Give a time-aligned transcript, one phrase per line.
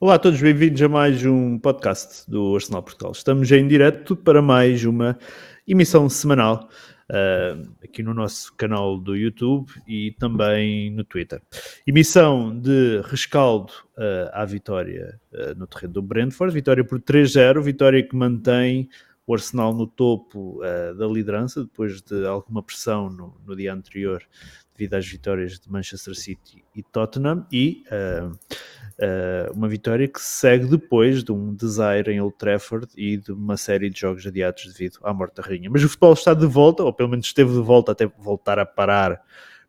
[0.00, 3.10] Olá a todos, bem-vindos a mais um podcast do Arsenal Portugal.
[3.10, 5.18] Estamos em direto para mais uma
[5.66, 6.68] emissão semanal
[7.10, 11.42] uh, aqui no nosso canal do YouTube e também no Twitter.
[11.84, 18.00] Emissão de rescaldo uh, à vitória uh, no terreno do Brentford, vitória por 3-0, vitória
[18.00, 18.88] que mantém
[19.26, 20.60] o Arsenal no topo
[20.96, 24.22] da liderança depois de alguma pressão no, no dia anterior
[24.78, 30.40] devido às vitórias de Manchester City e Tottenham e uh, uh, uma vitória que se
[30.40, 34.72] segue depois de um desaire em Old Trafford e de uma série de jogos adiados
[34.72, 35.68] devido à morte da rainha.
[35.68, 38.64] Mas o futebol está de volta, ou pelo menos esteve de volta até voltar a
[38.64, 39.20] parar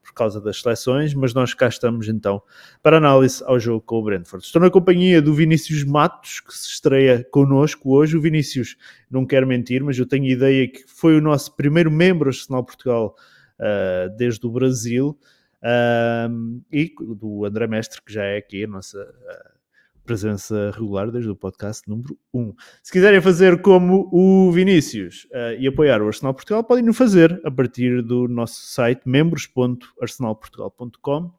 [0.04, 2.42] por causa das seleções, mas nós cá estamos então
[2.82, 4.46] para análise ao jogo com o Brentford.
[4.46, 8.16] Estou na companhia do Vinícius Matos, que se estreia connosco hoje.
[8.16, 8.76] O Vinícius
[9.10, 13.16] não quer mentir, mas eu tenho ideia que foi o nosso primeiro membro Arsenal Portugal
[13.60, 15.18] uh, desde o Brasil,
[15.64, 19.60] uh, e do André Mestre, que já é aqui a nossa uh,
[20.04, 22.56] presença regular desde o podcast número 1.
[22.82, 25.28] Se quiserem fazer como o Vinícius
[25.60, 31.39] e apoiar o Arsenal Portugal, podem o fazer a partir do nosso site membros.arsenalportugal.com.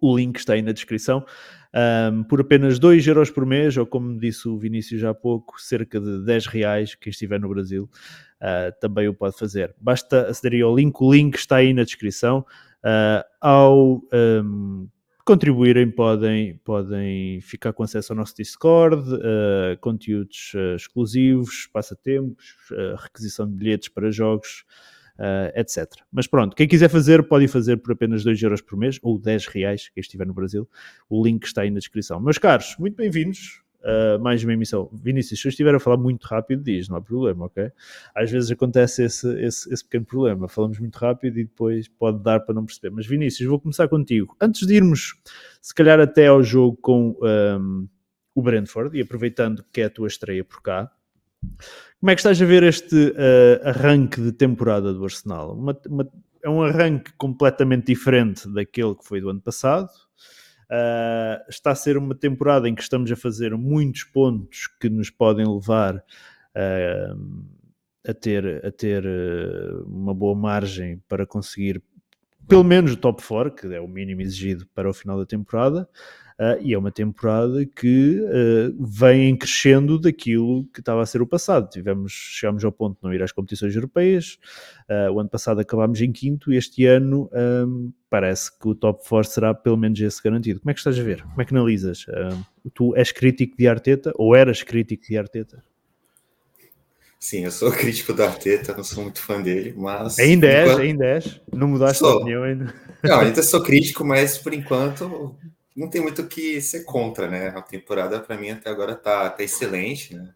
[0.00, 1.24] O link está aí na descrição.
[2.12, 6.00] Um, por apenas 2 euros por mês, ou como disse o Vinícius há pouco, cerca
[6.00, 7.88] de 10 reais, quem estiver no Brasil,
[8.40, 9.74] uh, também o pode fazer.
[9.80, 12.44] Basta aceder ao link, o link está aí na descrição.
[12.78, 14.88] Uh, ao um,
[15.24, 22.46] contribuírem, podem, podem ficar com acesso ao nosso Discord, uh, conteúdos exclusivos, passatempos,
[22.98, 24.64] requisição de bilhetes para jogos.
[25.18, 25.84] Uh, etc.
[26.12, 29.46] Mas pronto, quem quiser fazer, pode fazer por apenas 2 euros por mês ou 10
[29.48, 30.68] reais, quem estiver no Brasil.
[31.10, 32.20] O link está aí na descrição.
[32.20, 34.88] Meus caros, muito bem-vindos uh, mais uma emissão.
[34.92, 37.70] Vinícius, se eu estiver a falar muito rápido, diz, não há problema, ok?
[38.14, 42.40] Às vezes acontece esse, esse, esse pequeno problema, falamos muito rápido e depois pode dar
[42.40, 42.94] para não perceber.
[42.94, 44.36] Mas Vinícius, vou começar contigo.
[44.40, 45.14] Antes de irmos,
[45.60, 47.88] se calhar, até ao jogo com um,
[48.34, 50.90] o Brentford, e aproveitando que é a tua estreia por cá,
[52.00, 55.54] como é que estás a ver este uh, arranque de temporada do Arsenal?
[55.54, 56.08] Uma, uma,
[56.42, 59.88] é um arranque completamente diferente daquele que foi do ano passado.
[60.70, 65.10] Uh, está a ser uma temporada em que estamos a fazer muitos pontos que nos
[65.10, 67.48] podem levar uh,
[68.06, 69.04] a ter, a ter
[69.86, 71.82] uma boa margem para conseguir
[72.48, 75.88] pelo menos o top 4, que é o mínimo exigido para o final da temporada.
[76.38, 81.26] Uh, e é uma temporada que uh, vem crescendo daquilo que estava a ser o
[81.26, 81.68] passado.
[81.68, 84.38] Tivemos, chegámos ao ponto de não ir às competições europeias.
[84.88, 86.52] Uh, o ano passado acabámos em quinto.
[86.52, 90.60] Este ano um, parece que o top 4 será pelo menos esse garantido.
[90.60, 91.22] Como é que estás a ver?
[91.22, 92.06] Como é que analisas?
[92.72, 95.64] tu és crítico de Arteta ou eras crítico de Arteta?
[97.18, 100.18] Sim, eu sou crítico do Arteta, não sou muito fã dele, mas.
[100.20, 100.82] Ainda és, enquanto...
[100.82, 101.40] ainda és.
[101.52, 102.10] Não mudaste sou.
[102.10, 102.72] a opinião ainda.
[103.02, 105.36] Não, ainda sou crítico, mas por enquanto
[105.78, 107.48] não tem muito o que ser contra, né?
[107.50, 110.34] A temporada, para mim, até agora tá, tá excelente, né?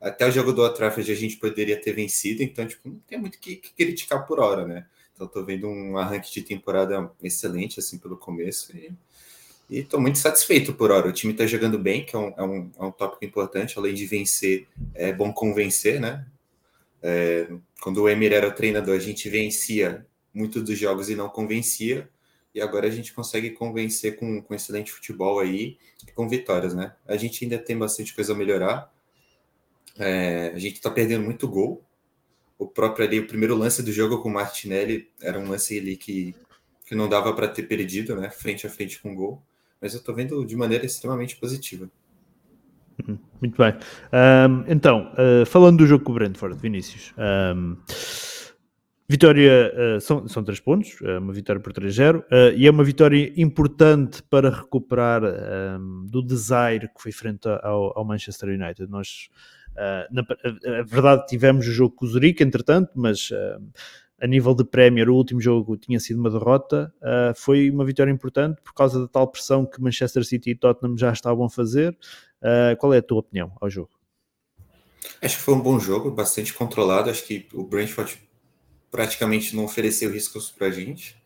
[0.00, 3.36] Até o jogo do Old a gente poderia ter vencido, então, tipo, não tem muito
[3.36, 4.84] o que, que, criticar por hora, né?
[5.14, 8.92] Então, tô vendo um arranque de temporada excelente, assim, pelo começo, e,
[9.70, 11.08] e tô muito satisfeito por hora.
[11.08, 13.94] O time tá jogando bem, que é um, é um, é um tópico importante, além
[13.94, 16.26] de vencer, é bom convencer, né?
[17.00, 17.46] É,
[17.80, 20.04] quando o Emir era o treinador, a gente vencia
[20.34, 22.08] muitos dos jogos e não convencia
[22.54, 25.78] e agora a gente consegue convencer com, com excelente futebol aí,
[26.14, 26.92] com vitórias, né?
[27.06, 28.92] A gente ainda tem bastante coisa a melhorar.
[29.98, 31.82] É, a gente tá perdendo muito gol.
[32.58, 35.96] O próprio ali, o primeiro lance do jogo com o Martinelli era um lance ali
[35.96, 36.34] que,
[36.86, 38.30] que não dava para ter perdido, né?
[38.30, 39.42] Frente a frente com o gol.
[39.80, 41.90] Mas eu tô vendo de maneira extremamente positiva.
[43.08, 43.18] Uhum.
[43.40, 43.74] Muito bem.
[44.12, 47.12] Um, então, uh, falando do jogo com o Brentford, Vinícius.
[47.18, 47.76] Um,
[49.12, 52.24] Vitória, uh, são, são três pontos, uh, uma vitória por 3-0, uh,
[52.56, 58.06] e é uma vitória importante para recuperar um, do desaire que foi frente ao, ao
[58.06, 58.90] Manchester United.
[58.90, 59.28] Nós,
[60.10, 63.28] na, a, verdade, tivemos o jogo com o Zurique, entretanto, mas
[64.18, 66.90] a nível de Premier, o último jogo tinha sido uma derrota.
[67.36, 71.12] foi uma vitória importante por causa da tal pressão que Manchester City e Tottenham já
[71.12, 71.94] estavam a fazer.
[72.78, 73.90] qual é a tua opinião ao jogo?
[75.20, 77.10] Acho que foi um bom jogo, bastante controlado.
[77.10, 78.18] Acho que o Brentford
[78.92, 81.16] praticamente não ofereceu riscos para a gente.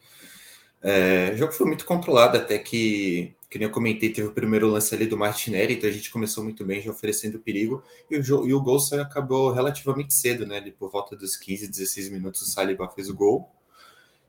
[0.81, 4.69] É, o jogo foi muito controlado, até que, que nem eu comentei, teve o primeiro
[4.69, 8.47] lance ali do Martinelli, então a gente começou muito bem, já oferecendo perigo, e o,
[8.47, 10.59] e o gol só acabou relativamente cedo, né?
[10.59, 13.51] Ali por volta dos 15, 16 minutos, o Saliba fez o gol.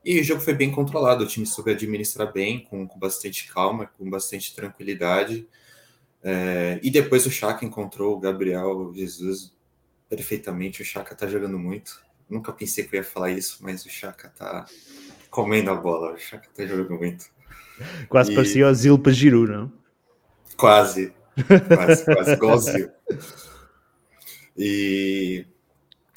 [0.04, 3.86] E o jogo foi bem controlado, o time soube administrar bem, com, com bastante calma,
[3.86, 5.46] com bastante tranquilidade.
[6.24, 9.52] É, e depois o Chaka encontrou o Gabriel Jesus
[10.08, 10.82] perfeitamente.
[10.82, 12.07] O Chaka tá jogando muito.
[12.28, 14.66] Nunca pensei que eu ia falar isso, mas o Chaka tá
[15.30, 16.12] comendo a bola.
[16.12, 17.26] O Chaka tá jogando muito.
[18.08, 18.34] Quase e...
[18.34, 19.72] parecia o Zilpa Giru, não?
[20.56, 21.12] Quase.
[21.68, 22.90] quase, quase igualzinho.
[24.60, 25.46] E,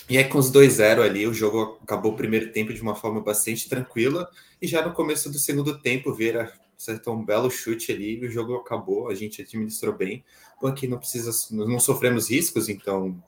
[0.10, 3.22] e aí, com os 2-0 ali, o jogo acabou o primeiro tempo de uma forma
[3.22, 4.28] bastante tranquila.
[4.60, 8.31] E já no começo do segundo tempo, Vieira acertou um belo chute ali e o
[8.31, 9.10] jogo acabou.
[9.10, 10.25] A gente administrou bem.
[10.60, 13.24] Porque não precisa, não sofremos riscos, então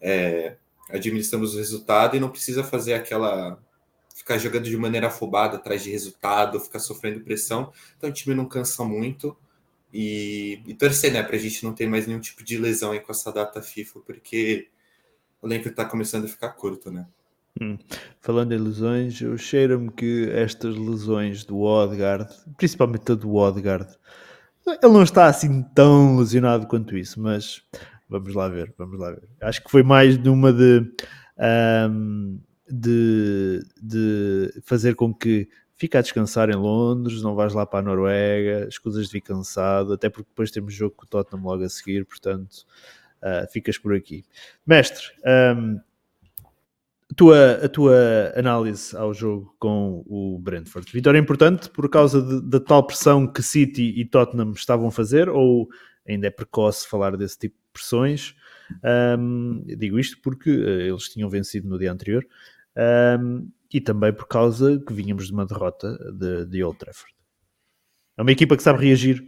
[0.00, 0.56] é,
[0.90, 3.58] administramos o resultado e não precisa fazer aquela
[4.14, 7.72] ficar jogando de maneira afobada atrás de resultado, ficar sofrendo pressão.
[7.96, 9.36] Então o time não cansa muito.
[9.92, 13.00] E, e torcer, né, para a gente não ter mais nenhum tipo de lesão aí
[13.00, 14.68] com essa data FIFA, porque
[15.40, 17.06] o elenco está começando a ficar curto, né?
[17.60, 17.78] Hum.
[18.20, 23.96] Falando em lesões, eu cheiro-me que estas lesões do Odegaard, principalmente a do Odegaard,
[24.66, 27.62] ele não está assim tão lesionado quanto isso, mas
[28.08, 29.28] vamos lá ver, vamos lá ver.
[29.40, 30.40] Acho que foi mais de um,
[32.70, 37.82] de, de fazer com que fica a descansar em Londres, não vais lá para a
[37.82, 41.68] Noruega, escusas de vir cansado, até porque depois temos jogo com o Tottenham logo a
[41.68, 42.66] seguir, portanto
[43.22, 44.24] uh, ficas por aqui.
[44.66, 45.06] Mestre,
[45.56, 45.80] um,
[47.10, 50.90] a, tua, a tua análise ao jogo com o Brentford.
[50.92, 55.68] Vitória importante por causa da tal pressão que City e Tottenham estavam a fazer, ou
[56.06, 58.34] ainda é precoce falar desse tipo pressões?
[59.18, 62.26] Um, digo isto porque uh, eles tinham vencido no dia anterior.
[63.20, 67.14] Um, e também por causa que vínhamos de uma derrota de, de Old Trafford.
[68.16, 69.24] É uma equipa que sabe reagir.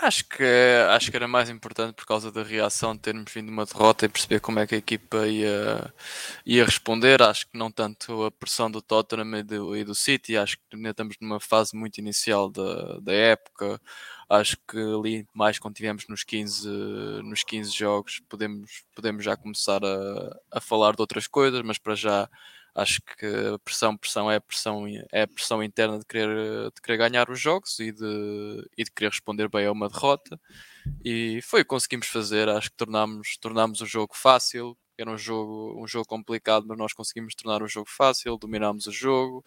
[0.00, 0.44] Acho que,
[0.90, 4.08] acho que era mais importante por causa da reação de termos vindo uma derrota e
[4.08, 5.92] perceber como é que a equipa ia,
[6.46, 7.20] ia responder.
[7.20, 10.76] Acho que não tanto a pressão do Tottenham e do, e do City, acho que
[10.76, 13.80] ainda estamos numa fase muito inicial da, da época.
[14.28, 16.68] Acho que ali, mais quando tivemos nos 15,
[17.24, 21.96] nos 15 jogos, podemos, podemos já começar a, a falar de outras coisas, mas para
[21.96, 22.28] já
[22.78, 26.98] acho que a pressão, pressão é a pressão, é pressão interna de querer, de querer
[26.98, 30.40] ganhar os jogos e de, e de querer responder bem a uma derrota.
[31.04, 32.48] E foi o que conseguimos fazer.
[32.48, 36.92] Acho que tornámos, tornámos o jogo fácil, era um jogo, um jogo complicado, mas nós
[36.92, 39.44] conseguimos tornar o jogo fácil, dominámos o jogo,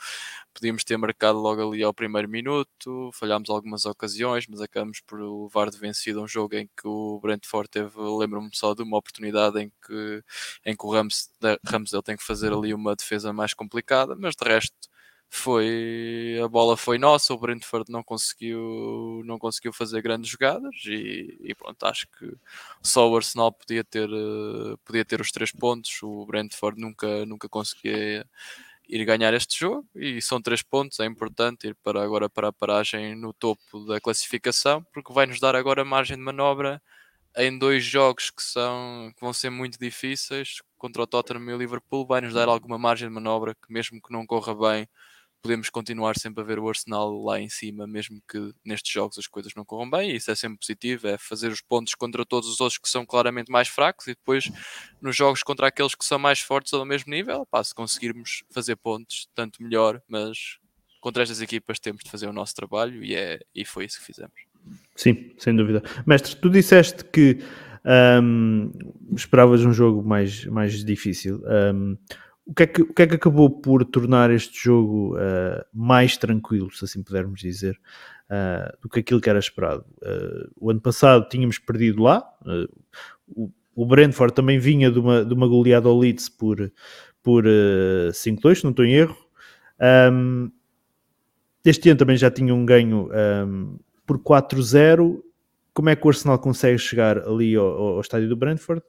[0.54, 5.70] podíamos ter marcado logo ali ao primeiro minuto, falhámos algumas ocasiões, mas acabamos por levar
[5.70, 9.72] de vencido um jogo em que o Brentford teve, lembro-me só de uma oportunidade em
[9.86, 10.24] que,
[10.66, 11.30] em que o Rams,
[11.66, 14.76] Rams ele tem que fazer ali uma defesa mais complicada, mas de resto
[15.34, 21.38] foi a bola foi nossa, o Brentford não conseguiu não conseguiu fazer grandes jogadas e,
[21.42, 22.36] e pronto, acho que
[22.84, 27.48] só o Arsenal podia ter eh, podia ter os três pontos, o Brentford nunca nunca
[27.48, 28.28] conseguia
[28.90, 32.54] ir ganhar este jogo e são três pontos, é importante ir para agora para a
[32.54, 36.82] paragem no topo da classificação, porque vai nos dar agora margem de manobra
[37.38, 40.62] em dois jogos que são que vão ser muito difíceis.
[40.78, 44.02] Contra o Tottenham e o Liverpool, vai nos dar alguma margem de manobra que mesmo
[44.02, 44.90] que não corra bem
[45.42, 49.28] podemos continuar sempre a ver o Arsenal lá em cima, mesmo que nestes jogos as
[49.28, 52.50] coisas não corram bem, e isso é sempre positivo, é fazer os pontos contra todos
[52.50, 54.52] os outros que são claramente mais fracos e depois
[55.02, 58.76] nos jogos contra aqueles que são mais fortes ao mesmo nível, pá, se conseguirmos fazer
[58.76, 60.58] pontos, tanto melhor, mas
[61.00, 64.06] contra estas equipas temos de fazer o nosso trabalho e, é, e foi isso que
[64.06, 64.36] fizemos.
[64.96, 65.82] Sim, sem dúvida.
[66.06, 67.40] Mestre, tu disseste que
[68.22, 68.72] um,
[69.16, 71.42] esperavas um jogo mais, mais difícil.
[71.46, 71.98] Um,
[72.46, 76.18] o que, é que, o que é que acabou por tornar este jogo uh, mais
[76.18, 77.80] tranquilo, se assim pudermos dizer,
[78.30, 79.86] uh, do que aquilo que era esperado?
[80.02, 82.24] Uh, o ano passado tínhamos perdido lá,
[83.28, 86.72] o, o Brentford também vinha de uma, de uma goleada ao Leeds por,
[87.24, 89.18] por uh, 5-2, se não estou em erro.
[90.12, 90.52] Um,
[91.64, 93.10] este ano também já tinha um ganho
[93.48, 95.22] um, por 4-0.
[95.74, 98.84] Como é que o Arsenal consegue chegar ali ao, ao estádio do Brentford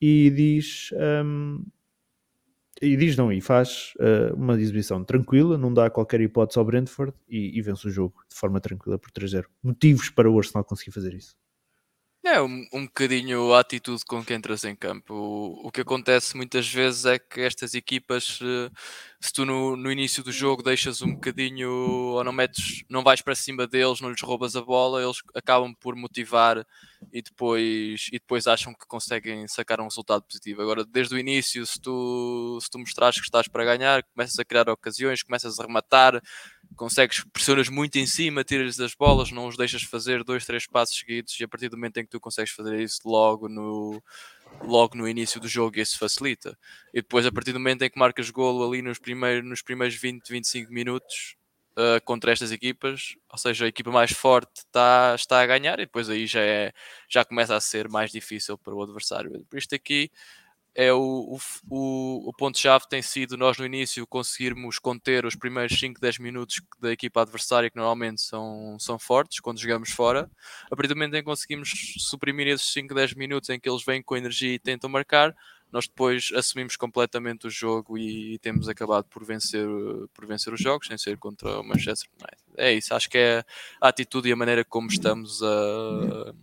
[0.00, 0.90] e diz
[1.24, 1.64] um,
[2.80, 7.12] e diz não, e faz uh, uma exibição tranquila, não dá qualquer hipótese ao Brentford
[7.28, 9.46] e, e vence o jogo de forma tranquila por 3-0.
[9.62, 11.36] Motivos para o Arsenal conseguir fazer isso?
[12.28, 15.14] É um, um bocadinho a atitude com que entras em campo.
[15.14, 18.40] O, o que acontece muitas vezes é que estas equipas,
[19.20, 23.22] se tu no, no início do jogo deixas um bocadinho ou não metes, não vais
[23.22, 26.66] para cima deles, não lhes roubas a bola, eles acabam por motivar
[27.12, 30.62] e depois, e depois acham que conseguem sacar um resultado positivo.
[30.62, 34.44] Agora, desde o início, se tu, se tu mostrares que estás para ganhar, começas a
[34.44, 36.20] criar ocasiões, começas a rematar,
[36.74, 40.98] consegues, pressionas muito em cima, tiras as bolas, não os deixas fazer dois, três passos
[40.98, 44.02] seguidos e a partir do momento em que tu consegues fazer isso logo no,
[44.62, 46.58] logo no início do jogo isso facilita.
[46.92, 49.96] E depois a partir do momento em que marcas golo ali nos primeiros, nos primeiros
[49.96, 51.36] 20, 25 minutos
[51.76, 55.86] uh, contra estas equipas, ou seja, a equipa mais forte está, está a ganhar e
[55.86, 56.72] depois aí já, é,
[57.08, 59.44] já começa a ser mais difícil para o adversário.
[59.48, 60.10] Por isto aqui
[60.78, 61.38] é o,
[61.70, 66.60] o, o ponto-chave tem sido nós no início conseguirmos conter os primeiros 5, 10 minutos
[66.78, 70.30] da equipa adversária, que normalmente são, são fortes quando jogamos fora.
[70.70, 73.82] A partir do momento em que conseguimos suprimir esses 5, 10 minutos em que eles
[73.86, 75.34] vêm com energia e tentam marcar,
[75.72, 79.66] nós depois assumimos completamente o jogo e temos acabado por vencer,
[80.12, 82.42] por vencer os jogos, sem ser contra o Manchester United.
[82.54, 83.44] É isso, acho que é
[83.80, 86.34] a atitude e a maneira como estamos a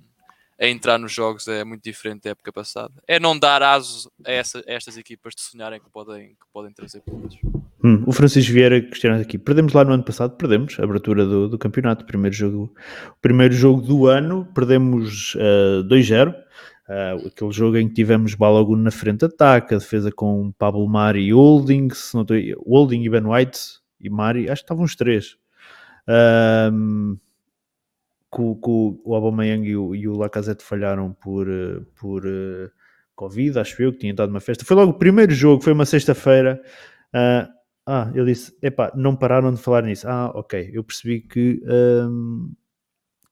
[0.59, 2.93] a entrar nos jogos é muito diferente da época passada.
[3.07, 6.71] É não dar aso a, essa, a estas equipas de sonharem que podem, que podem
[6.71, 7.37] trazer pontos.
[7.83, 9.37] Hum, o Francisco Vieira questiona aqui.
[9.37, 12.73] Perdemos lá no ano passado, perdemos a abertura do, do campeonato, primeiro jogo,
[13.21, 16.33] primeiro jogo do ano, perdemos uh, 2-0.
[16.33, 21.23] Uh, aquele jogo em que tivemos Balogun na frente ataque, a defesa com Pablo Mari
[21.23, 22.25] e Holding, se não
[22.65, 23.59] Holding e Ben White
[23.99, 25.37] e Mari, acho que estavam os três.
[28.33, 32.71] Que, que o Aubameyang e o, e o Lacazette falharam por, eh, por uh,
[33.15, 34.65] Covid, acho eu, que tinha dado uma festa.
[34.65, 36.61] Foi logo o primeiro jogo, foi uma sexta-feira.
[37.13, 37.47] Uh,
[37.85, 40.07] ah, ele disse, epá, não pararam de falar nisso.
[40.07, 41.61] Ah, ok, eu percebi que...
[41.65, 42.53] Um,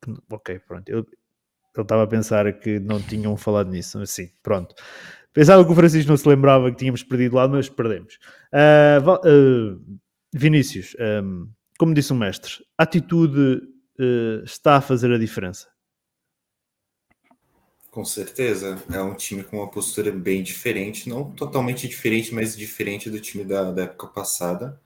[0.02, 0.90] que ok, pronto.
[0.90, 3.98] Eu, ele estava a pensar que não tinham falado nisso.
[4.00, 4.76] Assim, pronto.
[5.34, 8.20] Pensava que o Francisco não se lembrava que tínhamos perdido lá, mas perdemos.
[8.54, 10.00] Uh, uh,
[10.34, 11.48] Vinícius, um,
[11.80, 13.62] como disse o mestre, atitude
[14.04, 15.68] uh, está a fazer a diferença.
[17.92, 23.10] Com certeza, é um time com uma postura bem diferente, não totalmente diferente, mas diferente
[23.10, 24.80] do time da, da época passada.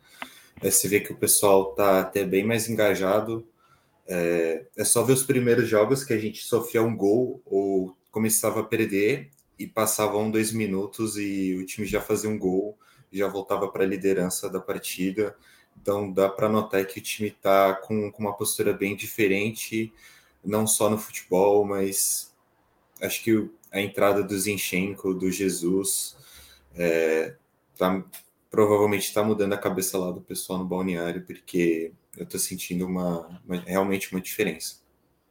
[0.59, 3.47] É, você vê que o pessoal está até bem mais engajado.
[4.07, 8.61] É, é, só ver os primeiros jogos que a gente sofria um gol ou começava
[8.61, 12.77] a perder e passavam dois minutos e o time já fazia um gol,
[13.11, 15.35] já voltava para a liderança da partida.
[15.79, 19.93] Então dá para notar que o time está com, com, uma postura bem diferente,
[20.43, 22.33] não só no futebol, mas
[23.01, 26.15] acho que a entrada do Zinchenko, do Jesus,
[26.75, 27.35] é,
[27.77, 28.03] tá,
[28.49, 33.27] provavelmente está mudando a cabeça lá do pessoal no balneário, porque eu estou sentindo uma,
[33.45, 34.77] uma, realmente uma diferença.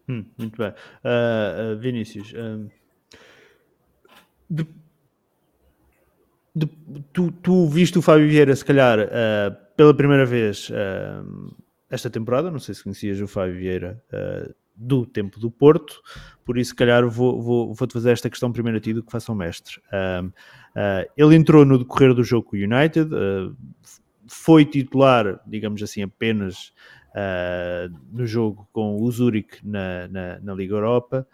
[0.09, 0.69] Hum, muito bem.
[0.69, 2.71] Uh, uh, Vinícius, uh,
[4.51, 4.67] de,
[6.55, 6.69] de,
[7.13, 8.99] tu, tu viste o Fábio Vieira, se calhar,
[9.77, 11.55] pela primeira vez uh,
[11.91, 16.01] esta temporada, não sei se conhecias o Fábio Vieira uh, do tempo do Porto,
[16.45, 19.13] por isso, se calhar, vou, vou, vou-te fazer esta questão primeiro a ti do que
[19.13, 19.81] faça o mestre.
[19.89, 20.33] Uh,
[21.17, 23.09] ele entrou no decorrer do jogo com o United,
[24.27, 26.73] foi titular, digamos assim, apenas
[28.11, 31.25] no jogo com o Zurich na, na, na Liga Europa.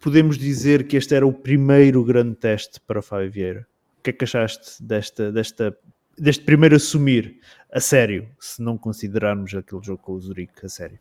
[0.00, 3.66] podemos dizer que este era o primeiro grande teste para o Fábio Vieira.
[3.98, 5.76] O que é que achaste desta, desta
[6.20, 7.40] deste primeiro assumir
[7.72, 10.98] a sério, se não considerarmos aquele jogo com o Zurique a sério.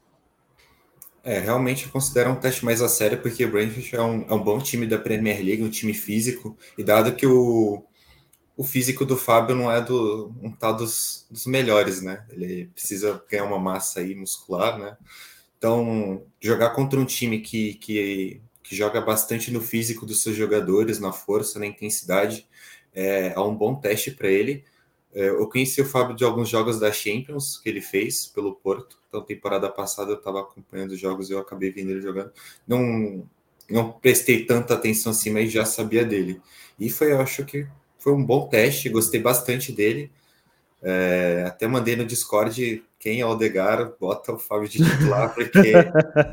[1.22, 4.42] É, realmente considero um teste mais a sério, porque o Brentford é um, é um
[4.42, 7.84] bom time da Premier League, um time físico, e dado que o,
[8.56, 12.26] o físico do Fábio não é do, um tal dos, dos melhores, né?
[12.30, 14.96] Ele precisa ganhar uma massa aí muscular, né?
[15.58, 21.00] Então, jogar contra um time que, que, que joga bastante no físico dos seus jogadores,
[21.00, 22.48] na força, na intensidade,
[22.94, 24.64] é, é um bom teste para ele.
[25.14, 28.98] É, eu conheci o Fábio de alguns jogos da Champions que ele fez pelo Porto.
[29.08, 32.32] Então, temporada passada eu estava acompanhando os jogos e eu acabei vendo ele jogando.
[32.68, 33.28] Não,
[33.70, 36.42] não prestei tanta atenção assim, mas já sabia dele.
[36.80, 40.12] E foi, eu acho que foi um bom teste, gostei bastante dele.
[40.82, 45.74] É, até mandei no Discord quem é o Odegar, bota o Fábio de titular, porque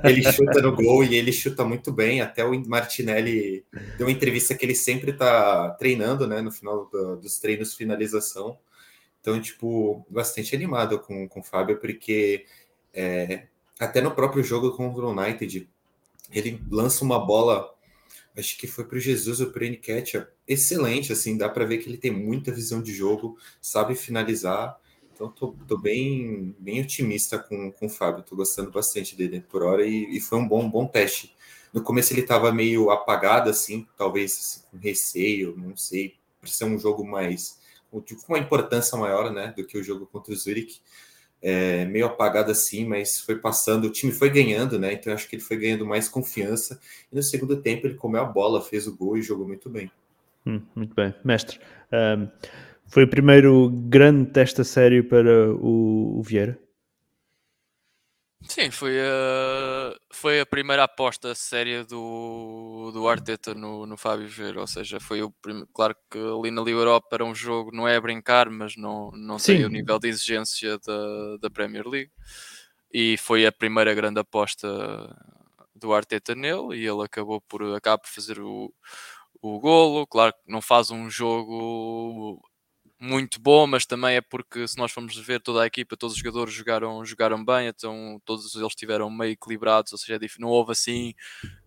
[0.04, 2.20] ele chuta no gol e ele chuta muito bem.
[2.20, 3.64] Até o Martinelli
[3.96, 6.40] deu uma entrevista que ele sempre está treinando, né?
[6.40, 8.58] No final do, dos treinos, finalização.
[9.26, 12.46] Então, tipo, bastante animado com, com o Fábio, porque
[12.94, 15.68] é, até no próprio jogo contra o United,
[16.30, 17.74] ele lança uma bola,
[18.38, 21.78] acho que foi para o Jesus ou para o Nketiah, excelente, assim, dá para ver
[21.78, 24.78] que ele tem muita visão de jogo, sabe finalizar.
[25.12, 29.64] Então, tô, tô bem, bem otimista com, com o Fábio, tô gostando bastante dele por
[29.64, 31.34] hora e, e foi um bom, bom teste.
[31.72, 36.66] No começo ele estava meio apagado, assim, talvez assim, com receio, não sei, por ser
[36.66, 37.65] um jogo mais
[38.00, 40.80] com uma importância maior né, do que o jogo contra o Zurich.
[41.42, 44.94] É, meio apagado assim, mas foi passando, o time foi ganhando, né?
[44.94, 46.80] Então acho que ele foi ganhando mais confiança.
[47.12, 49.90] E no segundo tempo ele comeu a bola, fez o gol e jogou muito bem.
[50.46, 51.60] Hum, muito bem, mestre.
[51.92, 52.28] Um,
[52.86, 56.58] foi o primeiro grande teste a sério para o, o Vieira?
[58.42, 64.60] Sim, foi a, foi a primeira aposta séria do, do Arteta no, no Fábio Vieira,
[64.60, 67.88] ou seja, foi o primeiro, claro que ali na Liga Europa era um jogo, não
[67.88, 72.12] é a brincar, mas não, não tem o nível de exigência da, da Premier League,
[72.92, 74.68] e foi a primeira grande aposta
[75.74, 78.72] do Arteta nele, e ele acabou por, acaba por fazer o,
[79.42, 80.06] o, o golo.
[80.06, 82.40] Claro que não faz um jogo
[82.98, 86.18] muito bom, mas também é porque se nós formos ver toda a equipa, todos os
[86.22, 90.72] jogadores jogaram, jogaram bem, então todos eles estiveram meio equilibrados, ou seja, é não houve
[90.72, 91.14] assim,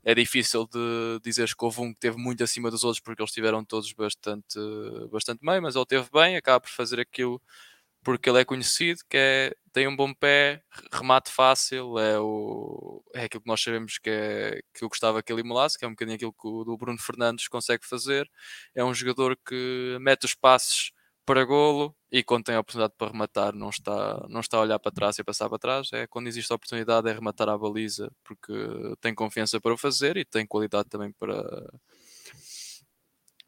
[0.04, 3.30] é difícil de dizer que houve um que teve muito acima dos outros porque eles
[3.30, 4.58] estiveram todos bastante,
[5.12, 7.42] bastante bem, mas ele teve bem, acaba por fazer aquilo
[8.04, 13.26] porque ele é conhecido, que é, tem um bom pé, remate fácil, é, o, é
[13.26, 15.92] aquilo que nós sabemos que, é, que eu gostava que ele imolasse, que é um
[15.92, 18.30] bocadinho aquilo que o do Bruno Fernandes consegue fazer.
[18.74, 20.92] É um jogador que mete os passos
[21.30, 24.80] para golo e quando tem a oportunidade para rematar não está, não está a olhar
[24.80, 25.94] para trás e a passar para trás.
[25.94, 28.52] É quando existe a oportunidade é rematar a baliza porque
[29.00, 31.72] tem confiança para o fazer e tem qualidade também para,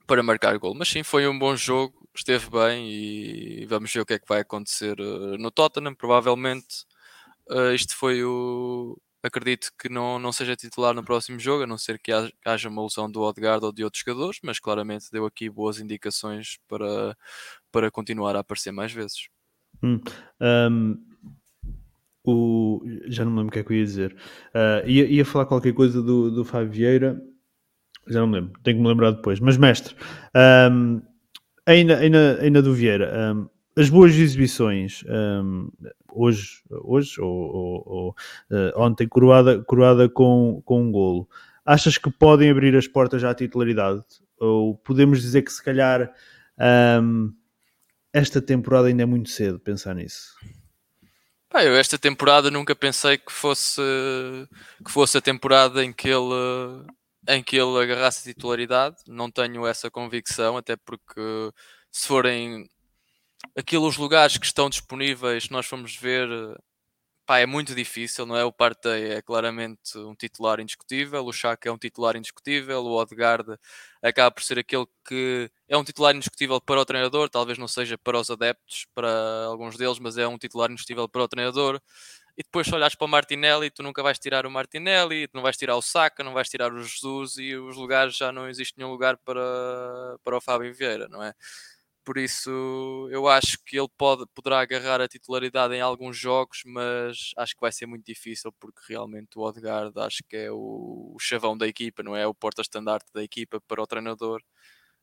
[0.05, 0.75] para marcar gol.
[0.75, 4.27] Mas sim, foi um bom jogo, esteve bem e vamos ver o que é que
[4.29, 5.95] vai acontecer eh, no Tottenham.
[5.95, 6.85] Provavelmente
[7.49, 8.95] uh, isto foi o.
[9.23, 12.11] Acredito que não, não seja titular no próximo jogo, a não ser que
[12.45, 16.57] haja uma lesão do Odegaard ou de outros jogadores, mas claramente deu aqui boas indicações
[16.67, 17.15] para,
[17.71, 19.27] para continuar a aparecer mais vezes.
[19.83, 19.99] Hum,
[20.41, 20.97] um,
[22.23, 24.15] o, já não me lembro o que é que eu ia dizer.
[24.53, 27.21] Uh, ia, ia falar qualquer coisa do, do Fábio Vieira,
[28.07, 29.39] já não me lembro, tenho que me lembrar depois.
[29.39, 29.95] Mas, mestre,
[30.71, 31.01] um,
[31.65, 35.69] ainda, ainda, ainda do Vieira, um, as boas exibições um,
[36.11, 38.09] hoje, hoje ou, ou, ou
[38.51, 41.27] uh, ontem, coroada, coroada com, com um golo,
[41.65, 44.03] achas que podem abrir as portas à titularidade?
[44.39, 46.11] Ou podemos dizer que se calhar
[47.01, 47.31] um,
[48.13, 50.35] esta temporada ainda é muito cedo pensar nisso.
[51.53, 53.81] Eu esta temporada nunca pensei que fosse
[54.83, 56.85] que fosse a temporada em que ele
[57.27, 58.97] em que ele agarrasse a titularidade.
[59.07, 61.21] Não tenho essa convicção, até porque
[61.91, 62.69] se forem
[63.55, 66.27] aqueles lugares que estão disponíveis, nós fomos ver
[67.31, 68.43] pá, é muito difícil, não é?
[68.43, 73.57] O Partey é claramente um titular indiscutível, o Chaka é um titular indiscutível, o Odegaard
[74.01, 77.97] acaba por ser aquele que é um titular indiscutível para o treinador, talvez não seja
[77.97, 81.79] para os adeptos, para alguns deles, mas é um titular indiscutível para o treinador.
[82.37, 85.55] E depois se olhares para o Martinelli, tu nunca vais tirar o Martinelli, não vais
[85.55, 88.89] tirar o Saka, não vais tirar o Jesus e os lugares já não existe nenhum
[88.91, 89.41] lugar para,
[90.23, 91.33] para o Fábio Vieira, não é?
[92.03, 92.49] Por isso
[93.11, 97.61] eu acho que ele pode, poderá agarrar a titularidade em alguns jogos, mas acho que
[97.61, 101.67] vai ser muito difícil porque realmente o Odegaard acho que é o, o chavão da
[101.67, 102.27] equipa, não é?
[102.27, 104.41] O porta-estandarte da equipa para o treinador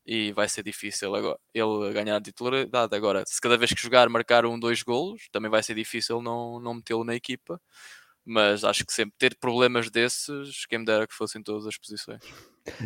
[0.06, 2.94] e vai ser difícil agora ele ganhar a titularidade.
[2.96, 6.58] Agora, se cada vez que jogar marcar um, dois golos, também vai ser difícil não,
[6.60, 7.60] não metê-lo na equipa
[8.28, 12.20] mas acho que sempre ter problemas desses, quem me dera que fossem todas as posições.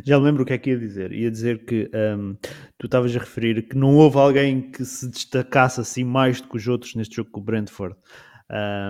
[0.05, 1.13] Já lembro o que é que ia dizer.
[1.13, 2.37] Ia dizer que um,
[2.79, 6.57] tu estavas a referir que não houve alguém que se destacasse assim mais do que
[6.57, 7.97] os outros neste jogo com o Brentford,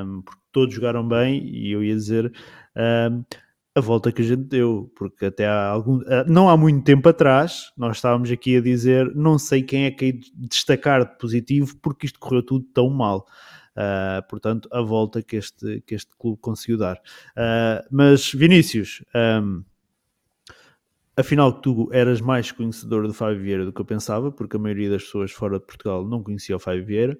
[0.04, 2.30] um, porque todos jogaram bem e eu ia dizer
[2.76, 3.24] um,
[3.74, 7.72] a volta que a gente deu, porque até há algum, não há muito tempo atrás
[7.78, 12.04] nós estávamos aqui a dizer não sei quem é que é destacar de positivo porque
[12.04, 13.26] isto correu tudo tão mal.
[13.76, 16.96] Uh, portanto, a volta que este, que este clube conseguiu dar.
[17.36, 19.64] Uh, mas, Vinícius, um,
[21.16, 24.90] afinal tu eras mais conhecedor do Fábio Vieira do que eu pensava, porque a maioria
[24.90, 27.18] das pessoas fora de Portugal não conhecia o Fábio Vieira.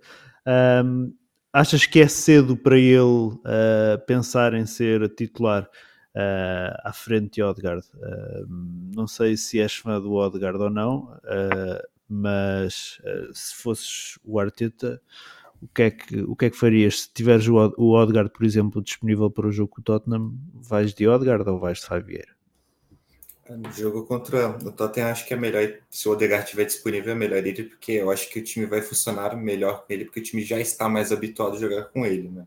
[0.85, 1.15] Um,
[1.53, 7.43] achas que é cedo para ele uh, pensar em ser titular uh, à frente de
[7.43, 7.87] Odegaard?
[7.95, 8.47] Uh,
[8.95, 11.17] não sei se és fã do Odegaard ou não,
[12.09, 13.01] mas
[13.33, 15.01] se fosses o Arteta,
[15.63, 17.03] o que é que, o que, é que farias?
[17.03, 20.93] Se tiveres o, o Odegaard, por exemplo, disponível para o jogo com o Tottenham, vais
[20.93, 22.27] de Odegaard ou vais de Fabier?
[23.49, 27.15] No jogo contra o Tottenham, acho que é melhor, se o Odegaard estiver disponível, é
[27.15, 30.23] melhor ele, porque eu acho que o time vai funcionar melhor com ele, porque o
[30.23, 32.47] time já está mais habituado a jogar com ele, né?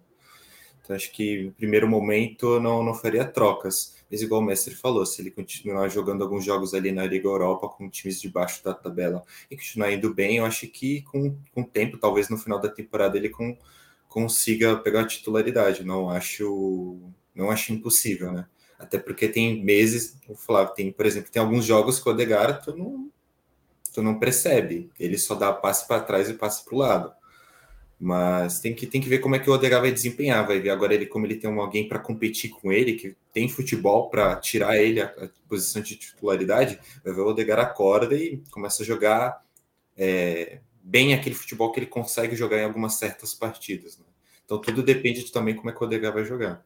[0.82, 3.96] Então, acho que no primeiro momento não, não faria trocas.
[4.16, 7.68] Mas, igual o mestre falou, se ele continuar jogando alguns jogos ali na Liga Europa
[7.68, 11.64] com times de baixo da tabela e continuar indo bem, eu acho que com, com
[11.64, 13.58] o tempo, talvez no final da temporada, ele com,
[14.08, 15.84] consiga pegar a titularidade.
[15.84, 16.98] Não acho,
[17.36, 18.48] não acho impossível, né?
[18.80, 22.64] Até porque tem meses, vou falar, tem, por exemplo, tem alguns jogos que o Odegaard
[22.64, 23.12] tu não,
[23.94, 24.90] tu não percebe.
[24.98, 27.12] Ele só dá passe para trás e passe para o lado.
[28.00, 30.46] Mas tem que, tem que ver como é que o Odegaard vai desempenhar.
[30.46, 34.10] Vai ver agora ele como ele tem alguém para competir com ele, que tem futebol
[34.10, 36.78] para tirar ele a, a, posição de titularidade.
[37.04, 39.42] Vai ver o Odegaard acorda e começa a jogar
[39.98, 43.98] é, bem aquele futebol que ele consegue jogar em algumas certas partidas.
[43.98, 44.06] Né?
[44.44, 46.64] Então tudo depende de também como é que o Odegaard vai jogar.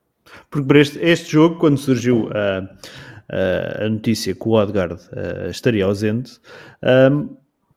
[0.49, 5.85] Porque para este, este jogo, quando surgiu uh, a notícia que o Odegaard uh, estaria
[5.85, 6.39] ausente,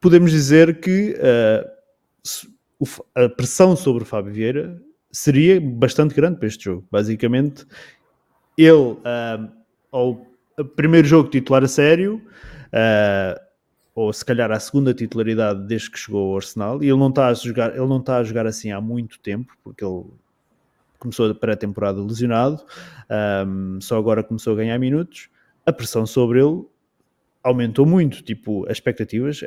[0.01, 1.15] podemos dizer que
[3.15, 6.87] a pressão sobre o Fábio Vieira seria bastante grande para este jogo.
[6.91, 7.67] Basicamente,
[8.57, 9.53] ele, uh,
[9.91, 10.27] ao
[10.77, 12.23] primeiro jogo titular a sério,
[12.69, 13.41] uh,
[13.95, 17.29] ou se calhar a segunda titularidade desde que chegou ao Arsenal, e ele não está
[17.29, 20.05] a jogar, ele não está a jogar assim há muito tempo, porque ele
[20.99, 22.65] começou a pré-temporada lesionado,
[23.47, 25.29] um, só agora começou a ganhar minutos,
[25.67, 26.65] a pressão sobre ele
[27.43, 29.41] aumentou muito, tipo, as expectativas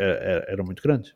[0.47, 1.15] eram muito grandes.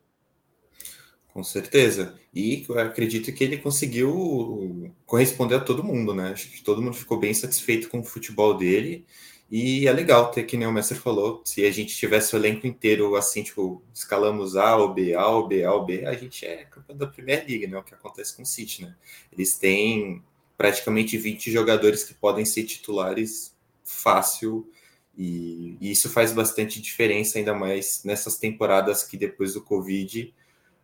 [1.32, 2.18] Com certeza.
[2.34, 6.32] E acredito que ele conseguiu corresponder a todo mundo, né?
[6.32, 9.06] Acho que todo mundo ficou bem satisfeito com o futebol dele.
[9.50, 12.66] E é legal ter, que nem o Messer falou, se a gente tivesse o elenco
[12.68, 16.46] inteiro assim, tipo, escalamos A ou B, A ou B, A ou B, a gente
[16.46, 17.78] é campeão da Premier League, né?
[17.78, 18.94] O que acontece com o City, né?
[19.32, 20.22] Eles têm
[20.56, 24.70] praticamente 20 jogadores que podem ser titulares fácil
[25.16, 30.32] e, e, isso faz bastante diferença, ainda mais nessas temporadas que depois do Covid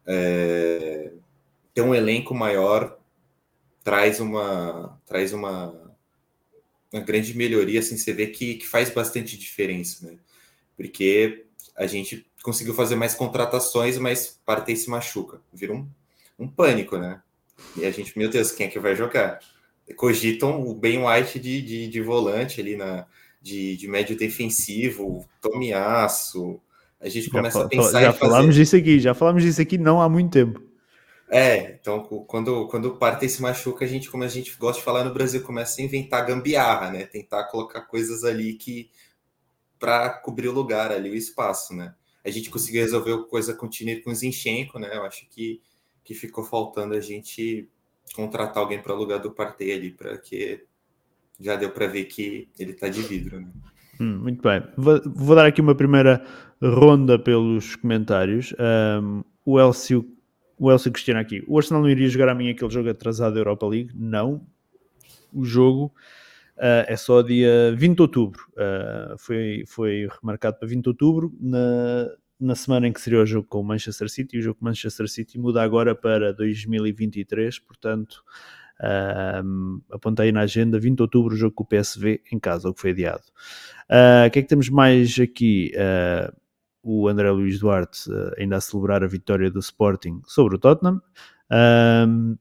[0.06, 1.12] é,
[1.74, 2.98] ter um elenco maior
[3.82, 5.94] traz uma traz uma,
[6.92, 10.18] uma grande melhoria, assim, você vê que, que faz bastante diferença, né?
[10.76, 15.88] Porque a gente conseguiu fazer mais contratações, mas Partey se machuca, vira um,
[16.38, 17.22] um pânico, né?
[17.76, 19.40] E a gente, meu Deus, quem é que vai jogar?
[19.96, 23.06] Cogitam o Ben White de, de, de volante ali na,
[23.40, 26.60] de, de médio defensivo, Tomiaço.
[27.00, 28.58] A gente começa já, a pensar já falamos fazer...
[28.58, 30.62] disso aqui, já falamos disso aqui não há muito tempo.
[31.28, 34.84] É, então quando, quando o Partey se machuca, a gente, como a gente gosta de
[34.84, 37.04] falar no Brasil, começa a inventar gambiarra, né?
[37.04, 38.90] Tentar colocar coisas ali que
[39.78, 41.94] para cobrir o lugar ali, o espaço, né?
[42.24, 43.70] A gente conseguiu resolver coisa com o
[44.02, 44.96] com o Zinchenko, né?
[44.96, 45.60] Eu acho que,
[46.02, 47.68] que ficou faltando a gente
[48.14, 50.64] contratar alguém para o lugar do Partey ali, para que
[51.40, 53.40] já deu para ver que ele está de vidro.
[53.40, 53.48] Né?
[54.00, 54.62] Hum, muito bem.
[54.76, 56.24] Vou, vou, dar aqui uma primeira
[56.60, 58.54] ronda pelos comentários.
[59.02, 60.06] Um, o Elcio,
[60.58, 63.40] o Elcio questiona aqui: o Arsenal não iria jogar a mim aquele jogo atrasado da
[63.40, 63.92] Europa League?
[63.94, 64.46] Não.
[65.32, 65.92] O jogo
[66.56, 68.42] uh, é só dia 20 de outubro.
[68.52, 71.32] Uh, foi, foi remarcado para 20 de outubro.
[71.40, 74.64] Na, na semana em que seria o jogo com o Manchester City, o jogo com
[74.64, 78.22] o Manchester City muda agora para 2023, portanto,
[79.90, 82.80] apontei na agenda 20 de outubro o jogo com o PSV em casa, o que
[82.80, 83.22] foi adiado.
[83.90, 85.72] Uh, o que é que temos mais aqui?
[85.74, 86.45] Uh,
[86.86, 91.02] o André Luiz Duarte uh, ainda a celebrar a vitória do Sporting sobre o Tottenham.
[91.50, 92.36] Um,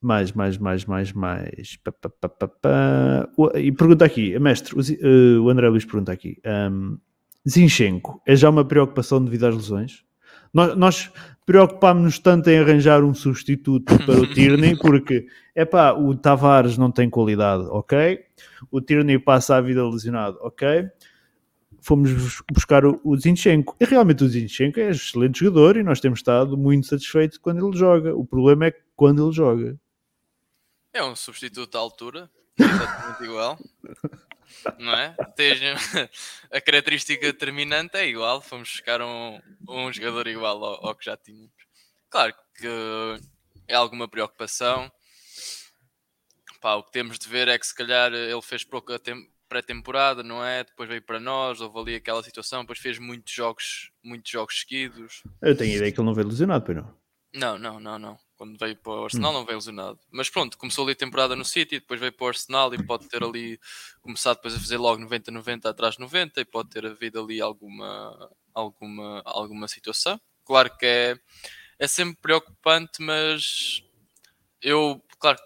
[0.00, 1.76] mais, mais, mais, mais, mais.
[1.82, 6.38] Pá, pá, pá, e pergunta aqui, mestre, o, o André Luiz pergunta aqui:
[6.70, 6.96] um,
[7.48, 10.04] Zinchenko é já uma preocupação devido às lesões?
[10.52, 11.12] Nós, nós
[11.44, 16.92] preocupámos-nos tanto em arranjar um substituto para o Tierney, porque, é pá, o Tavares não
[16.92, 18.20] tem qualidade, ok?
[18.70, 20.88] O Tierney passa a vida lesionado, ok?
[21.84, 23.76] Fomos buscar o, Zinchenko.
[23.78, 27.66] E realmente o Zinchenko é um excelente jogador e nós temos estado muito satisfeitos quando
[27.66, 28.14] ele joga.
[28.14, 29.78] O problema é quando ele joga.
[30.92, 33.58] É um substituto à altura, exatamente igual
[34.78, 35.14] não é?
[36.52, 41.16] a característica determinante é igual, fomos buscar um, um jogador igual ao, ao, que já
[41.16, 41.52] tínhamos.
[42.08, 42.68] Claro que
[43.66, 44.90] é alguma preocupação.
[46.60, 48.98] Pá, o que temos de ver é que se calhar ele fez pouca
[49.54, 50.64] pré-temporada, não é?
[50.64, 55.22] Depois veio para nós, houve ali aquela situação, depois fez muitos jogos, muitos jogos seguidos.
[55.40, 56.94] Eu tenho a ideia que ele não veio lesionado, pois não?
[57.32, 59.34] Não, não, não, não quando veio para o Arsenal, hum.
[59.34, 59.98] não veio lesionado.
[60.10, 63.08] Mas pronto, começou ali a temporada no City, depois veio para o Arsenal e pode
[63.08, 63.58] ter ali
[64.02, 69.22] começado depois a fazer logo 90-90 atrás 90 e pode ter havido ali alguma, alguma,
[69.24, 70.20] alguma situação.
[70.44, 71.18] Claro que é,
[71.78, 73.82] é sempre preocupante, mas
[74.60, 75.38] eu, claro,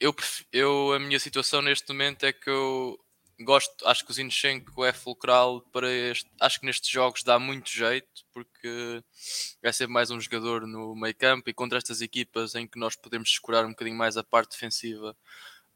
[0.00, 0.14] eu,
[0.52, 2.98] eu, a minha situação neste momento é que eu
[3.40, 7.70] gosto, acho que o Zinchenko é fulcral para este, acho que nestes jogos dá muito
[7.70, 9.02] jeito, porque
[9.62, 12.96] vai ser mais um jogador no meio campo e contra estas equipas em que nós
[12.96, 15.16] podemos escurar um bocadinho mais a parte defensiva,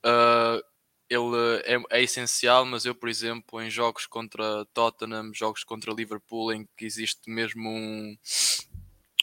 [0.05, 0.65] uh,
[1.11, 6.53] ele é, é, essencial, mas eu, por exemplo, em jogos contra Tottenham, jogos contra Liverpool,
[6.53, 8.17] em que existe mesmo um,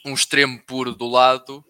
[0.06, 1.64] um extremo puro do lado,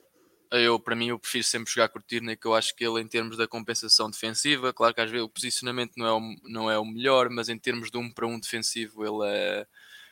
[0.51, 3.01] eu, para mim, eu prefiro sempre jogar com o Tierney, que eu acho que ele,
[3.01, 6.71] em termos da compensação defensiva, claro que às vezes o posicionamento não é o, não
[6.71, 9.67] é o melhor, mas em termos de um para um defensivo, ele é,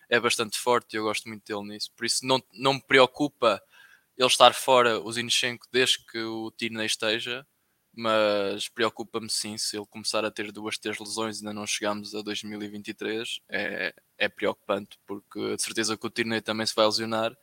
[0.10, 1.91] é bastante forte e eu gosto muito dele nisso.
[1.95, 3.62] Por isso, não, não me preocupa
[4.17, 7.45] ele estar fora, o Zinchenko, desde que o Tierney esteja,
[7.95, 12.13] mas preocupa-me sim se ele começar a ter duas, três lesões e ainda não chegamos
[12.13, 13.39] a 2023.
[13.50, 17.36] É, é preocupante, porque de certeza que o Tierney também se vai lesionar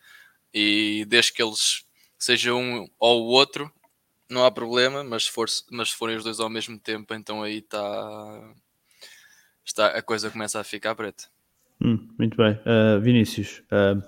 [0.52, 1.84] e desde que eles
[2.22, 3.70] seja um ou o outro,
[4.30, 7.42] não há problema, mas se, for, mas se forem os dois ao mesmo tempo, então
[7.42, 8.54] aí está,
[9.64, 11.24] está a coisa começa a ficar preta.
[11.80, 12.52] Hum, muito bem.
[12.52, 14.00] Uh, Vinícius, uh,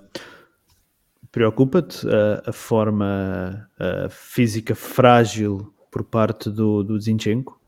[1.29, 3.69] preocupa-te uh, a forma
[4.09, 7.59] física frágil por parte do, do Zinchenko?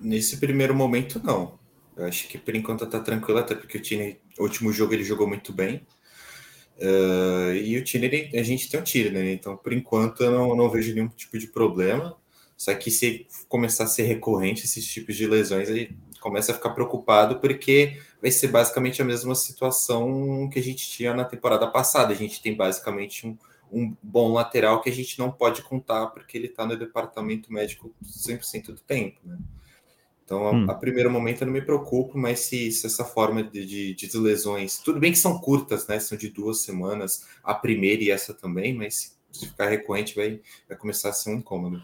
[0.00, 1.58] Nesse primeiro momento, não.
[1.96, 5.04] Eu acho que por enquanto está tranquilo, até porque o Tine O último jogo ele
[5.04, 5.84] jogou muito bem.
[6.78, 9.32] Uh, e o Tierney, a gente tem o Tierney, né?
[9.32, 12.16] então por enquanto eu não, não vejo nenhum tipo de problema.
[12.56, 16.70] Só que se começar a ser recorrente esses tipos de lesões, aí começa a ficar
[16.70, 22.12] preocupado, porque vai ser basicamente a mesma situação que a gente tinha na temporada passada.
[22.12, 23.36] A gente tem basicamente um,
[23.72, 27.92] um bom lateral que a gente não pode contar, porque ele está no departamento médico
[28.04, 29.18] 100% do tempo.
[29.24, 29.36] Né?
[30.32, 30.66] Então, a, hum.
[30.66, 34.16] a, primeiro momento eu não me preocupo, mas se, se essa forma de, de, de,
[34.16, 35.98] lesões, tudo bem que são curtas, né?
[36.00, 40.78] São de duas semanas, a primeira e essa também, mas se ficar recorrente vai, vai
[40.78, 41.82] começar a ser um incômodo.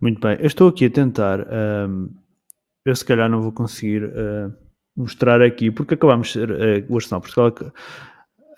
[0.00, 1.46] Muito bem, eu estou aqui a tentar.
[1.86, 2.08] Um,
[2.82, 4.50] eu se calhar não vou conseguir uh,
[4.96, 6.50] mostrar aqui, porque acabamos de ser.
[6.50, 7.52] Uh, o Arsenal Portugal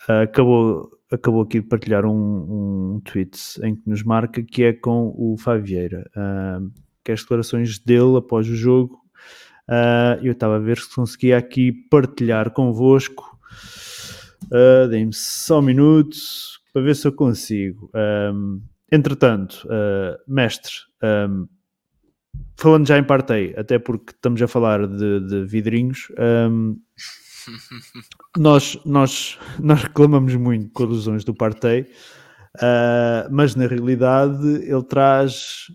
[0.08, 4.72] uh, acabou, acabou aqui de partilhar um, um tweet em que nos marca que é
[4.72, 6.08] com o Favieira,
[7.06, 9.00] que as declarações dele após o jogo.
[10.22, 13.38] eu estava a ver se conseguia aqui partilhar convosco.
[14.46, 17.90] Uh, Deem-me só minutos para ver se eu consigo.
[17.94, 18.60] Um,
[18.92, 19.66] entretanto,
[20.26, 20.72] mestre,
[21.30, 21.48] um,
[22.56, 26.08] falando já em partei, até porque estamos a falar de, de vidrinhos,
[26.50, 26.76] um,
[28.36, 35.66] nós, nós, nós reclamamos muito com alusões do partei, uh, mas na realidade ele traz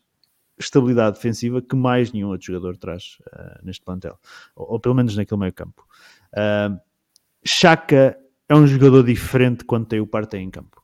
[0.62, 4.20] estabilidade defensiva que mais nenhum outro jogador traz uh, neste plantel,
[4.56, 5.86] ou, ou, pelo menos naquele meio campo.
[6.34, 6.80] Uh,
[7.46, 10.82] Chaka é um jogador diferente quando tem o partei em campo.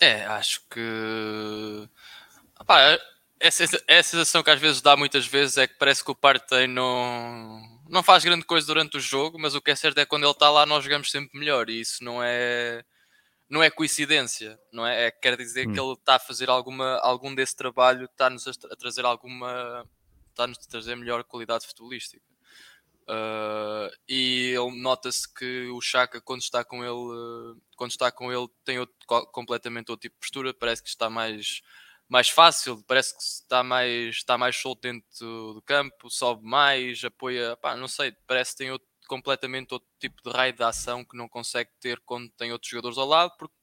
[0.00, 1.88] É, acho que
[2.60, 2.98] Epá,
[3.42, 6.14] essa, é a sensação que às vezes dá muitas vezes é que parece que o
[6.14, 10.04] Partey não, não faz grande coisa durante o jogo, mas o que é certo é
[10.04, 12.84] que quando ele está lá nós jogamos sempre melhor e isso não é
[13.52, 15.08] não é coincidência, não é?
[15.08, 15.74] é quer dizer hum.
[15.74, 19.86] que ele está a fazer alguma, algum desse trabalho, está-nos a, trazer alguma
[20.30, 22.24] está-nos a trazer melhor qualidade futebolística.
[23.02, 28.78] Uh, e nota-se que o Chaka quando está com ele quando está com ele tem
[28.78, 28.94] outro,
[29.30, 31.60] completamente outro tipo de postura, parece que está mais
[32.08, 37.56] mais fácil, parece que está mais, está mais solto dentro do campo, sobe mais, apoia,
[37.56, 41.16] pá, não sei, parece que tem outro, completamente outro tipo de raio de ação que
[41.16, 43.54] não consegue ter quando tem outros jogadores ao lado, porque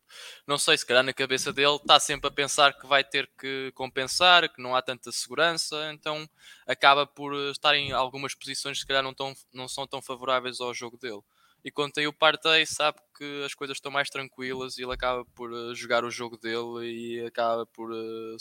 [0.48, 3.72] não sei, se calhar na cabeça dele está sempre a pensar que vai ter que
[3.76, 6.28] compensar, que não há tanta segurança, então
[6.68, 10.60] acaba por estar em algumas posições que se calhar não, tão, não são tão favoráveis
[10.60, 11.22] ao jogo dele
[11.64, 15.26] e quando tem o Partey sabe que as coisas estão mais tranquilas e ele acaba
[15.36, 18.38] por uh, jogar o jogo dele e acaba por uh,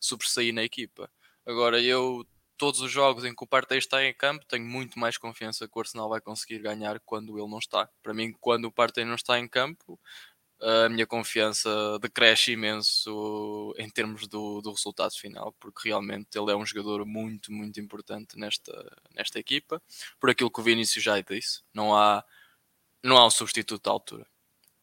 [0.00, 1.10] sobressair na equipa.
[1.44, 2.24] Agora eu
[2.62, 5.76] todos os jogos em que o Partey está em campo tenho muito mais confiança que
[5.76, 7.88] o Arsenal vai conseguir ganhar quando ele não está.
[8.00, 9.98] Para mim, quando o Partey não está em campo,
[10.60, 11.68] a minha confiança
[12.00, 17.50] decresce imenso em termos do, do resultado final, porque realmente ele é um jogador muito,
[17.50, 19.82] muito importante nesta, nesta equipa.
[20.20, 22.24] Por aquilo que o Vinícius já disse, não há
[23.02, 24.24] não há um substituto à altura.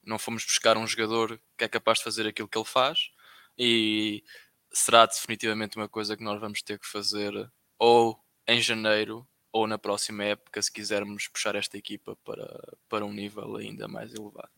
[0.04, 3.10] Não fomos buscar um jogador que é capaz de fazer aquilo que ele faz
[3.58, 4.22] e
[4.70, 9.78] será definitivamente uma coisa que nós vamos ter que fazer ou em janeiro ou na
[9.78, 14.50] próxima época se quisermos puxar esta equipa para, para um nível ainda mais elevado.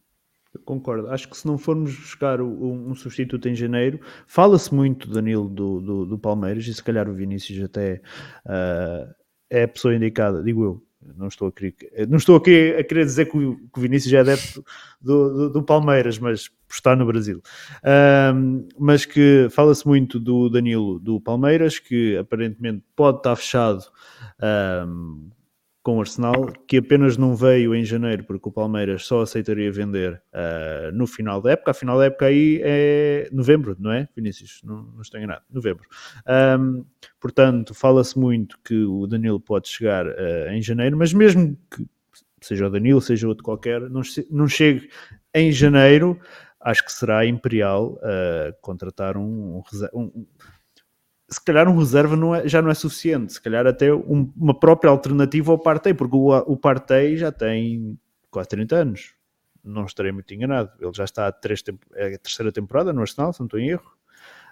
[0.53, 1.07] Eu concordo.
[1.09, 6.05] Acho que se não formos buscar um, substituto em janeiro, fala-se muito, Danilo, do, do,
[6.05, 8.01] do, Palmeiras, e se calhar o Vinícius até
[8.45, 9.13] uh,
[9.49, 10.85] é a pessoa indicada, digo eu,
[11.17, 11.75] não estou, a querer,
[12.07, 14.63] não estou aqui a querer dizer que o, que o Vinícius é adepto
[15.01, 17.41] do, do, do, Palmeiras, mas por estar no Brasil.
[18.35, 23.83] Um, mas que fala-se muito do Danilo do Palmeiras, que aparentemente pode estar fechado
[24.87, 25.29] um,
[25.83, 30.21] com o Arsenal, que apenas não veio em janeiro porque o Palmeiras só aceitaria vender
[30.33, 31.71] uh, no final da época.
[31.71, 34.61] A final da época aí é novembro, não é, Vinícius?
[34.63, 35.87] Não, não estou enganado, novembro.
[36.59, 36.85] Um,
[37.19, 41.87] portanto, fala-se muito que o Danilo pode chegar uh, em janeiro, mas mesmo que
[42.41, 44.87] seja o Danilo, seja outro qualquer, não, não chegue
[45.33, 46.19] em janeiro,
[46.59, 49.63] acho que será imperial uh, contratar um,
[49.93, 50.27] um,
[51.31, 54.57] se calhar um reserva não é, já não é suficiente, se calhar até um, uma
[54.57, 57.97] própria alternativa ao Partey, porque o, o Partey já tem
[58.29, 59.13] quase 30 anos,
[59.63, 61.63] não estarei muito enganado, ele já está a, três,
[61.95, 63.91] é a terceira temporada no Arsenal, se não estou em erro,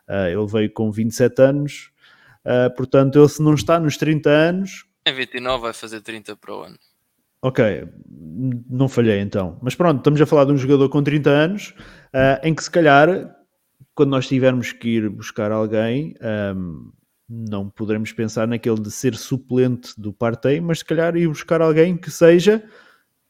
[0.08, 1.92] uh, ele veio com 27 anos,
[2.46, 4.86] uh, portanto ele se não está nos 30 anos...
[5.06, 6.78] Em 29 vai fazer 30 para o ano.
[7.42, 7.88] Ok,
[8.70, 9.58] não falhei então.
[9.62, 11.74] Mas pronto, estamos a falar de um jogador com 30 anos,
[12.14, 13.39] uh, em que se calhar
[14.00, 16.16] quando nós tivermos que ir buscar alguém,
[16.56, 16.90] um,
[17.28, 21.98] não poderemos pensar naquele de ser suplente do Partey, mas se calhar ir buscar alguém
[21.98, 22.64] que seja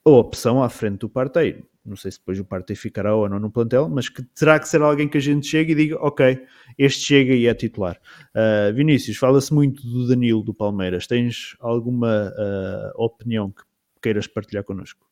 [0.06, 1.66] a opção à frente do Partey.
[1.84, 4.70] Não sei se depois o Partey ficará ou não no plantel, mas que terá que
[4.70, 6.40] ser alguém que a gente chegue e diga, ok,
[6.78, 8.00] este chega e é titular.
[8.36, 11.08] Uh, Vinícius, fala-se muito do Danilo do Palmeiras.
[11.08, 13.64] Tens alguma uh, opinião que
[14.04, 15.09] queiras partilhar connosco.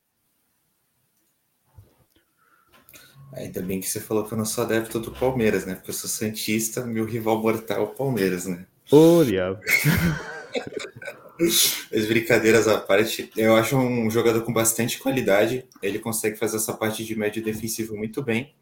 [3.34, 5.76] Ainda bem que você falou que eu não sou adepto do Palmeiras, né?
[5.76, 8.66] Porque eu sou Santista, meu rival mortal é o Palmeiras, né?
[8.92, 9.60] Ô, oh, diabo!
[11.40, 15.66] As brincadeiras à parte, eu acho um jogador com bastante qualidade.
[15.84, 18.56] Ele consegue fazer essa parte de médio defensivo muito bem.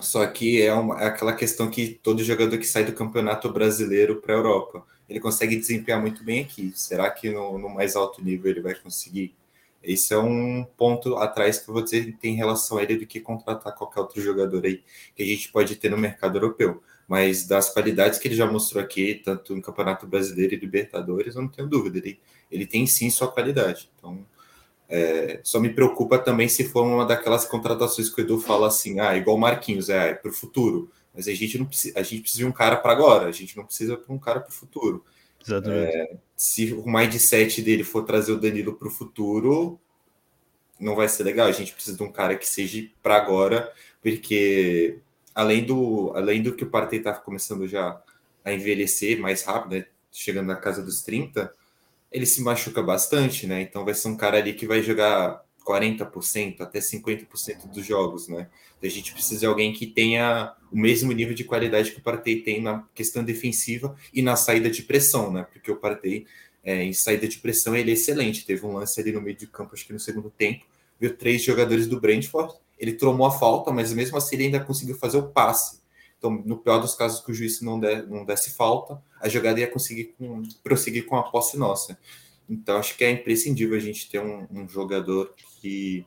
[0.00, 4.20] Só que é, uma, é aquela questão que todo jogador que sai do campeonato brasileiro
[4.20, 6.72] para a Europa, ele consegue desempenhar muito bem aqui.
[6.74, 9.34] Será que no, no, mais alto nível ele vai conseguir?
[9.82, 13.06] Esse é um ponto atrás que eu vou dizer que tem relação a ele do
[13.06, 14.82] que contratar qualquer outro jogador aí
[15.14, 18.80] que a gente pode ter no mercado europeu mas das qualidades que ele já mostrou
[18.80, 23.10] aqui, tanto no Campeonato Brasileiro e Libertadores, eu não tenho dúvida, ele, ele tem sim
[23.10, 23.90] sua qualidade.
[23.98, 24.24] Então,
[24.88, 29.00] é, só me preocupa também se for uma daquelas contratações que o Edu fala assim,
[29.00, 30.88] ah, igual o Marquinhos, é, é para o futuro.
[31.12, 33.56] Mas a gente não precisa, a gente precisa de um cara para agora, a gente
[33.56, 35.04] não precisa de um cara para o futuro.
[35.42, 35.96] Exatamente.
[35.96, 39.80] É, se o mindset dele for trazer o Danilo para o futuro,
[40.78, 41.46] não vai ser legal.
[41.46, 43.72] A gente precisa de um cara que seja para agora,
[44.02, 44.98] porque
[45.34, 48.00] além do, além do que o Partey está começando já
[48.44, 49.86] a envelhecer mais rápido, né?
[50.12, 51.52] chegando na casa dos 30,
[52.10, 53.62] ele se machuca bastante, né?
[53.62, 58.48] Então vai ser um cara ali que vai jogar 40%, até 50% dos jogos, né?
[58.78, 62.02] Então a gente precisa de alguém que tenha o mesmo nível de qualidade que o
[62.02, 65.46] Partey tem na questão defensiva e na saída de pressão, né?
[65.52, 66.26] Porque o Partey,
[66.64, 68.44] é, em saída de pressão, ele é excelente.
[68.44, 70.64] Teve um lance ali no meio de campo, acho que no segundo tempo,
[70.98, 74.96] viu três jogadores do Brentford ele tomou a falta, mas mesmo assim ele ainda conseguiu
[74.96, 75.80] fazer o passe.
[76.18, 79.60] Então, no pior dos casos que o juiz não, der, não desse falta, a jogada
[79.60, 81.98] ia conseguir com, prosseguir com a posse nossa.
[82.48, 86.04] Então, acho que é imprescindível a gente ter um, um jogador que,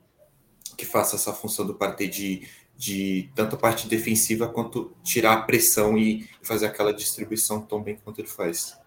[0.78, 5.98] que faça essa função do Partey de, de tanto parte defensiva quanto tirar a pressão
[5.98, 8.78] e fazer aquela distribuição tão bem quanto ele faz.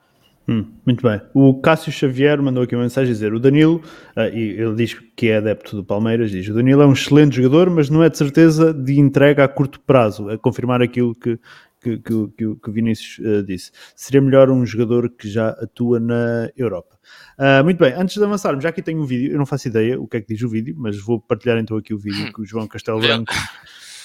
[0.48, 1.20] Hum, muito bem.
[1.34, 3.82] O Cássio Xavier mandou aqui uma mensagem a dizer: o Danilo,
[4.16, 7.34] uh, e ele diz que é adepto do Palmeiras, diz: o Danilo é um excelente
[7.34, 11.36] jogador, mas não é de certeza de entrega a curto prazo, a confirmar aquilo que,
[11.80, 13.70] que, que, que, o Vinícius uh, disse.
[13.94, 16.98] Seria melhor um jogador que já atua na Europa.
[17.38, 20.00] Uh, muito bem, antes de avançarmos, já aqui tenho um vídeo, eu não faço ideia
[20.00, 22.40] o que é que diz o vídeo, mas vou partilhar então aqui o vídeo que
[22.40, 23.32] o João Castelo Branco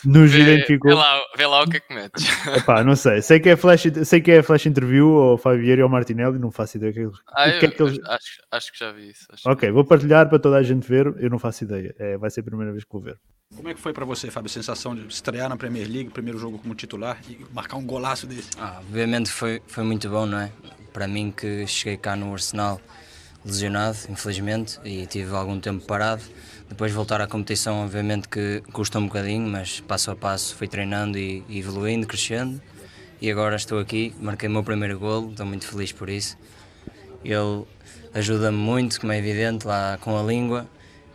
[0.06, 0.92] nos vê, identificou.
[0.92, 2.26] Vê lá, vê lá o que é que metes.
[2.58, 3.22] Epá, não sei.
[3.22, 6.78] Sei que é flash, sei que é flash interview ou Fabiero ou Martinelli, não faço
[6.78, 6.94] ideia.
[6.94, 8.00] Que, ah, que é que eles...
[8.06, 9.28] acho, acho que já vi isso.
[9.46, 11.14] ok, vou partilhar para toda a gente ver.
[11.18, 11.94] Eu não faço ideia.
[12.00, 13.18] É, vai ser a primeira vez que vou ver.
[13.56, 16.40] Como é que foi para você, Fábio, a sensação de estrear na Premier League, primeiro
[16.40, 18.50] jogo como titular e marcar um golaço desse?
[18.58, 20.52] Ah, obviamente foi, foi muito bom, não é?
[20.94, 22.80] Para mim que cheguei cá no Arsenal
[23.46, 26.22] lesionado, infelizmente, e tive algum tempo parado
[26.72, 31.18] depois voltar à competição, obviamente que custa um bocadinho, mas passo a passo fui treinando
[31.18, 32.62] e, e evoluindo, crescendo.
[33.22, 36.38] E agora estou aqui, marquei o meu primeiro golo, estou muito feliz por isso.
[37.26, 37.66] Ele
[38.14, 40.66] ajuda-me muito, como é evidente, lá com a língua.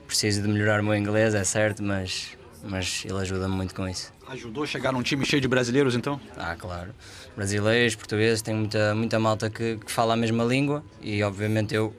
[0.07, 4.13] Preciso de melhorar o meu inglês, é certo, mas, mas ele ajuda-me muito com isso.
[4.29, 6.21] Ajudou a chegar num time cheio de brasileiros, então?
[6.37, 6.95] Ah, claro.
[7.35, 11.95] Brasileiros, portugueses, tem muita, muita malta que, que fala a mesma língua e, obviamente, eu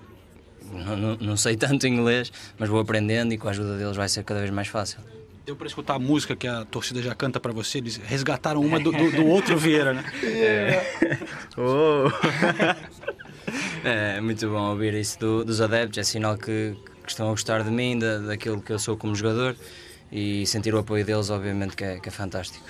[0.72, 4.24] não, não, sei tanto inglês, mas vou aprendendo e com a ajuda deles vai ser
[4.24, 5.00] cada vez mais fácil.
[5.46, 7.78] Deu para escutar a música que a torcida já canta para você?
[7.78, 10.04] Eles resgataram uma do, do, do outro Vieira, né?
[10.24, 10.84] É.
[11.60, 12.06] Oh.
[13.84, 17.64] é muito bom ouvir isso do, dos adeptos, é sinal que, que, estão a gostar
[17.64, 19.56] de mim, da, daquilo que eu sou como jogador
[20.12, 22.64] e sentir o apoio deles, obviamente, que é, que é fantástico.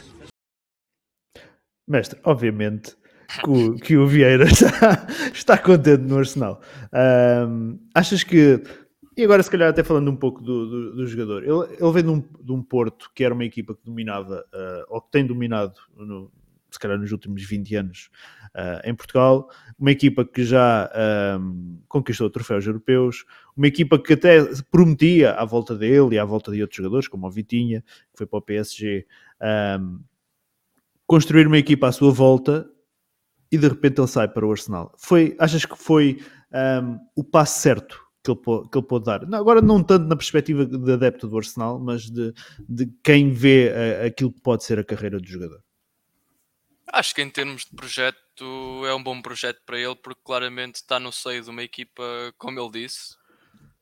[1.90, 2.97] Mestre, obviamente
[3.28, 6.62] que o, que o Vieira está, está contente no Arsenal.
[6.94, 8.62] Um, achas que.
[9.16, 12.04] E agora, se calhar, até falando um pouco do, do, do jogador, ele, ele vem
[12.04, 15.26] de um, de um, Porto que era uma equipa que dominava, uh, ou que tem
[15.26, 16.32] dominado, no,
[16.70, 18.10] se calhar nos últimos 20 anos,
[18.56, 20.88] uh, em Portugal, uma equipa que já
[21.40, 26.52] um, conquistou troféus europeus, uma equipa que até prometia à volta dele e à volta
[26.52, 29.08] de outros jogadores, como o Vitinha, que foi para o PSG,
[31.08, 32.70] construir uma equipa à sua volta
[33.52, 34.94] e de repente ele sai para o Arsenal.
[34.98, 36.24] Foi, achas que foi
[36.84, 38.40] um, o passo certo que ele,
[38.70, 39.26] que ele pôde dar?
[39.26, 42.34] Não, agora não tanto na perspectiva de adepto do Arsenal, mas de,
[42.68, 43.72] de quem vê
[44.06, 45.62] aquilo que pode ser a carreira do jogador.
[46.92, 51.00] Acho que em termos de projeto é um bom projeto para ele porque claramente está
[51.00, 52.04] no seio de uma equipa,
[52.38, 53.18] como ele disse,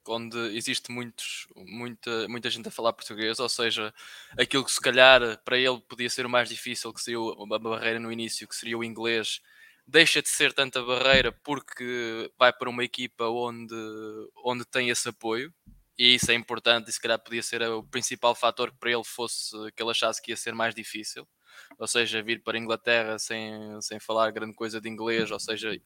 [0.08, 3.94] onde existe muitos, muita, muita gente a falar português, ou seja,
[4.38, 8.00] aquilo que se calhar para ele podia ser o mais difícil, que seria a barreira
[8.00, 9.42] no início, que seria o inglês,
[9.88, 13.76] deixa de ser tanta barreira porque vai para uma equipa onde,
[14.44, 15.54] onde tem esse apoio
[15.98, 19.04] e isso é importante e se calhar podia ser o principal fator que para ele
[19.04, 21.28] fosse que ele achasse que ia ser mais difícil
[21.78, 25.80] ou seja, vir para a Inglaterra sem, sem falar grande coisa de inglês, ou seja,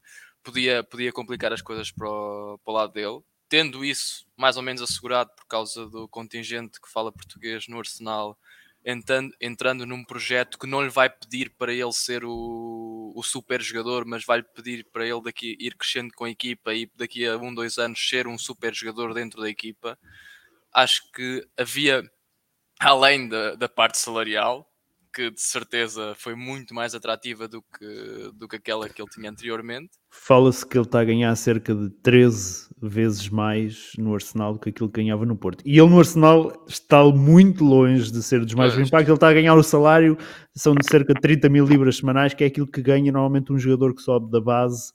[0.44, 3.22] podia, podia complicar as coisas para o, para o lado dele.
[3.48, 8.38] tendo isso mais ou menos assegurado por causa do contingente que fala português no Arsenal,
[8.84, 13.62] entrando, entrando num projeto que não lhe vai pedir para ele ser o, o super
[13.62, 17.38] jogador, mas vai-lhe pedir para ele daqui ir crescendo com a equipa e daqui a
[17.38, 19.98] um, dois anos ser um super jogador dentro da equipa.
[20.74, 22.04] Acho que havia,
[22.80, 24.69] além da, da parte salarial,
[25.14, 29.30] que de certeza foi muito mais atrativa do que, do que aquela que ele tinha
[29.30, 29.90] anteriormente.
[30.10, 34.70] Fala-se que ele está a ganhar cerca de 13 vezes mais no Arsenal do que
[34.70, 35.64] aquilo que ganhava no Porto.
[35.66, 38.88] E ele no Arsenal está muito longe de ser dos mais pois.
[38.88, 39.10] impactos.
[39.10, 40.18] Ele está a ganhar o salário,
[40.56, 43.58] são de cerca de 30 mil libras semanais, que é aquilo que ganha normalmente um
[43.58, 44.94] jogador que sobe da base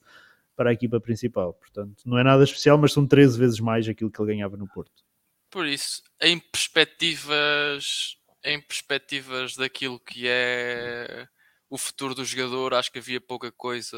[0.55, 1.53] para a equipa principal.
[1.53, 4.67] Portanto, não é nada especial, mas são 13 vezes mais aquilo que ele ganhava no
[4.67, 5.03] Porto.
[5.49, 11.27] Por isso, em perspectivas em perspectivas daquilo que é
[11.69, 13.97] o futuro do jogador, acho que havia pouca coisa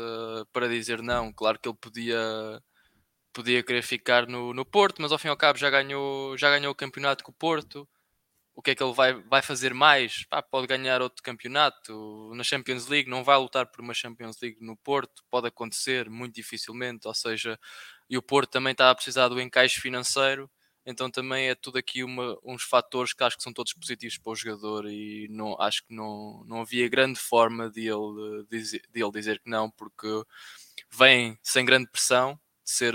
[0.54, 1.34] para dizer não.
[1.34, 2.62] Claro que ele podia
[3.34, 6.50] podia querer ficar no, no Porto, mas ao fim e ao cabo já ganhou, já
[6.50, 7.88] ganhou o campeonato com o Porto.
[8.56, 10.26] O que é que ele vai, vai fazer mais?
[10.50, 14.76] Pode ganhar outro campeonato na Champions League, não vai lutar por uma Champions League no
[14.78, 17.08] Porto, pode acontecer muito dificilmente.
[17.08, 17.60] Ou seja,
[18.10, 20.50] e o Porto também está a precisar do encaixe financeiro
[20.90, 24.32] então também é tudo aqui uma, uns fatores que acho que são todos positivos para
[24.32, 29.04] o jogador e não, acho que não, não havia grande forma de ele, dizer, de
[29.04, 30.08] ele dizer que não, porque
[30.90, 32.94] vem sem grande pressão de ser,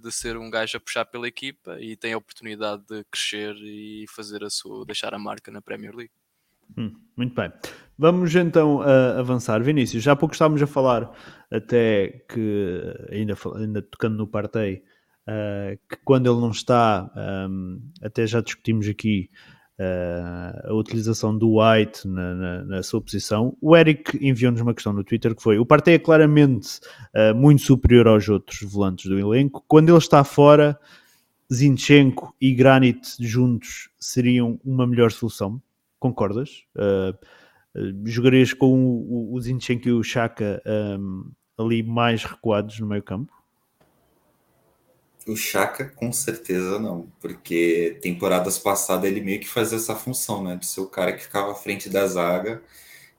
[0.00, 4.04] de ser um gajo a puxar pela equipa e tem a oportunidade de crescer e
[4.08, 6.12] fazer a sua, deixar a marca na Premier League.
[6.78, 7.52] Hum, muito bem.
[7.98, 9.60] Vamos então uh, avançar.
[9.62, 11.12] Vinícius, já há pouco estávamos a falar
[11.50, 14.84] até que, ainda, ainda tocando no Partey,
[15.28, 17.10] uh, que quando ele não está,
[17.48, 19.30] um, até já discutimos aqui
[19.78, 23.56] uh, a utilização do White na, na, na, sua posição.
[23.60, 26.80] O Eric enviou-nos uma questão no Twitter que foi: o Partey é claramente
[27.14, 29.64] uh, muito superior aos outros volantes do elenco.
[29.66, 30.78] Quando ele está fora,
[31.52, 35.60] Zinchenko e Granit juntos seriam uma melhor solução.
[35.98, 36.64] Concordas?
[38.04, 40.60] Jogarias com o, o Zinchenko e o Chaka
[40.98, 43.32] um, ali mais recuados no meio campo?
[45.26, 50.56] O Chaka, com certeza não, porque temporadas passadas ele meio que fazia essa função, né?
[50.56, 52.62] De ser o cara que ficava à frente da zaga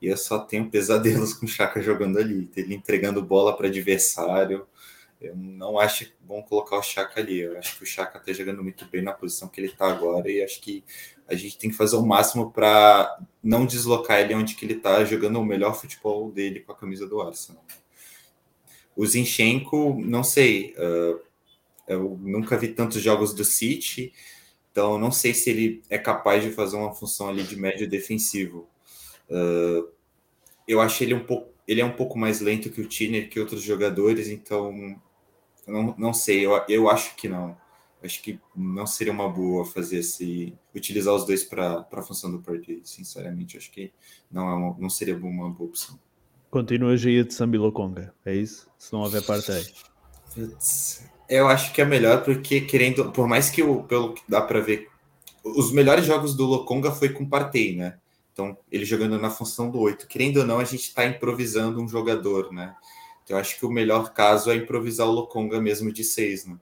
[0.01, 4.67] e eu só tenho pesadelos com o Chaka jogando ali, ele entregando bola para adversário.
[5.21, 7.39] Eu não acho bom colocar o Chaka ali.
[7.39, 10.29] Eu acho que o Chaka está jogando muito bem na posição que ele está agora
[10.29, 10.83] e acho que
[11.25, 15.05] a gente tem que fazer o máximo para não deslocar ele onde que ele está
[15.05, 17.63] jogando o melhor futebol dele com a camisa do Arsenal.
[18.93, 20.75] O Zinchenko, não sei.
[20.77, 21.21] Uh,
[21.87, 24.13] eu nunca vi tantos jogos do City,
[24.71, 28.67] então não sei se ele é capaz de fazer uma função ali de médio defensivo.
[29.29, 29.87] Uh,
[30.67, 33.39] eu acho ele um pouco, ele é um pouco mais lento que o Tiner, que
[33.39, 34.99] outros jogadores, então
[35.67, 37.55] não, não sei, eu, eu acho que não.
[38.03, 42.41] Acho que não seria uma boa fazer esse utilizar os dois para a função do
[42.41, 43.55] Partey, sinceramente.
[43.55, 43.93] Acho que
[44.29, 45.97] não, é uma, não seria uma boa opção.
[46.51, 48.69] Continua a de Sambiloconga, é isso?
[48.77, 49.73] Se não houver Partey.
[50.35, 54.41] Putz, eu acho que é melhor porque, querendo, por mais que o, pelo que dá
[54.41, 54.87] para ver,
[55.43, 57.97] os melhores jogos do Lokonga foi com Partey, né?
[58.31, 60.07] Então, ele jogando na função do 8.
[60.07, 62.75] Querendo ou não, a gente está improvisando um jogador, né?
[63.23, 66.57] Então, eu acho que o melhor caso é improvisar o Lokonga mesmo de 6, né?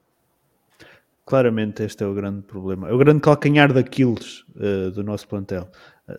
[1.26, 2.90] Claramente, este é o grande problema.
[2.90, 5.70] É o grande calcanhar daqueles uh, do nosso plantel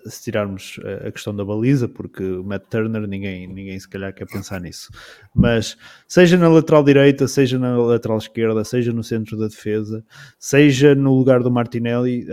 [0.06, 4.26] se tirarmos a questão da baliza, porque o Matt Turner ninguém, ninguém se calhar quer
[4.26, 4.90] pensar nisso.
[5.34, 5.76] Mas
[6.06, 10.04] seja na lateral direita, seja na lateral esquerda, seja no centro da defesa,
[10.38, 12.26] seja no lugar do Martinelli,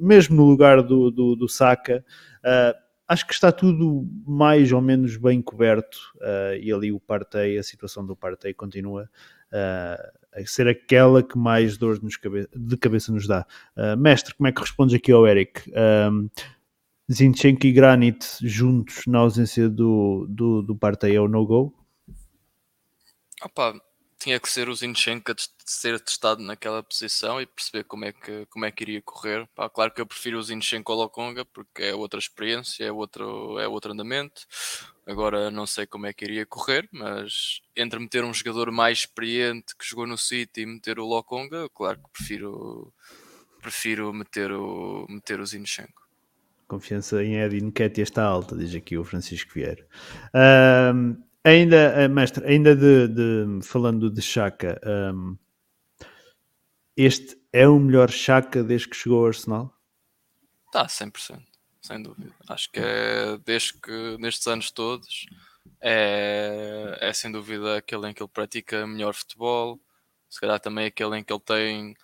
[0.00, 2.04] mesmo no lugar do, do, do Saka,
[3.08, 5.98] acho que está tudo mais ou menos bem coberto
[6.60, 9.08] e ali o Partey, a situação do Partey continua
[9.52, 13.46] a ser aquela que mais dor de cabeça nos dá.
[13.98, 15.70] Mestre, como é que respondes aqui ao Eric?
[17.10, 21.74] Zinchenko e Granit juntos na ausência do, do, do Partey é o no-go?
[23.42, 23.74] Opa,
[24.22, 25.34] tinha que ser o Zinchenko a
[25.66, 29.48] ser testado naquela posição e perceber como é que, como é que iria correr.
[29.52, 33.58] Pá, claro que eu prefiro o Zinchenko ao Lokonga porque é outra experiência, é outro,
[33.58, 34.42] é outro andamento.
[35.04, 39.76] Agora não sei como é que iria correr, mas entre meter um jogador mais experiente
[39.76, 42.94] que jogou no City e meter o Lokonga, claro que prefiro,
[43.60, 46.01] prefiro meter o, meter o Zinchenko.
[46.72, 49.86] Confiança em Eddie Nketiah está alta, diz aqui o Francisco Vieira.
[50.94, 54.80] Um, ainda, eh, mestre, ainda de, de, falando de Chaka,
[55.14, 55.36] um,
[56.96, 59.78] este é o melhor Chaka desde que chegou ao Arsenal?
[60.64, 61.42] Está, 100%,
[61.82, 62.34] sem dúvida.
[62.48, 65.26] Acho que é desde que, nestes anos todos,
[65.78, 69.78] é, é sem dúvida aquele em que ele pratica melhor futebol,
[70.30, 71.94] se calhar também aquele em que ele tem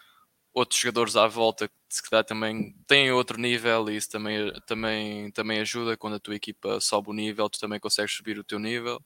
[0.59, 5.31] outros jogadores à volta que se calhar também têm outro nível e isso também, também,
[5.33, 8.59] também ajuda quando a tua equipa sobe o nível, tu também consegues subir o teu
[8.59, 9.03] nível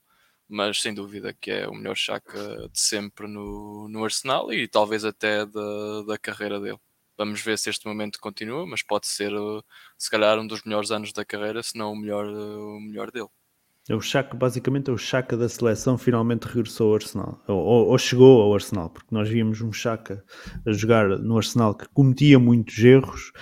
[0.47, 5.05] mas sem dúvida que é o melhor Chaka de sempre no, no Arsenal e talvez
[5.05, 6.79] até da, da carreira dele.
[7.17, 9.31] Vamos ver se este momento continua, mas pode ser
[9.97, 13.29] se calhar um dos melhores anos da carreira, se não o melhor, o melhor dele.
[13.89, 17.97] É o Chaka, basicamente é o Chaka da seleção finalmente regressou ao Arsenal, ou, ou,
[17.97, 20.23] chegou ao Arsenal, porque nós víamos um Chaka
[20.65, 23.33] a jogar no Arsenal que cometia muitos erros,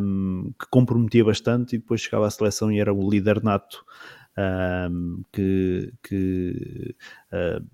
[0.00, 3.84] um, que comprometia bastante e depois chegava à seleção e era o líder nato
[4.90, 6.96] um, que, que
[7.30, 7.64] uh,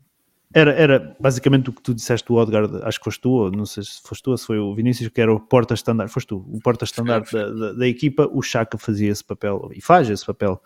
[0.53, 3.85] era, era basicamente o que tu disseste do Odgard, acho que foste tu, não sei
[3.85, 7.33] se foste tu, se foi o Vinícius, que era o porta-estandarte, foste tu, o porta-estandarte
[7.33, 10.61] da, da, da, equipa, o Chaka fazia esse papel, e faz esse papel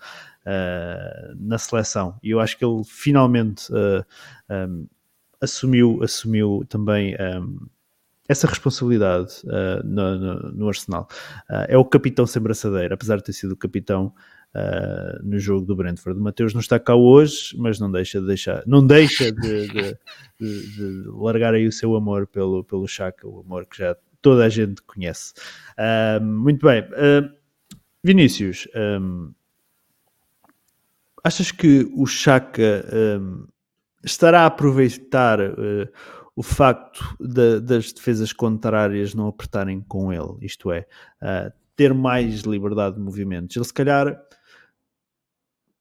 [0.46, 4.04] uh, na seleção, e eu acho que ele finalmente uh,
[4.50, 4.86] um,
[5.40, 7.66] assumiu, assumiu também um,
[8.28, 11.08] essa responsabilidade uh, no, no, no, Arsenal.
[11.68, 14.14] é o capitão sem braçadeira, apesar de ter sido o capitão,
[14.54, 16.18] uh, no jogo do Brentford.
[16.18, 19.98] O Mateus não está cá hoje, mas não deixa de deixar, não deixa de, de,
[20.40, 24.44] de, de largar aí o seu amor pelo, pelo Chaka, o amor que já toda
[24.44, 25.34] a gente conhece.
[25.78, 26.82] Uh, muito bem.
[26.82, 27.30] Uh,
[28.02, 29.32] Vinícius, um,
[31.24, 32.84] achas que o Chaka
[33.20, 33.46] um,
[34.04, 35.88] estará a aproveitar uh,
[36.36, 40.86] o facto de, das defesas contrárias não apertarem com ele, isto é,
[41.22, 43.56] uh, ter mais liberdade de movimentos?
[43.56, 44.20] Ele se calhar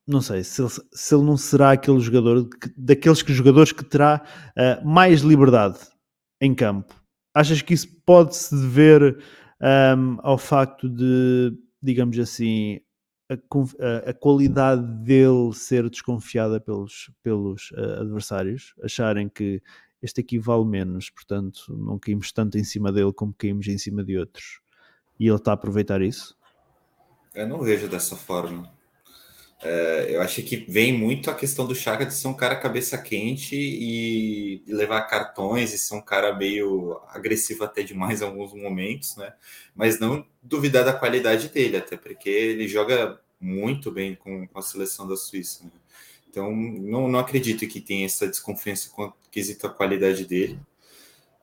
[0.06, 3.86] não sei se ele, se ele não será aquele jogador que, daqueles que, jogadores que
[3.86, 5.80] terá uh, mais liberdade
[6.42, 6.94] em campo.
[7.34, 9.18] Achas que isso pode-se dever
[9.98, 12.80] um, ao facto de, digamos assim,
[13.80, 19.62] a, a, qualidade dele ser desconfiada pelos, pelos uh, adversários, acharem que
[20.02, 24.04] este aqui vale menos, portanto não caímos tanto em cima dele como caímos em cima
[24.04, 24.60] de outros.
[25.20, 26.38] E ele está a aproveitar isso?
[27.34, 28.72] Eu não vejo dessa forma.
[29.64, 32.98] É, eu acho que vem muito a questão do Chaka de ser um cara cabeça
[32.98, 39.16] quente e levar cartões e ser um cara meio agressivo até demais em alguns momentos,
[39.16, 39.34] né?
[39.74, 45.08] Mas não duvidar da qualidade dele, até porque ele joga muito bem com, a seleção
[45.08, 45.66] da Suíça.
[45.66, 45.72] Né?
[46.30, 48.90] Então, não, não acredito que tenha essa desconfiança
[49.30, 50.60] quesito a qualidade dele.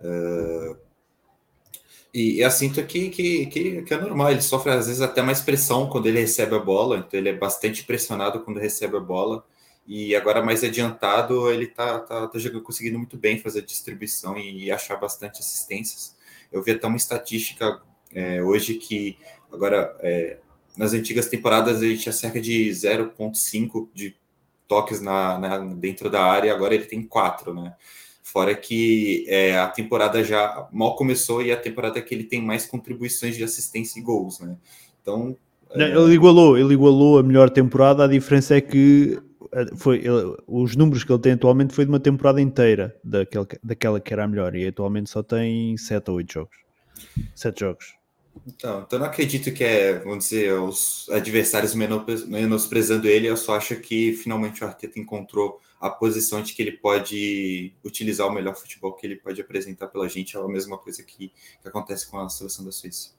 [0.01, 0.76] Uh,
[2.12, 5.40] e, e sinto que, que, que, que, é normal, ele sofre às vezes até mais
[5.40, 9.44] pressão quando ele recebe a bola, então ele é bastante pressionado quando recebe a bola.
[9.86, 14.64] E agora mais adiantado, ele tá, tá, tá jogando, conseguindo muito bem fazer distribuição e,
[14.64, 16.16] e achar bastante assistências.
[16.51, 17.80] Eu vi até uma estatística
[18.12, 19.18] é, hoje que
[19.53, 20.38] agora é,
[20.76, 24.14] nas antigas temporadas ele tinha cerca de 0,5 de
[24.66, 27.74] toques na, na, dentro da área, agora ele tem 4, né?
[28.22, 32.66] Fora que é, a temporada já mal começou e a temporada que ele tem mais
[32.66, 34.56] contribuições de assistência e gols, né?
[35.02, 35.36] Então.
[35.70, 35.90] É...
[35.90, 39.20] Ele igualou, ele igualou a melhor temporada, a diferença é que
[39.52, 43.46] eh, foi, ele, os números que ele tem atualmente foi de uma temporada inteira daquele,
[43.62, 46.56] daquela que era a melhor e atualmente só tem 7 ou 8 jogos.
[47.34, 47.99] 7 jogos.
[48.47, 53.76] Então, então não acredito que é, vamos dizer, os adversários menosprezando ele, eu só acho
[53.76, 58.93] que finalmente o Arteta encontrou a posição de que ele pode utilizar o melhor futebol
[58.93, 60.36] que ele pode apresentar pela gente.
[60.36, 61.32] É a mesma coisa que,
[61.62, 63.12] que acontece com a seleção da Suíça.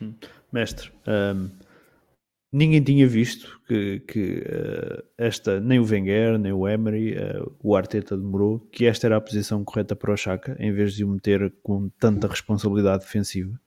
[0.00, 0.14] Hum.
[0.50, 1.50] Mestre, um,
[2.50, 7.76] ninguém tinha visto que, que uh, esta, nem o Wenger, nem o Emery, uh, o
[7.76, 11.08] Arteta demorou, que esta era a posição correta para o Chaka, em vez de o
[11.08, 13.60] meter com tanta responsabilidade defensiva,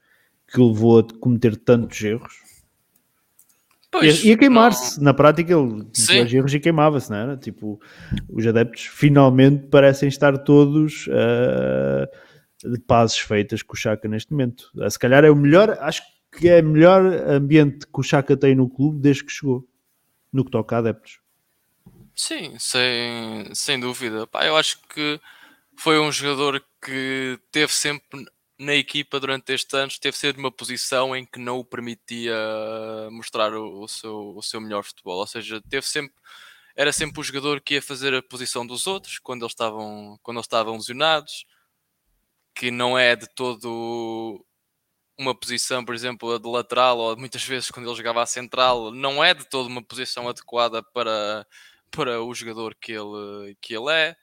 [0.51, 2.51] que o levou a cometer tantos erros
[3.91, 5.03] Pois, ia, queimar-se.
[5.03, 7.35] Na prática, ele tinha os erros e queimava-se, não era?
[7.35, 7.79] Tipo,
[8.29, 12.07] os adeptos finalmente parecem estar todos uh,
[12.69, 14.71] de pazes feitas com o Chaka neste momento.
[14.75, 18.37] Uh, se calhar é o melhor, acho que é o melhor ambiente que o Chaka
[18.37, 19.67] tem no clube desde que chegou,
[20.31, 21.19] no que toca a adeptos.
[22.15, 24.25] Sim, sem, sem dúvida.
[24.25, 25.19] Pá, eu acho que
[25.75, 28.25] foi um jogador que teve sempre
[28.61, 32.35] na equipa durante estes anos teve sido uma posição em que não o permitia
[33.11, 35.17] mostrar o, o, seu, o seu melhor futebol.
[35.17, 36.15] Ou seja, teve sempre,
[36.75, 40.37] era sempre o jogador que ia fazer a posição dos outros quando eles estavam, quando
[40.37, 41.45] eles estavam lesionados,
[42.55, 44.45] que não é de todo
[45.17, 48.91] uma posição, por exemplo, a de lateral, ou muitas vezes quando ele jogava a central,
[48.91, 51.47] não é de todo uma posição adequada para,
[51.89, 54.15] para o jogador que ele, que ele é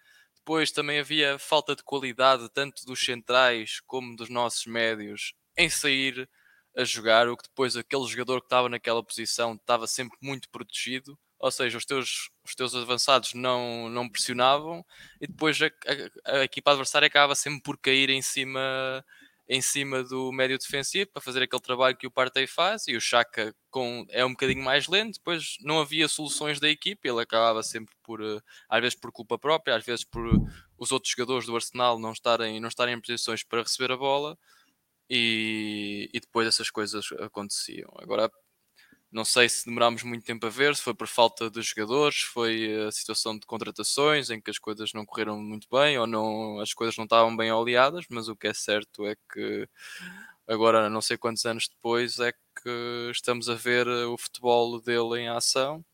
[0.48, 6.26] depois também havia falta de qualidade, tanto dos centrais como dos nossos médios, em sair
[6.74, 11.18] a jogar, o que depois aquele jogador que estava naquela posição estava sempre muito protegido,
[11.38, 14.82] ou seja, os teus, os teus avançados não, não pressionavam
[15.20, 15.66] e depois a,
[16.24, 19.04] a, a equipa adversária acaba sempre por cair em cima,
[19.48, 23.00] em cima do médio defensivo para fazer aquele trabalho que o Partey faz e o
[23.00, 27.62] Chaka com, é um bocadinho mais lento, depois não havia soluções da equipe, ele acabava
[27.62, 30.26] sempre por, eh, às vezes por culpa própria, às vezes por
[30.78, 34.38] os outros jogadores do Arsenal não estarem, não estarem em posições para receber a bola
[35.10, 37.90] e, e depois essas coisas aconteciam.
[37.98, 38.30] Agora
[39.10, 42.86] não sei se demorámos muito tempo a ver, se foi por falta de jogadores, foi
[42.86, 46.74] a situação de contratações em que as coisas não correram muito bem ou não, as
[46.74, 49.68] coisas não estavam bem oleadas, mas o que é certo é que
[50.46, 55.28] agora, não sei quantos anos depois, é que estamos a ver o futebol dele em
[55.28, 55.84] ação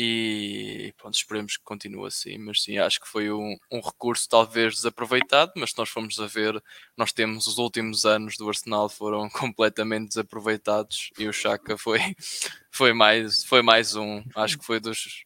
[0.00, 4.76] e pronto, esperemos que continue assim, mas sim, acho que foi um, um, recurso talvez
[4.76, 6.62] desaproveitado, mas se nós formos a ver,
[6.96, 11.98] nós temos os últimos anos do Arsenal foram completamente desaproveitados e o Chaka foi,
[12.70, 15.24] foi, mais, foi mais um, acho que foi dos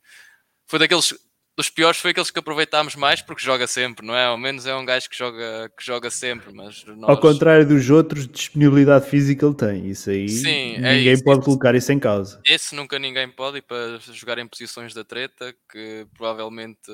[0.67, 1.13] foi daqueles
[1.57, 4.27] dos piores foi aqueles que aproveitámos mais porque joga sempre, não é?
[4.27, 7.11] Ao menos é um gajo que joga, que joga sempre, mas nós...
[7.11, 11.25] Ao contrário dos outros, disponibilidade física ele tem, isso aí Sim, é ninguém é isso,
[11.25, 12.41] pode colocar isso em causa.
[12.47, 16.91] Esse nunca ninguém pode ir para jogar em posições da treta, que provavelmente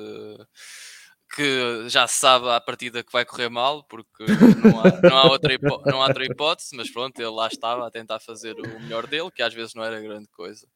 [1.35, 4.25] que já se sabe à partida que vai correr mal, porque
[4.63, 7.91] não há, não há, outra, não há outra hipótese, mas pronto, ele lá estava a
[7.91, 10.67] tentar fazer o melhor dele, que às vezes não era grande coisa.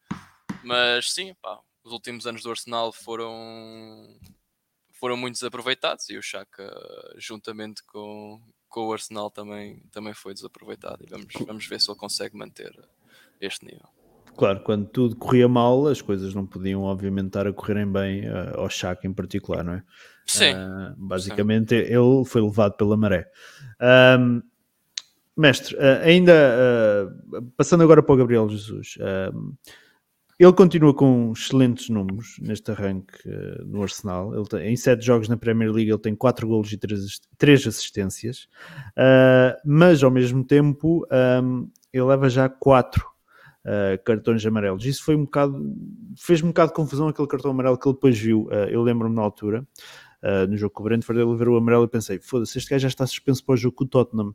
[0.64, 4.18] Mas sim, pá, os últimos anos do Arsenal foram
[4.94, 6.74] foram muito desaproveitados e o Chaka
[7.18, 11.98] juntamente com, com o Arsenal também, também foi desaproveitado e vamos, vamos ver se ele
[11.98, 12.72] consegue manter
[13.42, 13.90] este nível.
[14.36, 18.60] Claro, quando tudo corria mal, as coisas não podiam obviamente estar a correrem bem uh,
[18.62, 19.84] ao Chaka em particular, não é?
[20.26, 20.54] Sim.
[20.54, 21.94] Uh, basicamente Sim.
[21.94, 23.30] ele foi levado pela maré.
[24.20, 24.42] Um,
[25.38, 27.14] mestre, uh, ainda
[27.58, 28.98] passando agora para o Gabriel Jesus,
[30.40, 34.34] ele continua com excelentes números neste arranque uh, no Arsenal.
[34.36, 36.78] Ele tem, em sete jogos na Premier League ele tem quatro golos e
[37.38, 38.48] três, assistências,
[38.98, 41.06] uh, mas ao mesmo tempo
[41.44, 43.06] um, ele leva já quatro
[43.66, 44.86] uh, cartões amarelos.
[44.86, 45.60] Isso foi um bocado,
[46.18, 48.50] fez-me um bocado de confusão aquele cartão amarelo que ele depois viu.
[48.70, 49.66] eu lembro-me na altura.
[50.24, 52.84] Uh, no jogo com o Brentford, ele ver o amarelo e pensei, foda-se, este gajo
[52.84, 54.30] já está suspenso para o jogo com o Tottenham.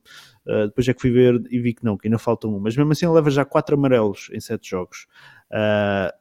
[0.47, 2.61] Uh, depois é que fui ver e vi que não, que ainda falta um.
[2.61, 5.07] Mas mesmo assim ele leva já quatro amarelos em sete jogos.
[5.51, 6.13] Uh,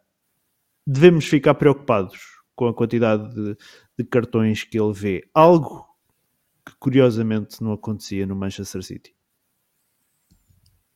[0.85, 3.57] devemos ficar preocupados com a quantidade de,
[3.97, 5.29] de, cartões que ele vê.
[5.33, 5.85] Algo
[6.65, 9.13] que curiosamente não acontecia no Manchester City.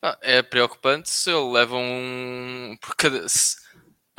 [0.02, 2.76] Ah, é preocupante se ele leva um.
[2.82, 3.58] Porque se...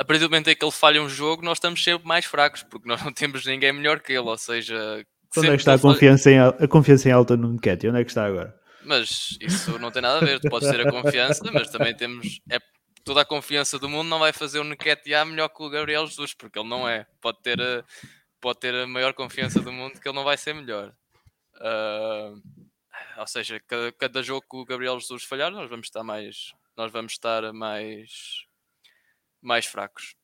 [0.03, 2.61] a partir do momento em que ele falha um jogo, nós estamos sempre mais fracos,
[2.63, 4.27] porque nós não temos ninguém melhor que ele.
[4.27, 5.05] Ou seja,
[5.37, 7.89] onde é que está a confiança, em, a confiança em alta no Nketiah?
[7.89, 8.53] Onde é que está agora?
[8.83, 10.39] Mas isso não tem nada a ver.
[10.41, 12.41] Tu podes ter a confiança, mas também temos.
[12.51, 12.59] É
[13.03, 16.33] toda a confiança do mundo não vai fazer o Nketiah melhor que o Gabriel Jesus,
[16.33, 17.05] porque ele não é.
[17.21, 17.83] Pode ter, a,
[18.39, 20.93] pode ter a maior confiança do mundo que ele não vai ser melhor.
[21.55, 22.41] Uh,
[23.17, 26.91] ou seja, cada, cada jogo que o Gabriel Jesus falhar, nós vamos estar mais, nós
[26.91, 28.45] vamos estar mais,
[29.43, 30.15] mais fracos.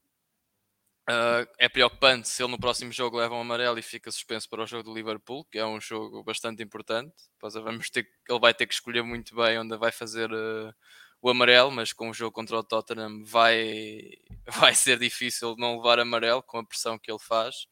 [1.10, 4.62] Uh, é preocupante se ele no próximo jogo leva um amarelo e fica suspenso para
[4.62, 7.12] o jogo do Liverpool, que é um jogo bastante importante.
[7.42, 10.72] Vamos ter, ele vai ter que escolher muito bem onde vai fazer uh,
[11.20, 14.12] o amarelo, mas com o jogo contra o Tottenham vai,
[14.60, 17.66] vai ser difícil não levar amarelo com a pressão que ele faz.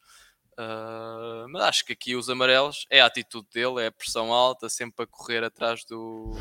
[0.53, 4.67] Uh, mas acho que aqui os amarelos é a atitude dele, é a pressão alta,
[4.67, 6.31] sempre a correr atrás do,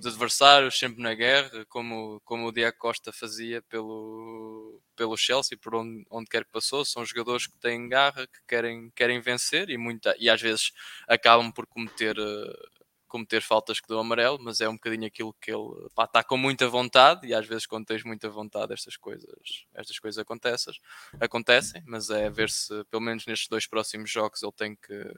[0.00, 5.74] dos adversários, sempre na guerra, como, como o Diego Costa fazia pelo, pelo Chelsea, por
[5.74, 6.84] onde, onde quer que passou.
[6.84, 10.72] São jogadores que têm garra, que querem, querem vencer e, muita, e às vezes
[11.08, 12.18] acabam por cometer.
[12.18, 12.80] Uh,
[13.10, 16.68] cometer faltas que dão amarelo, mas é um bocadinho aquilo que ele está com muita
[16.68, 20.72] vontade e às vezes quando tens muita vontade estas coisas, estas coisas acontecem,
[21.20, 25.12] acontecem, mas é ver se pelo menos nestes dois próximos jogos ele tem que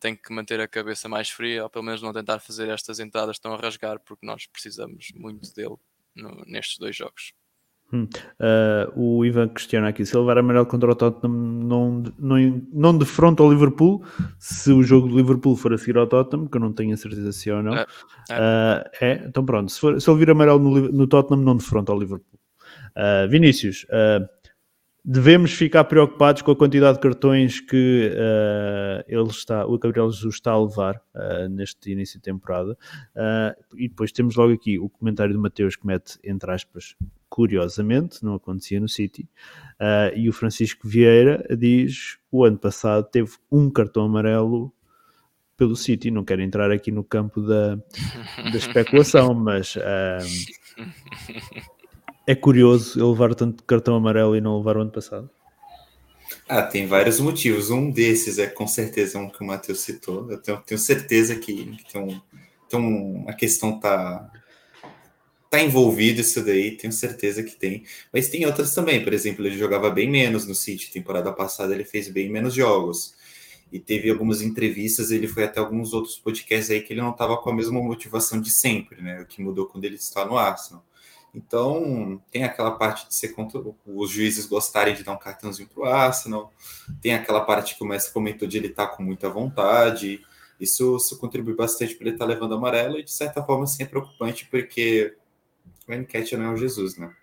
[0.00, 3.38] tem que manter a cabeça mais fria ou pelo menos não tentar fazer estas entradas
[3.38, 5.76] tão a rasgar porque nós precisamos muito dele
[6.14, 7.32] no, nestes dois jogos.
[7.90, 8.06] Hum.
[8.38, 12.98] Uh, o Ivan questiona aqui: se ele levar amarelo contra o Tottenham, não, não, não
[12.98, 14.04] defronta o Liverpool.
[14.38, 16.96] Se o jogo do Liverpool for a seguir ao Tottenham, que eu não tenho a
[16.98, 17.86] certeza se é ou não, é,
[18.28, 18.34] é.
[18.34, 19.72] Uh, é então pronto.
[19.72, 22.38] Se, for, se ele vir amarelo no, no Tottenham, não defronta o Liverpool.
[22.90, 23.86] Uh, Vinícius,
[25.10, 30.34] devemos ficar preocupados com a quantidade de cartões que uh, ele está, o Gabriel Jesus
[30.34, 32.72] está a levar uh, neste início de temporada.
[33.16, 36.94] Uh, e depois temos logo aqui o comentário do Mateus que mete, entre aspas,
[37.30, 39.26] curiosamente, não acontecia no City.
[40.14, 44.70] e o Francisco Vieira diz: o ano passado teve um cartão amarelo
[45.56, 46.10] pelo City.
[46.10, 49.74] Não quero entrar aqui no campo da, da especulação, mas
[52.28, 55.30] é curioso ele levar tanto cartão amarelo e não levar o ano passado?
[56.46, 57.70] Ah, tem vários motivos.
[57.70, 60.30] Um desses é com certeza um que o Matheus citou.
[60.30, 62.20] Eu tenho, tenho certeza que, que, tem um,
[62.68, 62.78] tem
[63.32, 64.30] questão tá
[65.48, 67.84] tá envolvido isso daí, tenho certeza que tem.
[68.12, 71.84] Mas tem outras também, por exemplo, ele jogava bem menos no City, temporada passada ele
[71.84, 73.14] fez bem menos jogos.
[73.72, 77.38] E teve algumas entrevistas, ele foi até alguns outros podcasts aí que ele não estava
[77.38, 79.22] com a mesma motivação de sempre, né?
[79.22, 80.84] O que mudou quando ele está no Arsenal.
[81.34, 85.82] Então, tem aquela parte de ser contra os juízes gostarem de dar um cartãozinho para
[85.82, 86.52] o Arsenal,
[87.00, 90.24] tem aquela parte que o Messi comentou de ele estar tá com muita vontade.
[90.58, 93.82] Isso, isso contribui bastante para ele estar tá levando amarelo e, de certa forma, sim,
[93.82, 95.14] é preocupante, porque
[95.86, 97.14] o Enquete não é o Jesus, né?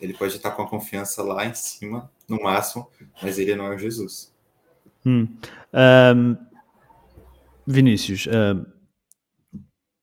[0.00, 2.88] Ele pode estar com a confiança lá em cima, no máximo,
[3.22, 4.32] mas ele não é o Jesus.
[5.04, 5.28] Hum.
[5.74, 6.36] Um,
[7.66, 8.64] Vinícius, um,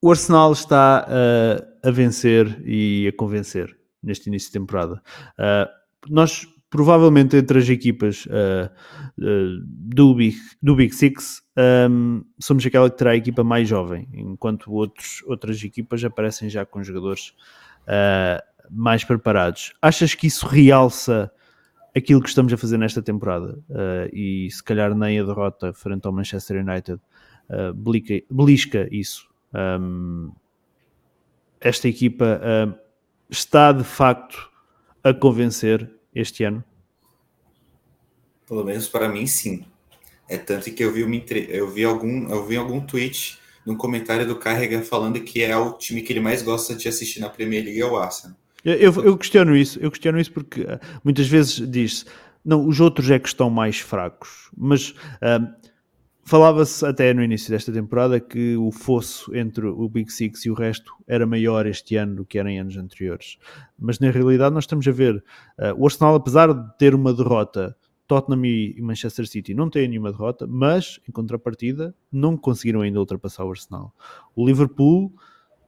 [0.01, 5.01] o Arsenal está uh, a vencer e a convencer neste início de temporada.
[5.39, 5.67] Uh,
[6.09, 8.69] nós, provavelmente, entre as equipas uh,
[9.17, 11.41] do, Big, do Big Six,
[11.89, 16.65] um, somos aquela que terá a equipa mais jovem, enquanto outros, outras equipas aparecem já
[16.65, 17.33] com jogadores
[18.69, 19.73] mais preparados.
[19.81, 21.31] Achas que isso realça
[21.95, 23.57] aquilo que estamos a fazer nesta temporada?
[24.11, 26.99] E se calhar nem a derrota frente ao Manchester United
[28.29, 29.25] belisca isso.
[29.53, 30.31] Um,
[31.59, 32.77] esta equipa uh,
[33.29, 34.49] está de facto
[35.03, 36.63] a convencer este ano?
[38.47, 39.65] Pelo menos para mim, sim.
[40.29, 44.25] É tanto que eu vi, uma, eu vi algum, eu vi algum tweet no comentário
[44.25, 47.63] do Carrega falando que é o time que ele mais gosta de assistir na Premier
[47.63, 48.37] League é o Arsenal.
[48.63, 52.05] Eu, eu, eu questiono isso, eu questiono isso porque uh, muitas vezes diz-se
[52.43, 55.53] não, os outros é que estão mais fracos, mas uh,
[56.27, 60.53] falava-se até no início desta temporada que o fosso entre o Big Six e o
[60.53, 63.37] resto era maior este ano do que era em anos anteriores.
[63.79, 67.75] Mas na realidade nós estamos a ver uh, o Arsenal, apesar de ter uma derrota
[68.07, 73.45] Tottenham e Manchester City não têm nenhuma derrota, mas em contrapartida não conseguiram ainda ultrapassar
[73.45, 73.93] o Arsenal.
[74.35, 75.13] O Liverpool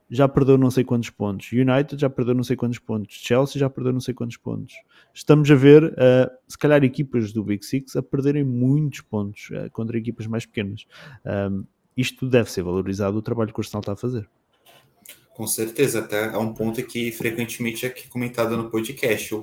[0.10, 3.70] já perdeu não sei quantos pontos, United já perdeu não sei quantos pontos, Chelsea já
[3.70, 4.76] perdeu não sei quantos pontos.
[5.14, 9.70] Estamos a ver, uh, se calhar, equipas do Big Six a perderem muitos pontos uh,
[9.72, 10.86] contra equipas mais pequenas.
[11.26, 11.64] Um,
[11.96, 14.28] isto deve ser valorizado o trabalho que o Arsenal está a fazer.
[15.36, 19.42] Com certeza, até é um ponto que frequentemente é comentado no podcast.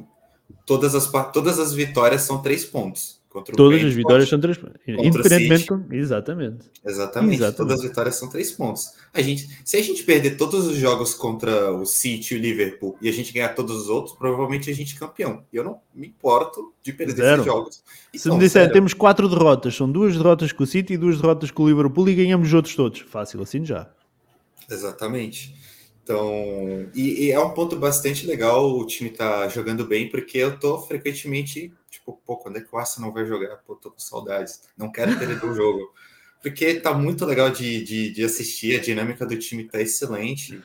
[0.64, 3.15] Todas as, todas as vitórias são três pontos.
[3.42, 4.80] Todas as vitórias são três pontos.
[4.86, 5.68] Independentemente.
[5.90, 6.70] Exatamente.
[6.84, 7.34] Exatamente.
[7.34, 7.56] Exatamente.
[7.56, 8.92] Todas as vitórias são três pontos.
[9.12, 12.96] A gente, se a gente perder todos os jogos contra o City e o Liverpool
[13.00, 15.42] e a gente ganhar todos os outros, provavelmente a gente é campeão.
[15.52, 17.42] E eu não me importo de perder Zero.
[17.42, 17.82] esses jogos.
[18.14, 21.20] Então, se me disser, temos quatro derrotas, são duas derrotas com o City e duas
[21.20, 23.00] derrotas com o Liverpool e ganhamos os outros todos.
[23.00, 23.88] Fácil assim já.
[24.70, 25.54] Exatamente.
[26.06, 30.56] Então, e, e, é um ponto bastante legal o time tá jogando bem, porque eu
[30.56, 33.56] tô frequentemente, tipo, pô, quando é que o Arsenal vai jogar?
[33.66, 35.92] Pô, tô com saudades, não quero perder o jogo.
[36.40, 40.62] Porque tá muito legal de, de, de, assistir, a dinâmica do time tá excelente.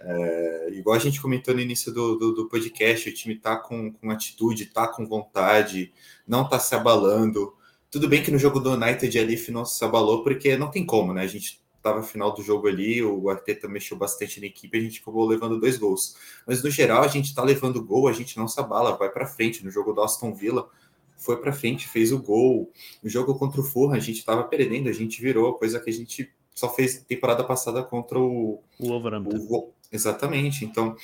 [0.00, 3.92] É, igual a gente comentou no início do, do, do, podcast, o time tá com,
[3.92, 5.92] com atitude, tá com vontade,
[6.26, 7.54] não tá se abalando.
[7.90, 11.12] Tudo bem que no jogo do United ali não se abalou, porque não tem como,
[11.12, 11.24] né?
[11.24, 15.00] A gente estava final do jogo ali, o Arteta mexeu bastante na equipe, a gente
[15.00, 16.16] acabou levando dois gols.
[16.46, 19.26] Mas no geral, a gente está levando gol, a gente não se abala, vai para
[19.26, 19.64] frente.
[19.64, 20.68] No jogo do Aston Villa,
[21.16, 22.70] foi para frente, fez o gol.
[23.02, 25.92] No jogo contra o Fulham, a gente estava perdendo, a gente virou, coisa que a
[25.92, 29.36] gente só fez temporada passada contra o, o Wolverhampton.
[29.48, 30.64] O, exatamente.
[30.64, 30.96] Então,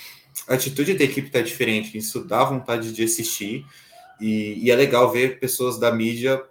[0.49, 3.65] a atitude da equipe está diferente, isso dá vontade de assistir.
[4.21, 6.43] E, e é legal ver pessoas da mídia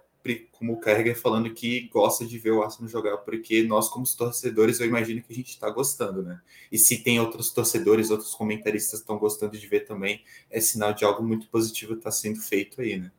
[0.52, 4.80] como o Kerrigan falando que gosta de ver o Arsenal jogar, porque nós, como torcedores,
[4.80, 6.40] eu imagino que a gente está gostando, né?
[6.72, 11.04] E se tem outros torcedores, outros comentaristas estão gostando de ver também, é sinal de
[11.04, 13.12] algo muito positivo está sendo feito aí, né?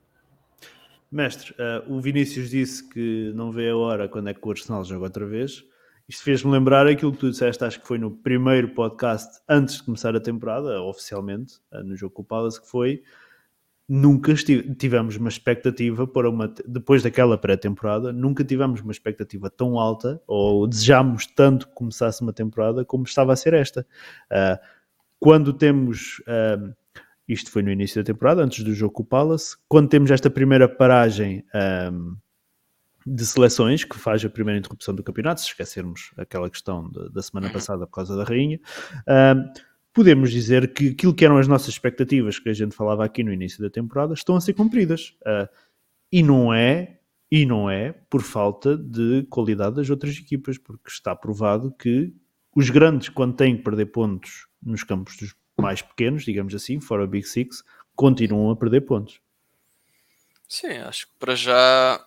[1.12, 4.84] Mestre, uh, o Vinícius disse que não vê a hora quando é que o Arsenal
[4.84, 5.64] joga outra vez.
[6.10, 9.84] Isto fez-me lembrar aquilo que tu disseste, acho que foi no primeiro podcast antes de
[9.84, 13.04] começar a temporada, oficialmente, uh, no jogo com o Palace, que foi
[13.88, 20.22] nunca tivemos uma expectativa para uma depois daquela pré-temporada, nunca tivemos uma expectativa tão alta
[20.26, 23.86] ou desejámos tanto que começasse uma temporada como estava a ser esta.
[24.32, 24.58] Uh,
[25.20, 26.74] quando temos uh,
[27.28, 30.30] isto foi no início da temporada, antes do jogo com o Palace, quando temos esta
[30.30, 31.44] primeira paragem
[31.92, 32.16] um, ah,
[33.08, 37.22] de seleções, que faz a primeira interrupção do campeonato, se esquecermos aquela questão de, da
[37.22, 38.60] semana passada por causa da rainha,
[39.96, 43.32] podemos dizer que aquilo que eram as nossas expectativas que a gente falava aqui no
[43.32, 45.16] início da temporada estão a ser cumpridas.
[45.22, 45.48] Uh,
[46.12, 47.00] e não é
[47.32, 52.14] e não é por falta de qualidade das outras equipas, porque está provado que
[52.56, 57.06] os grandes, quando têm que perder pontos nos campos dos mais pequenos, digamos assim, fora
[57.06, 57.64] o Big Six,
[57.96, 59.22] continuam a perder pontos.
[60.48, 62.06] Sim, acho que para já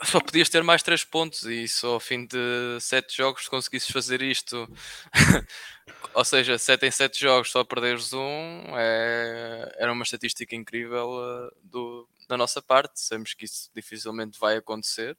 [0.04, 4.22] só podias ter mais 3 pontos e só ao fim de 7 jogos conseguisses fazer
[4.22, 4.68] isto.
[6.14, 9.74] Ou seja, 7 em 7 jogos só perderes um é...
[9.78, 12.08] era uma estatística incrível uh, do...
[12.28, 13.00] da nossa parte.
[13.00, 15.16] Sabemos que isso dificilmente vai acontecer.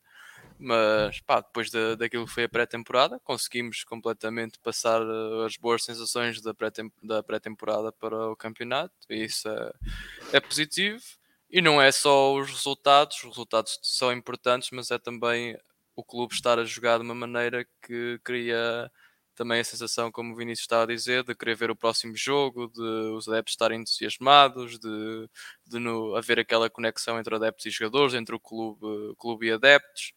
[0.58, 5.84] Mas pá, depois da, daquilo que foi a pré-temporada, conseguimos completamente passar uh, as boas
[5.84, 6.54] sensações da
[7.24, 8.94] pré-temporada para o campeonato.
[9.10, 9.74] E isso é,
[10.34, 11.02] é positivo.
[11.50, 15.58] E não é só os resultados, os resultados são importantes, mas é também
[15.96, 18.92] o clube estar a jogar de uma maneira que cria
[19.36, 22.68] também a sensação, como o Vinícius estava a dizer, de querer ver o próximo jogo,
[22.68, 22.82] de
[23.16, 25.30] os adeptos estarem entusiasmados, de,
[25.66, 30.14] de no, haver aquela conexão entre adeptos e jogadores, entre o clube, clube e adeptos.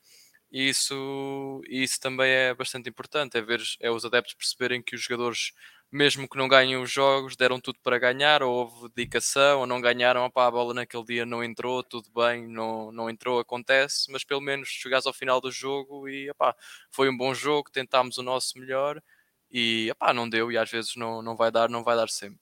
[0.51, 5.03] E isso, isso também é bastante importante, é ver é os adeptos perceberem que os
[5.03, 5.53] jogadores
[5.93, 9.81] mesmo que não ganhem os jogos, deram tudo para ganhar, ou houve dedicação, ou não
[9.81, 14.25] ganharam, opá, a bola naquele dia não entrou, tudo bem, não, não entrou, acontece, mas
[14.25, 16.55] pelo menos chegares ao final do jogo e opá,
[16.91, 19.03] foi um bom jogo, tentámos o nosso melhor
[19.51, 22.41] e opá, não deu e às vezes não, não vai dar, não vai dar sempre.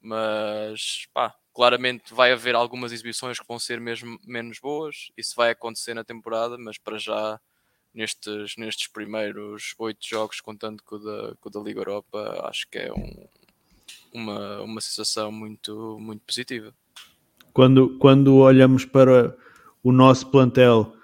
[0.00, 5.50] Mas pá, claramente vai haver algumas exibições que vão ser mesmo menos boas, isso vai
[5.50, 7.40] acontecer na temporada, mas para já
[7.94, 12.68] nestes, nestes primeiros oito jogos, contando com o, da, com o da Liga Europa, acho
[12.70, 13.26] que é um,
[14.12, 16.74] uma, uma sensação muito, muito positiva.
[17.52, 19.36] Quando, quando olhamos para
[19.82, 20.94] o nosso plantel,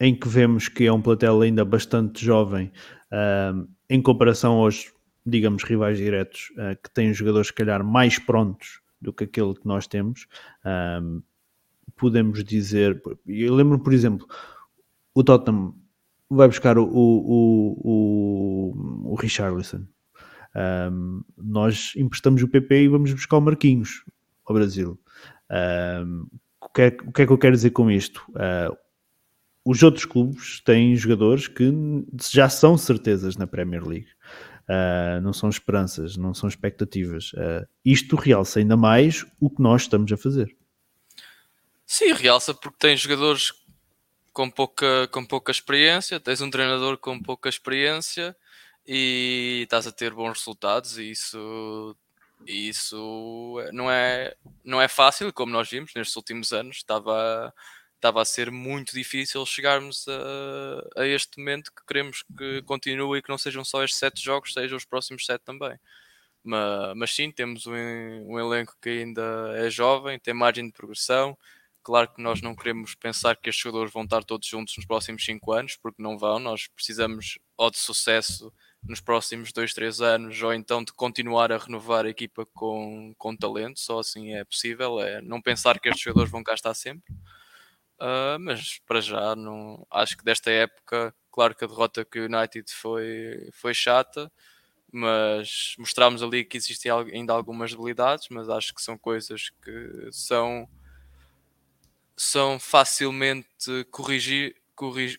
[0.00, 2.72] em que vemos que é um plantel ainda bastante jovem,
[3.12, 4.92] uh, em comparação aos,
[5.24, 9.66] digamos, rivais diretos, uh, que têm jogadores, se calhar, mais prontos do que aquele que
[9.66, 10.26] nós temos,
[10.64, 11.22] uh,
[11.96, 13.00] podemos dizer.
[13.26, 14.26] Eu lembro, por exemplo,
[15.14, 15.74] o Tottenham
[16.30, 19.84] vai buscar o, o, o, o Richarlison.
[20.54, 24.04] Um, nós emprestamos o PP e vamos buscar o Marquinhos
[24.44, 24.98] ao Brasil.
[25.50, 26.26] Um,
[26.60, 28.24] o, que é, o, que é, que eu quero dizer com isto?
[28.30, 28.76] Uh,
[29.64, 31.72] os outros clubes têm jogadores que
[32.30, 34.08] já são certezas na Premier League.
[34.62, 37.32] Uh, não são esperanças, não são expectativas.
[37.32, 40.56] Uh, isto realça ainda mais o que nós estamos a fazer.
[41.84, 43.52] Sim, realça porque tem jogadores
[44.32, 48.36] com pouca, com pouca experiência, tens um treinador com pouca experiência
[48.86, 51.96] e estás a ter bons resultados e isso,
[52.46, 57.52] isso não, é, não é fácil, como nós vimos nestes últimos anos, estava,
[57.96, 63.22] estava a ser muito difícil chegarmos a, a este momento que queremos que continue e
[63.22, 65.78] que não sejam só estes sete jogos, sejam os próximos sete também.
[66.42, 71.36] Mas, mas sim, temos um, um elenco que ainda é jovem, tem margem de progressão,
[71.82, 75.24] Claro que nós não queremos pensar que estes jogadores vão estar todos juntos nos próximos
[75.24, 76.38] 5 anos, porque não vão.
[76.38, 78.52] Nós precisamos ou de sucesso
[78.82, 83.36] nos próximos 2, 3 anos, ou então de continuar a renovar a equipa com, com
[83.36, 83.80] talento.
[83.80, 85.00] Só assim é possível.
[85.00, 87.14] É não pensar que estes jogadores vão cá estar sempre.
[88.00, 92.22] Uh, mas para já, não, acho que desta época, claro que a derrota com o
[92.24, 94.32] United foi, foi chata,
[94.90, 100.66] mas mostramos ali que existem ainda algumas debilidades, mas acho que são coisas que são
[102.22, 103.46] são facilmente
[103.90, 104.54] corrigir,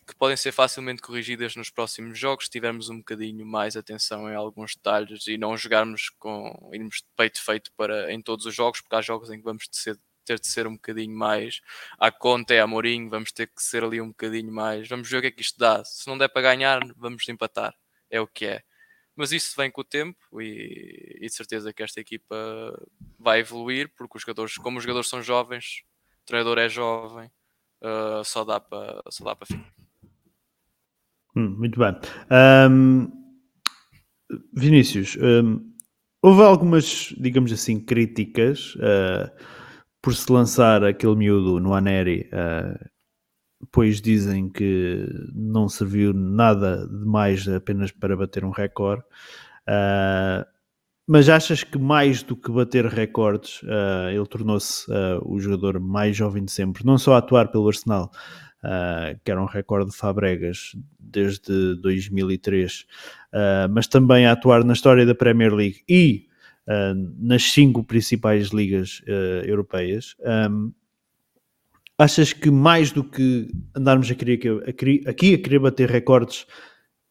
[0.06, 4.36] que podem ser facilmente corrigidas nos próximos jogos se tivermos um bocadinho mais atenção em
[4.36, 8.80] alguns detalhes e não jogarmos com irmos de peito feito para em todos os jogos,
[8.80, 11.60] porque há jogos em que vamos ser, ter de ser um bocadinho mais
[11.98, 15.16] à conta, é a Mourinho, vamos ter que ser ali um bocadinho mais, vamos ver
[15.16, 15.84] o que é que isto dá.
[15.84, 17.74] Se não der para ganhar, vamos empatar.
[18.08, 18.62] É o que é.
[19.16, 22.36] Mas isso vem com o tempo e, e de certeza que esta equipa
[23.18, 25.82] vai evoluir, porque os jogadores, como os jogadores são jovens,
[26.22, 27.30] o treinador é jovem,
[27.82, 29.64] uh, só dá para só dá para fim.
[31.34, 31.96] Hum, muito bem.
[32.70, 33.10] Um,
[34.54, 35.72] Vinícius, um,
[36.22, 39.30] houve algumas, digamos assim, críticas uh,
[40.00, 42.90] por se lançar aquele miúdo no Aneri, uh,
[43.70, 49.02] pois dizem que não serviu nada de mais apenas para bater um recorde.
[49.66, 50.51] Uh,
[51.06, 56.16] mas achas que mais do que bater recordes, uh, ele tornou-se uh, o jogador mais
[56.16, 58.10] jovem de sempre, não só a atuar pelo Arsenal,
[58.62, 62.86] uh, que era um recorde de Fabregas desde 2003,
[63.70, 66.26] mas também a atuar na história da Premier League e
[67.18, 69.02] nas cinco principais ligas
[69.44, 70.14] europeias.
[70.50, 70.72] Um,
[71.98, 74.40] achas que mais do que andarmos a querer,
[75.06, 76.46] aqui a querer bater recordes,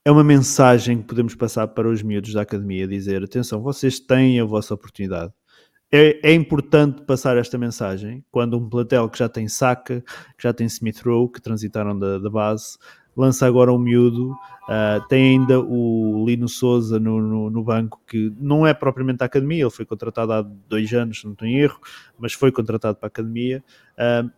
[0.03, 4.39] é uma mensagem que podemos passar para os miúdos da academia, dizer, atenção, vocês têm
[4.39, 5.31] a vossa oportunidade.
[5.91, 10.01] É, é importante passar esta mensagem quando um plantel que já tem Saka,
[10.37, 12.77] que já tem Smith Rowe, que transitaram da, da base,
[13.15, 18.33] lança agora um miúdo, uh, tem ainda o Lino Souza no, no, no, banco, que
[18.39, 21.79] não é propriamente da academia, ele foi contratado há dois anos, não estou em erro,
[22.17, 23.63] mas foi contratado para a academia.
[23.93, 24.31] Uh,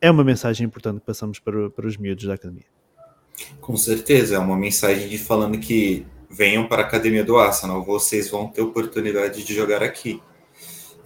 [0.00, 2.81] é uma mensagem importante que passamos para, para os miúdos da academia.
[3.60, 8.30] Com certeza, é uma mensagem de falando que venham para a academia do Arsenal, vocês
[8.30, 10.20] vão ter oportunidade de jogar aqui.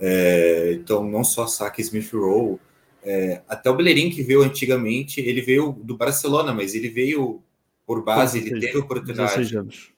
[0.00, 2.58] É, então, não só Saka Smith Rowe,
[3.02, 7.42] é, até o Bellerin que veio antigamente, ele veio do Barcelona, mas ele veio
[7.86, 9.36] por base, ele teve oportunidade.
[9.36, 9.92] 16 anos.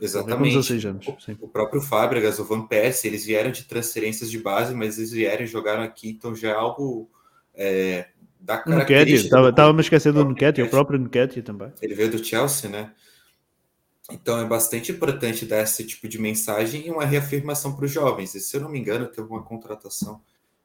[0.00, 0.54] Exatamente.
[0.54, 4.74] 16 anos, o, o, próprio Fábregas, o Van Persie, eles vieram de transferências de base,
[4.74, 7.10] mas eles vieram e jogaram aqui, então já é algo
[7.54, 8.06] é,
[8.40, 9.26] da característica.
[9.26, 11.72] Estava, estava me esquecendo do Nketiah, o próprio Nketiah também.
[11.82, 12.92] Ele veio do Chelsea, né?
[14.10, 18.34] Então é bastante importante dar esse tipo de mensagem e uma reafirmação para os jovens.
[18.34, 20.22] E, se eu não me engano, teve uma contratação,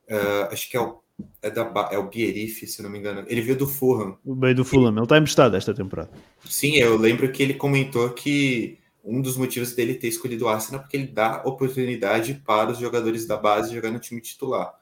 [0.10, 1.02] uh, acho que é o,
[1.42, 3.26] é, da, é o Bierife, se eu não me engano.
[3.28, 4.18] Ele veio do Fulham.
[4.24, 6.12] O meio do Fulham, ele está emprestado esta temporada.
[6.46, 10.80] Sim, eu lembro que ele comentou que um dos motivos dele ter escolhido o Arsenal
[10.80, 14.74] é porque ele dá oportunidade para os jogadores da base jogar no time titular.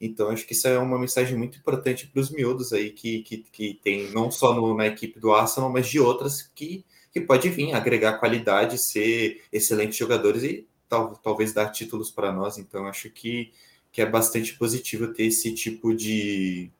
[0.00, 3.38] Então, acho que isso é uma mensagem muito importante para os miúdos aí que, que,
[3.38, 6.84] que tem não só no, na equipe do Arsenal, mas de outras que
[7.16, 12.58] que pode vir agregar qualidade, ser excelentes jogadores e tal, talvez dar títulos para nós.
[12.58, 13.52] Então, acho que,
[13.90, 16.70] que é bastante positivo ter esse tipo de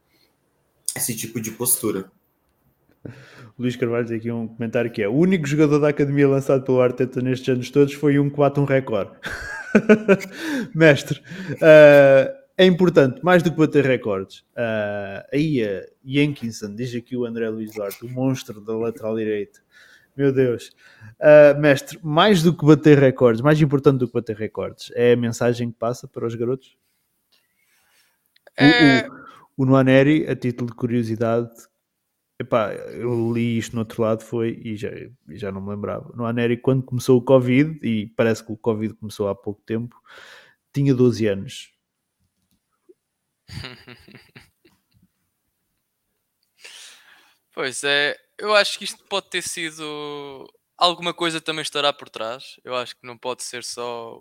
[0.94, 2.12] esse tipo de postura.
[3.58, 6.82] Luís Carvalho tem aqui um comentário que é o único jogador da academia lançado pelo
[6.82, 9.12] Arteta nestes anos todos foi um que bate um recorde.
[10.76, 11.18] Mestre,
[11.52, 14.40] uh, é importante, mais do que bater recordes.
[14.52, 19.61] Uh, aí a Jenkinson, diz aqui o André Luiz Duarte, o monstro da lateral direita.
[20.16, 20.72] Meu Deus.
[21.20, 25.16] Uh, mestre, mais do que bater recordes, mais importante do que bater recordes, é a
[25.16, 26.76] mensagem que passa para os garotos?
[28.57, 29.07] É...
[29.07, 31.50] O, o, o Noaneri, a título de curiosidade,
[32.40, 34.88] epá, eu li isto no outro lado, foi, e já,
[35.28, 36.11] já não me lembrava.
[36.16, 39.94] No Aneri, quando começou o Covid, e parece que o Covid começou há pouco tempo,
[40.72, 41.75] tinha 12 anos.
[47.55, 50.47] Pois é, eu acho que isto pode ter sido.
[50.76, 52.57] Alguma coisa também estará por trás.
[52.64, 54.20] Eu acho que não pode ser só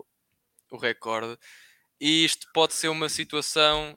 [0.70, 1.38] o recorde.
[2.00, 3.96] E isto pode ser uma situação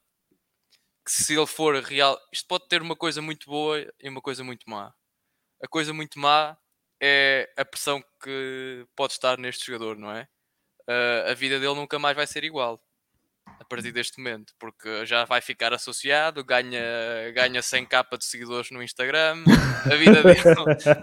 [1.06, 4.44] que, se ele for real, isto pode ter uma coisa muito boa e uma coisa
[4.44, 4.94] muito má.
[5.64, 6.58] A coisa muito má
[7.02, 10.28] é a pressão que pode estar neste jogador, não é?
[10.90, 12.82] Uh, a vida dele nunca mais vai ser igual
[13.60, 16.82] a partir deste momento, porque já vai ficar associado, ganha,
[17.34, 19.44] ganha 100 capa de seguidores no Instagram,
[19.86, 20.44] a vida dele,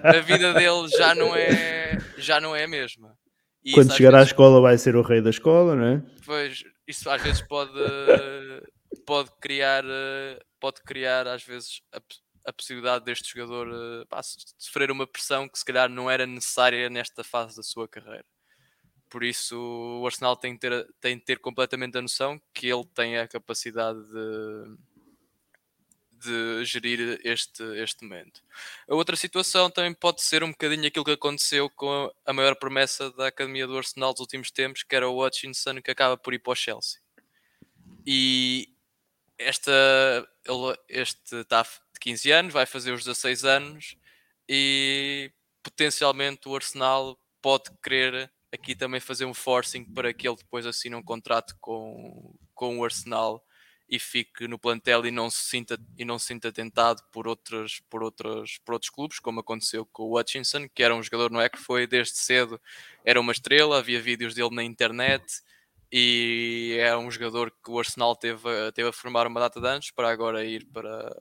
[0.05, 3.17] a vida dele já, não é, já não é a mesma.
[3.65, 6.03] E Quando chegar vezes, à escola vai ser o rei da escola, não é?
[6.25, 7.73] Pois, isso às vezes pode,
[9.05, 9.83] pode criar,
[10.61, 12.01] pode criar às vezes a,
[12.47, 14.21] a possibilidade deste jogador pá,
[14.57, 18.25] sofrer uma pressão que se calhar não era necessária nesta fase da sua carreira.
[19.17, 22.85] Por isso, o Arsenal tem que ter, tem que ter completamente a noção que ele
[22.95, 24.77] tem a capacidade de,
[26.23, 28.43] de gerir este, este momento.
[28.87, 33.11] A outra situação também pode ser um bocadinho aquilo que aconteceu com a maior promessa
[33.13, 36.39] da Academia do Arsenal dos últimos tempos, que era o Hutchinson, que acaba por ir
[36.41, 37.01] para o Chelsea.
[38.07, 38.69] E
[39.39, 39.73] esta,
[40.45, 43.97] ele, este está de 15 anos, vai fazer os 16 anos
[44.47, 50.67] e potencialmente o Arsenal pode querer aqui também fazer um forcing para que ele depois
[50.67, 53.43] assine um contrato com, com o Arsenal
[53.89, 57.81] e fique no plantel e não se sinta e não se sinta tentado por outros
[57.89, 61.41] por outros por outros clubes como aconteceu com o Hutchinson que era um jogador não
[61.41, 62.61] é que foi desde cedo
[63.05, 65.25] era uma estrela havia vídeos dele na internet
[65.93, 68.43] e é um jogador que o Arsenal teve
[68.75, 71.15] teve a formar uma data de anos para agora ir para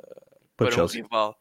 [0.55, 1.37] para, para um rival.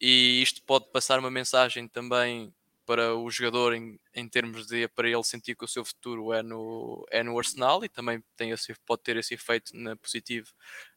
[0.00, 2.52] E isto pode passar uma mensagem também
[2.88, 6.42] para o jogador em, em termos de para ele sentir que o seu futuro é
[6.42, 10.48] no, é no Arsenal e também tem esse, pode ter esse efeito na, positivo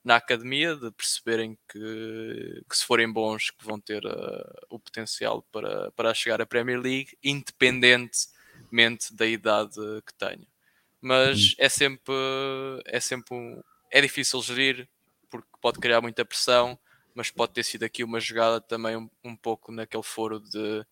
[0.01, 5.45] na academia de perceberem que, que se forem bons que vão ter uh, o potencial
[5.51, 9.75] para, para chegar à Premier League independentemente da idade
[10.07, 10.47] que tenham
[11.01, 11.55] mas hum.
[11.57, 12.13] é sempre
[12.85, 13.61] é sempre um,
[13.91, 14.87] é difícil gerir
[15.29, 16.79] porque pode criar muita pressão
[17.13, 20.85] mas pode ter sido aqui uma jogada também um, um pouco naquele foro de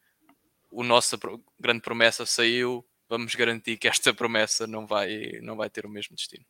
[0.72, 1.18] o nossa
[1.60, 6.16] grande promessa saiu, vamos garantir que esta promessa não vai, não vai ter o mesmo
[6.16, 6.46] destino.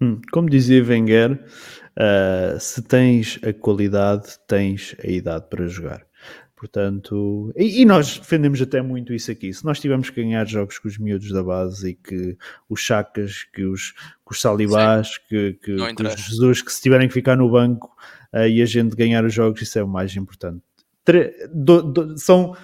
[0.00, 6.06] Hum, como dizia Wenger, uh, se tens a qualidade, tens a idade para jogar.
[6.54, 9.52] Portanto, e, e, nós defendemos até muito isso aqui.
[9.52, 12.36] Se nós tivermos que ganhar jogos com os miúdos da base e que
[12.68, 17.08] os Chacas, que os, que os Salibás, que, que, que os Jesus, que se tiverem
[17.08, 17.94] que ficar no banco
[18.32, 20.62] uh, e a gente ganhar os jogos, isso é o mais importante.
[21.04, 22.56] Tre do, do, são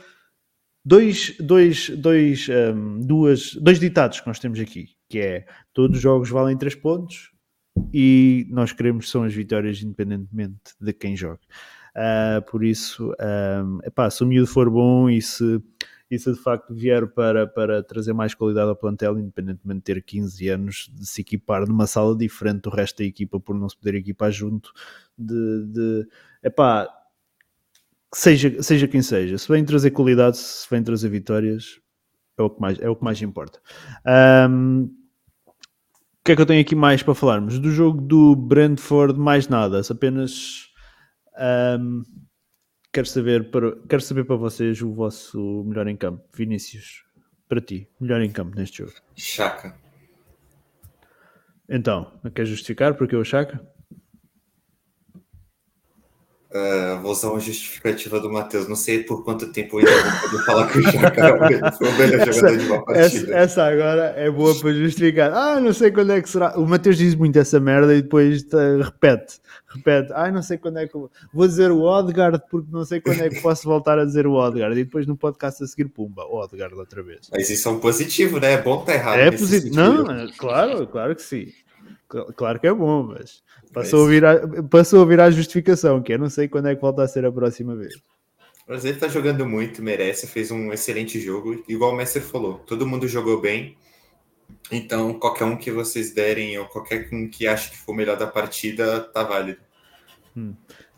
[0.85, 6.03] dois, dois, dois, um, duas, dois ditados que nós temos aqui, que é todos os
[6.03, 7.31] jogos valem 3 pontos
[7.93, 11.41] e nós queremos são as vitórias independentemente de quem joga.
[11.95, 13.13] Uh, por isso,
[13.65, 15.63] um, epá, se o miúdo for bom e se,
[16.11, 20.03] e se de facto vier para, para trazer mais qualidade ao plantel, independentemente de ter
[20.03, 23.77] 15 anos, de se equipar numa sala diferente do resto da equipa por não se
[23.77, 24.73] poder equipar junto,
[25.19, 26.09] de, de
[26.43, 26.89] epá,
[28.15, 31.81] seja, seja quem seja, se vem trazer qualidade, se vem trazer vitórias,
[32.39, 33.61] é o que mais, é o que mais importa.
[34.49, 37.59] Um, o que é que eu tenho aqui mais para falarmos?
[37.59, 40.69] Do jogo do Brentford, mais nada, apenas
[41.81, 42.03] um,
[42.93, 46.23] quero, saber para, quero saber para vocês o vosso melhor em campo.
[46.35, 47.05] Vinícius,
[47.49, 48.93] para ti, melhor em campo neste jogo.
[49.17, 49.77] Chaka.
[51.69, 53.67] Então, quer justificar porque o Chaka?
[56.55, 58.69] Uh, vou usar uma justificativa do Matheus.
[58.69, 61.99] Não sei por quanto tempo eu ainda vou poder falar que o Chaka foi o
[61.99, 63.33] melhor jogador de uma partida.
[63.33, 65.33] Essa, essa, agora é boa para justificar.
[65.33, 66.59] Ah, não sei quando é que será.
[66.59, 69.41] O Matheus diz muito essa merda e depois tá, repete.
[69.67, 70.13] Repete.
[70.13, 70.93] Ah, não sei quando é que.
[71.33, 74.35] Vou dizer o Odegaard porque não sei quando é que posso voltar a dizer o
[74.35, 74.79] Odegaard.
[74.79, 77.31] E depois no podcast a seguir, pumba, o Odegaard outra vez.
[77.33, 78.53] Mas isso é um positivo, né?
[78.53, 79.19] É bom estar tá errado.
[79.21, 79.75] É positivo.
[79.75, 81.47] Não, claro, claro que sim.
[82.37, 83.43] Claro que é bom, mas
[83.73, 86.75] passou, a ouvir a, passou a ouvir a justificação, que é não sei quando é
[86.75, 87.95] que volta a ser a próxima vez.
[88.69, 91.65] Mas ele tá jogando muito, merece, fez um excelente jogo.
[91.69, 93.77] Igual o Messer falou, todo mundo jogou bem.
[94.71, 98.17] Então, qualquer um que vocês derem, ou qualquer um que ache que for o melhor
[98.17, 99.61] da partida, tá válido.
[100.37, 100.55] Hum.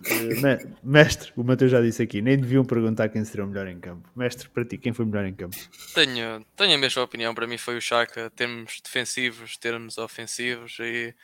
[0.07, 3.81] Uh, mestre, o Matheus já disse aqui, nem deviam perguntar quem será o melhor em
[3.81, 4.09] campo.
[4.15, 5.57] Mestre, para ti, quem foi o melhor em campo?
[5.95, 11.15] Tenho, tenho a mesma opinião, para mim foi o Chaka, termos defensivos, termos ofensivos e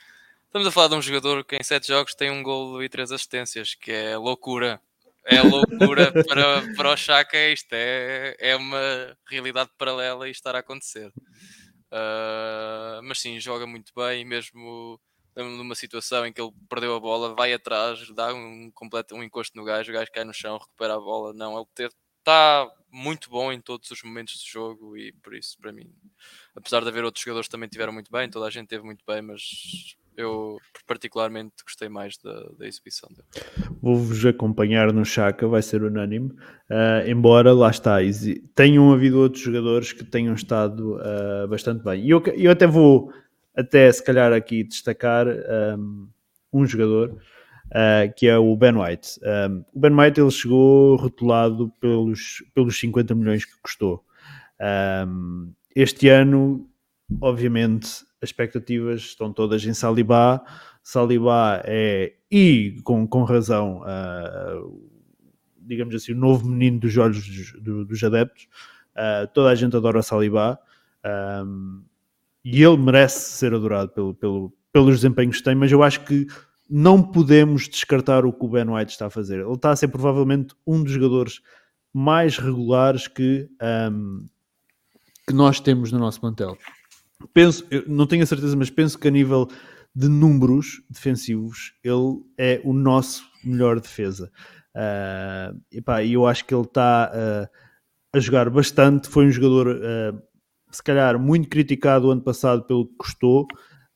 [0.46, 3.12] estamos a falar de um jogador que em 7 jogos tem um gol e 3
[3.12, 4.80] assistências, que é loucura.
[5.24, 10.60] É loucura para, para o Chaka, isto é, é uma realidade paralela e estar a
[10.60, 11.12] acontecer.
[11.92, 14.98] Uh, mas sim, joga muito bem, mesmo
[15.48, 19.56] numa situação em que ele perdeu a bola, vai atrás, dá um completo um encosto
[19.56, 21.32] no gajo, o gajo cai no chão, recupera a bola.
[21.32, 25.72] Não, ele está muito bom em todos os momentos do jogo e por isso, para
[25.72, 25.90] mim,
[26.54, 29.04] apesar de haver outros jogadores que também tiveram muito bem, toda a gente teve muito
[29.06, 33.26] bem, mas eu particularmente gostei mais da, da exibição dele.
[33.80, 37.98] Vou-vos acompanhar no Chaka, vai ser unânime, uh, embora lá está,
[38.54, 42.04] tenham havido outros jogadores que tenham estado uh, bastante bem.
[42.04, 43.12] E eu, eu até vou
[43.60, 46.08] até se calhar aqui destacar um,
[46.52, 47.18] um jogador
[47.70, 49.20] uh, que é o Ben White.
[49.22, 54.04] Um, o Ben White ele chegou rotulado pelos, pelos 50 milhões que custou.
[55.06, 56.68] Um, este ano,
[57.20, 57.86] obviamente,
[58.22, 60.42] as expectativas estão todas em Salibá.
[60.82, 64.90] Salibá é, e com, com razão, uh,
[65.58, 68.48] digamos assim, o novo menino dos olhos dos, dos adeptos.
[68.94, 70.58] Uh, toda a gente adora Salibá.
[71.44, 71.82] Um,
[72.44, 76.26] e ele merece ser adorado pelo, pelo, pelos desempenhos que tem, mas eu acho que
[76.68, 79.40] não podemos descartar o que o Ben White está a fazer.
[79.40, 81.40] Ele está a ser provavelmente um dos jogadores
[81.92, 83.48] mais regulares que,
[83.92, 84.24] um,
[85.26, 86.56] que nós temos no nosso plantel.
[87.34, 89.48] Penso, não tenho a certeza, mas penso que a nível
[89.94, 94.30] de números defensivos, ele é o nosso melhor defesa.
[94.74, 95.60] Uh,
[96.02, 97.48] e eu acho que ele está uh,
[98.14, 99.08] a jogar bastante.
[99.08, 100.22] Foi um jogador uh,
[100.70, 103.46] se calhar muito criticado o ano passado pelo que custou,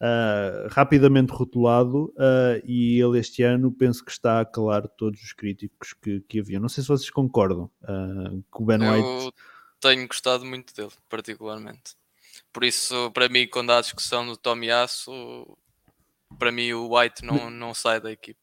[0.01, 5.33] uh, rapidamente rotulado, uh, e ele este ano penso que está a calar todos os
[5.33, 6.61] críticos que, que havia.
[6.61, 9.37] Não sei se vocês concordam uh, com o Ben Eu White.
[9.81, 11.97] tenho gostado muito dele, particularmente.
[12.53, 15.13] Por isso, para mim, quando há discussão do Tomiasso,
[16.39, 18.41] para mim o White não, não sai da equipa.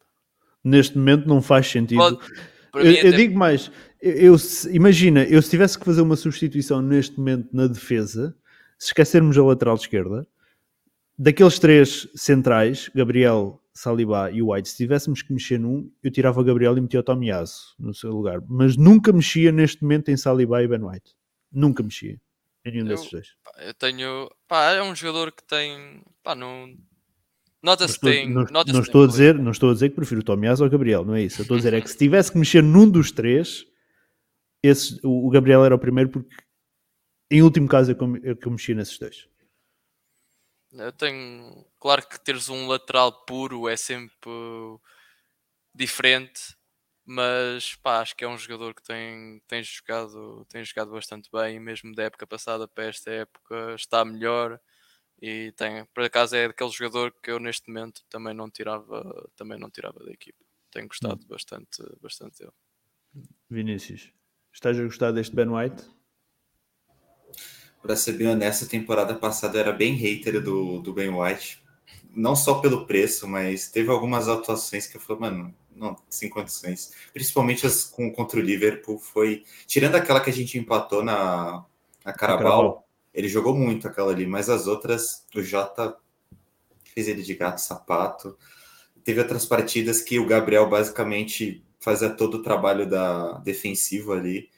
[0.63, 1.97] Neste momento não faz sentido.
[1.97, 2.19] Pode,
[2.73, 3.71] eu, eu digo mais,
[4.01, 4.35] eu,
[4.71, 8.35] imagina, eu se tivesse que fazer uma substituição neste momento na defesa,
[8.77, 10.27] se esquecermos a lateral esquerda,
[11.17, 16.43] daqueles três centrais, Gabriel, Saliba e White, se tivéssemos que mexer num, eu tirava o
[16.43, 18.41] Gabriel e metia o Tomiasso no seu lugar.
[18.47, 21.11] Mas nunca mexia neste momento em Saliba e Ben White.
[21.51, 22.19] Nunca mexia
[22.65, 23.27] em nenhum eu, desses dois.
[23.59, 24.29] Eu tenho.
[24.47, 26.01] Pá, é um jogador que tem.
[26.23, 26.73] Pá, não.
[27.61, 28.29] Nota-se tem.
[28.29, 28.43] Não,
[28.81, 31.13] estou, a dizer, não estou a dizer que prefiro o Tomiasso ou o Gabriel, não
[31.13, 31.41] é isso.
[31.41, 33.65] Eu estou a dizer é que se tivesse que mexer num dos três,
[34.63, 36.35] esse, o, Gabriel era o primeiro porque
[37.31, 39.29] em último caso é que eu, eu mexi nesses dois.
[40.73, 41.65] Eu tenho.
[41.79, 44.29] Claro que teres um lateral puro é sempre
[45.73, 46.55] diferente,
[47.05, 51.59] mas pá, acho que é um jogador que tem, tem, jogado, tem jogado bastante bem,
[51.59, 54.59] mesmo da época passada para esta época está melhor
[55.21, 59.59] e tem, por acaso é aquele jogador que eu neste momento também não tirava, também
[59.59, 60.43] não tirava da equipa.
[60.71, 61.27] Tenho gostado hum.
[61.27, 62.53] bastante, bastante dele.
[63.49, 64.11] Vinícius.
[64.53, 65.83] Estás a gostar deste Ben White?
[67.81, 71.63] Para ser bem honesto, a temporada passada era bem hater do, do Ben White.
[72.13, 76.93] Não só pelo preço, mas teve algumas atuações que eu falei, mano, não, sem condições.
[77.13, 79.43] Principalmente as com, contra o Liverpool, foi.
[79.65, 81.65] Tirando aquela que a gente empatou na,
[82.05, 85.95] na Carabao, ele jogou muito aquela ali, mas as outras, o Jota
[86.93, 88.37] fez ele de gato sapato.
[89.03, 94.49] Teve outras partidas que o Gabriel basicamente fazia todo o trabalho da defensivo ali.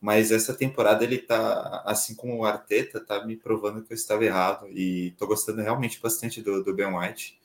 [0.00, 4.24] Mas essa temporada ele tá, assim como o Arteta, tá me provando que eu estava
[4.24, 4.66] errado.
[4.70, 7.38] E tô gostando realmente bastante do, do Ben White.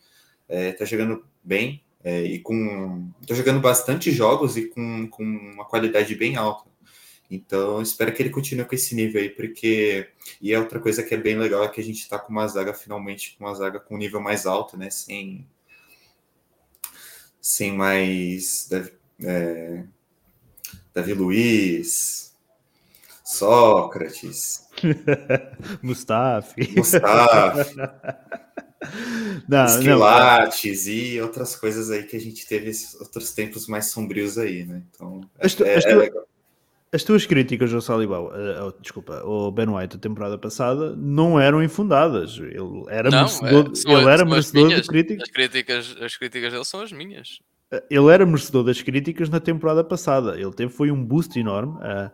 [0.47, 3.09] É, tá jogando bem é, e com.
[3.25, 6.69] tô jogando bastante jogos e com, com uma qualidade bem alta.
[7.31, 10.07] Então, espero que ele continue com esse nível aí, porque.
[10.39, 12.47] E é outra coisa que é bem legal é que a gente está com uma
[12.47, 14.91] zaga, finalmente, com uma zaga com um nível mais alto, né?
[14.91, 15.47] Sem.
[17.41, 18.69] Sem mais.
[19.23, 19.83] É,
[20.93, 22.33] Davi Luiz,
[23.23, 24.67] Sócrates,
[25.81, 26.75] Mustafi
[29.47, 34.37] não, Esquilates não, e outras coisas aí que a gente teve outros tempos mais sombrios
[34.37, 34.83] aí, né?
[34.91, 36.25] Então, as, tu, é, as, é tu,
[36.95, 41.61] as tuas críticas ao Saliba, uh, desculpa, ao Ben White a temporada passada não eram
[41.61, 42.37] infundadas.
[42.37, 45.23] Ele era não, merecedor, é, ele era merecedor de críticas.
[45.23, 45.97] As críticas.
[45.99, 47.39] As críticas dele são as minhas.
[47.89, 50.39] Ele era merecedor das críticas na temporada passada.
[50.39, 51.73] Ele teve foi um boost enorme.
[51.73, 52.11] Uh,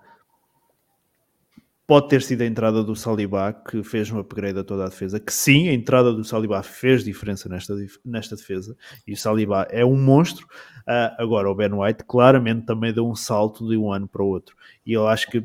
[1.91, 5.19] pode ter sido a entrada do Saliba que fez um upgrade a toda a defesa,
[5.19, 7.75] que sim, a entrada do Saliba fez diferença nesta,
[8.05, 10.47] nesta defesa, e o Saliba é um monstro.
[10.87, 14.27] Uh, agora, o Ben White claramente também deu um salto de um ano para o
[14.27, 14.55] outro,
[14.85, 15.43] e eu acho que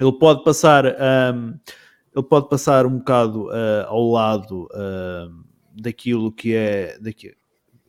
[0.00, 1.54] ele pode passar, um,
[2.16, 5.44] ele pode passar um bocado uh, ao lado uh,
[5.78, 6.98] daquilo que é.
[6.98, 7.36] Daqui,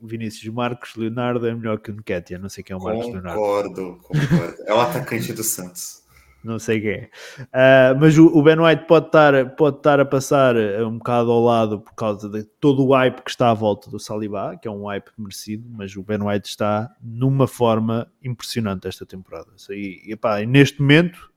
[0.06, 3.40] Vinícius Marcos Leonardo é melhor que o Nketiah, não sei quem é o Marcos Leonardo.
[3.40, 4.56] Concordo, concordo.
[4.66, 6.06] É o atacante do Santos
[6.46, 7.10] não sei quem é.
[7.42, 11.32] Uh, mas o, o, Ben White pode estar, pode estar a passar ah, um bocado
[11.32, 14.68] ao lado por causa de todo o hype que está à volta do Saliba, que
[14.68, 19.48] é um hype merecido, mas o Ben White está numa forma impressionante esta temporada.
[19.72, 21.32] E, e, e neste momento,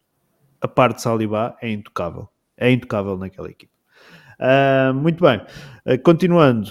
[0.61, 2.29] a parte de Saliba é intocável.
[2.57, 3.73] É intocável naquela equipe.
[4.39, 6.71] Uh, muito bem, uh, continuando,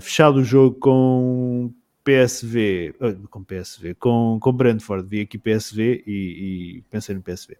[0.00, 2.94] fechado o jogo com PSV,
[3.28, 7.56] com PSV, com, com Brentford, vi aqui PSV e, e pensei no PSV.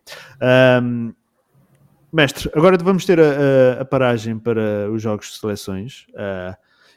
[0.82, 1.12] Um,
[2.12, 6.56] mestre, agora vamos ter a, a, a, paragem para os jogos de seleções uh,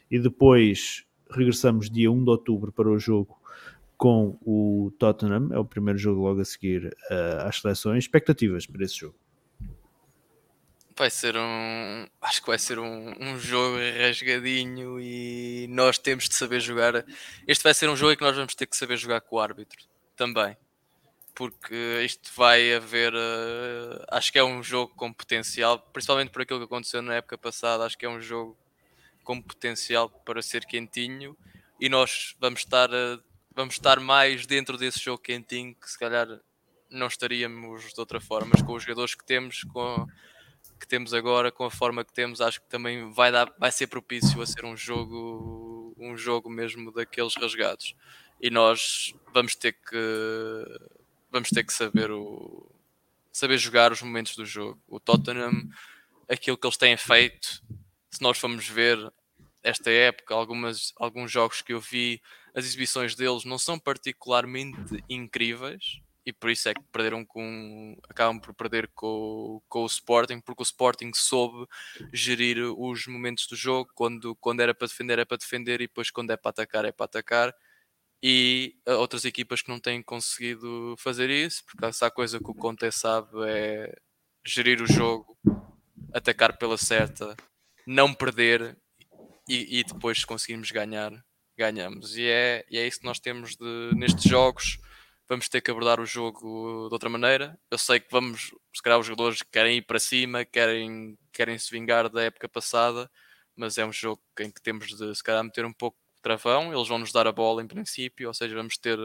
[0.09, 3.37] e depois regressamos dia 1 de outubro para o jogo
[3.97, 8.03] com o Tottenham, é o primeiro jogo logo a seguir uh, às seleções.
[8.03, 9.15] Expectativas para esse jogo?
[10.97, 12.07] Vai ser um.
[12.21, 17.05] Acho que vai ser um, um jogo rasgadinho e nós temos de saber jogar.
[17.47, 19.39] Este vai ser um jogo em que nós vamos ter que saber jogar com o
[19.39, 19.83] árbitro
[20.15, 20.57] também.
[21.35, 23.13] Porque isto vai haver.
[23.13, 27.37] Uh, acho que é um jogo com potencial, principalmente por aquilo que aconteceu na época
[27.37, 27.85] passada.
[27.85, 28.57] Acho que é um jogo
[29.23, 31.35] com potencial para ser quentinho
[31.79, 33.21] e nós vamos estar, uh,
[33.55, 36.27] vamos estar mais dentro desse jogo quentinho que se calhar
[36.89, 40.07] não estaríamos de outra forma, mas com os jogadores que temos, com
[40.83, 43.87] que temos agora, com a forma que temos, acho que também vai, dar, vai ser
[43.87, 47.95] propício a ser um jogo, um jogo mesmo daqueles rasgados.
[48.41, 50.65] E nós vamos ter que
[51.31, 52.69] vamos ter que saber o
[53.31, 54.79] saber jogar os momentos do jogo.
[54.85, 55.69] O Tottenham,
[56.29, 57.63] aquilo que eles têm feito,
[58.11, 58.99] se nós formos ver
[59.63, 62.21] esta época, algumas, alguns jogos que eu vi,
[62.53, 68.39] as exibições deles não são particularmente incríveis, e por isso é que perderam com acabam
[68.39, 71.67] por perder com, com o Sporting porque o Sporting soube
[72.13, 76.09] gerir os momentos do jogo quando, quando era para defender é para defender e depois
[76.09, 77.53] quando é para atacar é para atacar.
[78.25, 82.89] E outras equipas que não têm conseguido fazer isso porque essa coisa que o Conte
[82.91, 83.93] sabe é
[84.45, 85.37] gerir o jogo
[86.13, 87.35] atacar pela certa
[87.85, 88.77] não perder
[89.47, 91.11] e, e depois conseguirmos ganhar
[91.57, 92.17] ganhamos.
[92.17, 94.79] E é, e é isso que nós temos de, nestes jogos
[95.29, 97.57] vamos ter que abordar o jogo de outra maneira.
[97.71, 101.71] Eu sei que vamos, se calhar os jogadores querem ir para cima, querem, querem se
[101.71, 103.09] vingar da época passada,
[103.55, 106.73] mas é um jogo em que temos de se calhar meter um pouco de travão,
[106.73, 108.97] eles vão nos dar a bola em princípio, ou seja, vamos ter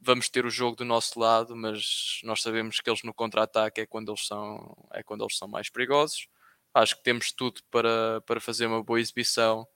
[0.00, 3.86] vamos ter o jogo do nosso lado, mas nós sabemos que eles no contra-ataque é
[3.86, 6.26] quando eles são é quando eles são mais perigosos.
[6.74, 9.66] Acho que temos tudo para, para fazer uma boa exibição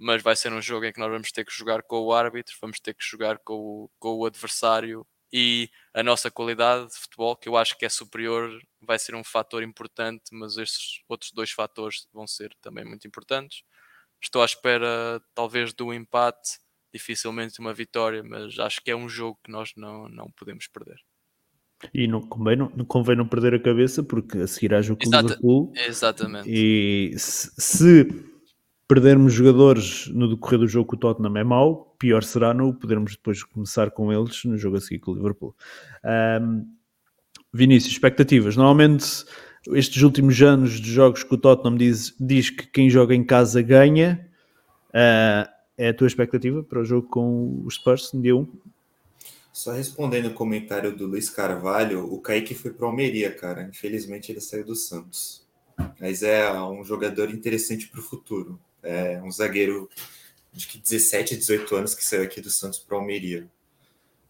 [0.00, 2.56] mas vai ser um jogo em que nós vamos ter que jogar com o árbitro,
[2.60, 7.36] vamos ter que jogar com o, com o adversário e a nossa qualidade de futebol,
[7.36, 8.50] que eu acho que é superior,
[8.80, 13.62] vai ser um fator importante, mas estes outros dois fatores vão ser também muito importantes.
[14.20, 16.58] Estou à espera, talvez, do empate,
[16.92, 20.96] dificilmente uma vitória, mas acho que é um jogo que nós não, não podemos perder.
[21.94, 25.02] E não convém não, não convém não perder a cabeça, porque a seguir há jogo
[25.02, 25.72] com o Liverpool.
[25.76, 26.48] Exatamente.
[26.50, 28.29] E se, se
[28.90, 33.12] perdermos jogadores no decorrer do jogo com o Tottenham é mau, pior será no podermos
[33.12, 35.54] depois começar com eles no jogo a seguir com o Liverpool.
[36.42, 36.66] Um,
[37.54, 38.56] Vinícius, expectativas.
[38.56, 39.24] Normalmente,
[39.68, 43.62] estes últimos anos de jogos que o Tottenham diz, diz que quem joga em casa
[43.62, 44.28] ganha.
[44.88, 45.48] Uh,
[45.78, 48.48] é a tua expectativa para o jogo com os Spurs no dia 1?
[49.52, 53.62] Só respondendo o comentário do Luiz Carvalho, o Kaique foi para o Almeria, cara.
[53.62, 55.46] Infelizmente ele saiu do Santos.
[56.00, 58.58] Mas é um jogador interessante para o futuro.
[58.82, 59.88] É um zagueiro
[60.52, 63.48] de que 17, 18 anos que saiu aqui do Santos para o Almeria.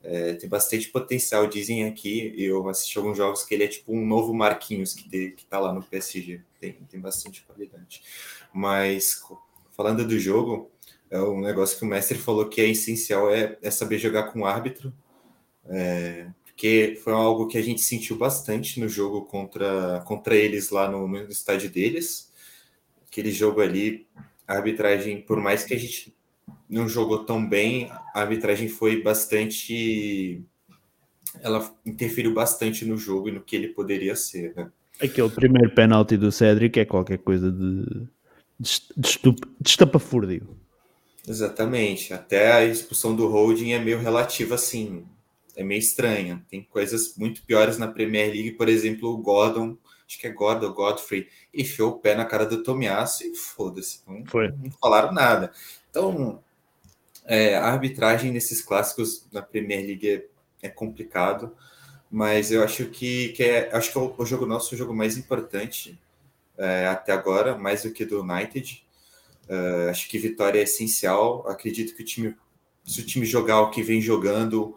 [0.02, 2.32] É, tem bastante potencial, dizem aqui.
[2.36, 5.72] Eu assisti alguns jogos que ele é tipo um novo Marquinhos que, que tá lá
[5.72, 6.40] no PSG.
[6.59, 8.02] Tem, tem bastante qualidade.
[8.52, 9.22] Mas
[9.77, 10.70] falando do jogo,
[11.10, 14.40] é um negócio que o mestre falou que é essencial é, é saber jogar com
[14.40, 14.93] o árbitro.
[15.66, 20.90] É, porque foi algo que a gente sentiu bastante no jogo contra, contra eles lá
[20.90, 22.31] no, no estádio deles.
[23.06, 24.06] Aquele jogo ali,
[24.51, 26.12] a arbitragem, por mais que a gente
[26.68, 30.43] não jogou tão bem, a arbitragem foi bastante.
[31.40, 34.52] Ela interferiu bastante no jogo e no que ele poderia ser.
[34.56, 34.68] Né?
[35.01, 38.09] Aquele primeiro penalti do Cédric é qualquer coisa de,
[38.59, 39.20] de, de,
[39.60, 40.48] de estapafúrdio.
[41.28, 42.12] Exatamente.
[42.12, 45.05] Até a expulsão do Holding é meio relativa assim
[45.56, 46.44] é meio estranha.
[46.48, 49.77] Tem coisas muito piores na Premier League, por exemplo, o Gordon,
[50.11, 54.19] acho que é Gordon Godfrey, enfiou o pé na cara do Tomiasso e foda-se, não,
[54.19, 55.53] não, falaram nada.
[55.89, 56.43] Então,
[57.24, 60.27] é, a arbitragem nesses clássicos na Premier League é,
[60.66, 61.57] é complicado,
[62.11, 64.78] mas eu acho que, que é, acho que é o, o jogo nosso é o
[64.78, 65.97] jogo mais importante
[66.59, 68.85] é, até agora, mais do que do United.
[69.49, 71.45] Uh, acho que vitória é essencial.
[71.49, 72.37] Acredito que o time,
[72.85, 74.77] se o time jogar o que vem jogando,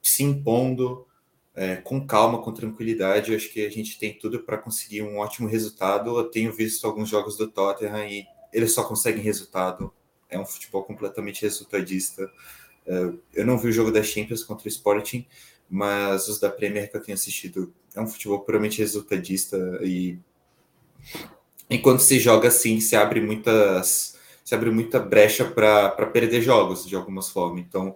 [0.00, 1.06] se impondo
[1.54, 3.30] é, com calma, com tranquilidade.
[3.30, 6.16] Eu acho que a gente tem tudo para conseguir um ótimo resultado.
[6.18, 9.92] Eu tenho visto alguns jogos do Tottenham e eles só conseguem resultado.
[10.28, 12.30] É um futebol completamente resultadista.
[12.86, 15.26] É, eu não vi o jogo da Champions contra o Sporting,
[15.68, 20.18] mas os da Premier que eu tenho assistido é um futebol puramente resultadista e
[21.68, 26.96] enquanto se joga assim, se abre muitas se abre muita brecha para perder jogos de
[26.96, 27.64] algumas formas.
[27.64, 27.94] Então,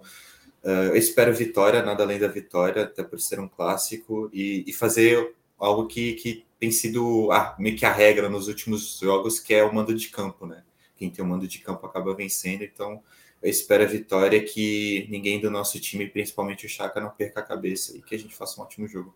[0.67, 4.73] Uh, eu espero vitória, nada além da vitória, até por ser um clássico, e, e
[4.73, 9.53] fazer algo que, que tem sido ah, meio que a regra nos últimos jogos, que
[9.53, 10.63] é o mando de campo, né?
[10.97, 13.01] Quem tem o mando de campo acaba vencendo, então
[13.41, 17.43] eu espero a vitória, que ninguém do nosso time, principalmente o Chaka, não perca a
[17.43, 19.15] cabeça e que a gente faça um ótimo jogo.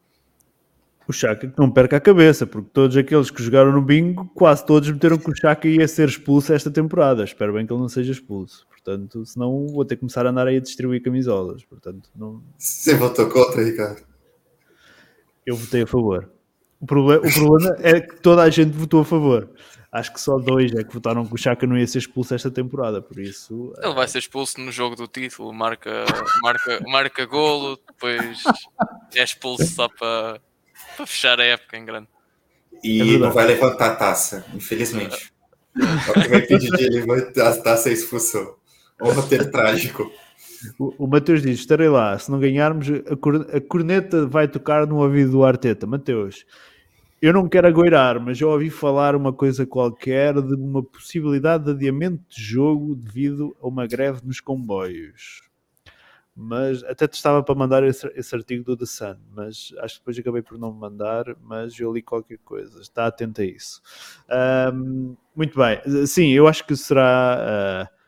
[1.05, 4.89] O Chaka não perca a cabeça, porque todos aqueles que jogaram no bingo, quase todos
[4.89, 7.25] meteram que o Chaka ia ser expulso esta temporada.
[7.25, 8.65] Espero bem que ele não seja expulso.
[8.83, 11.63] Portanto, senão vou ter que começar a andar aí a distribuir camisolas.
[11.63, 12.43] Portanto, não...
[12.57, 14.01] Você votou contra, Ricardo?
[15.45, 16.31] Eu votei a favor.
[16.79, 19.49] O problema, o problema é que toda a gente votou a favor.
[19.91, 22.49] Acho que só dois é que votaram que o Chaka não ia ser expulso esta
[22.49, 23.73] temporada, por isso...
[23.83, 26.05] Ele vai ser expulso no jogo do título, marca,
[26.41, 28.41] marca, marca golo, depois
[29.13, 30.41] é expulso só para,
[30.95, 32.07] para fechar a época em grande.
[32.83, 35.33] E é não vai levantar a taça, infelizmente.
[35.77, 38.55] É o que vai pedir de levantar a taça é expulsão.
[39.01, 40.11] Um roteiro trágico.
[40.77, 42.17] O, o Mateus diz: estarei lá.
[42.17, 45.87] Se não ganharmos, a, a corneta vai tocar no ouvido do Arteta.
[45.87, 46.45] Mateus,
[47.21, 51.71] eu não quero agoirar, mas já ouvi falar uma coisa qualquer de uma possibilidade de
[51.71, 55.41] adiamento de jogo devido a uma greve nos comboios.
[56.35, 59.99] Mas até te estava para mandar esse, esse artigo do The Sun, mas acho que
[59.99, 61.25] depois acabei por não mandar.
[61.41, 63.81] Mas eu li qualquer coisa, está atento a isso.
[64.73, 67.87] Um, muito bem, sim, eu acho que será.
[67.87, 68.00] Uh,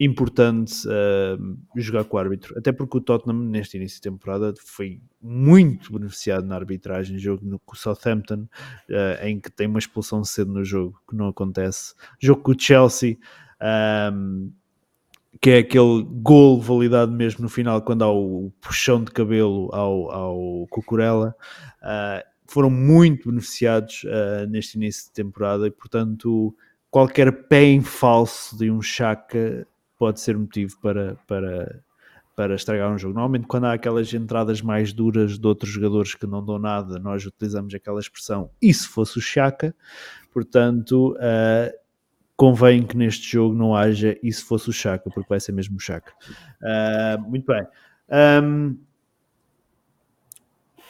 [0.00, 5.02] importante uh, jogar com o árbitro, até porque o Tottenham neste início de temporada foi
[5.20, 8.48] muito beneficiado na arbitragem, jogo no, com o Southampton,
[8.88, 12.58] uh, em que tem uma expulsão cedo no jogo, que não acontece, jogo com o
[12.58, 13.18] Chelsea,
[14.10, 14.50] um,
[15.38, 20.10] que é aquele gol validado mesmo no final, quando há o puxão de cabelo ao,
[20.10, 21.36] ao Cucurella,
[21.82, 24.02] uh, foram muito beneficiados
[24.48, 26.52] neste início de temporada e portanto
[26.90, 29.68] qualquer pé em falso de um Chaka
[30.00, 31.84] pode ser motivo para, para,
[32.34, 33.12] para estragar um jogo.
[33.12, 37.26] Normalmente, quando há aquelas entradas mais duras de outros jogadores que não dão nada, nós
[37.26, 39.76] utilizamos aquela expressão e se fosse o Chaka,
[40.32, 41.78] portanto, uh,
[42.34, 45.76] convém que neste jogo não haja e se fosse o Chaka, porque vai ser mesmo
[45.76, 46.14] o Chaka.
[46.62, 47.66] Uh, muito bem.
[48.42, 48.78] Um,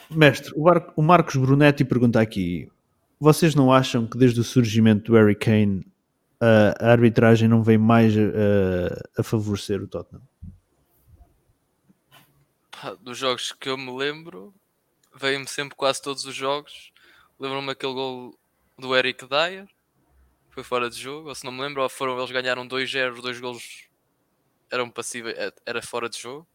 [0.09, 2.71] mestre, o, Mar o Marcos Brunetti pergunta aqui:
[3.19, 5.85] vocês não acham que desde o surgimento do Harry Kane
[6.41, 8.13] a arbitragem não vem mais
[9.17, 10.27] a favorecer o Tottenham?
[12.99, 14.53] Dos jogos que eu me lembro,
[15.15, 16.91] veio-me sempre quase todos os jogos.
[17.39, 18.37] Lembro-me aquele gol
[18.77, 19.67] do Eric Dyer,
[20.49, 23.87] Foi fora de jogo, ou se não me lembro, foram, eles ganharam 2-0, dois golos
[24.69, 26.47] eram passíveis, é, era fora de jogo.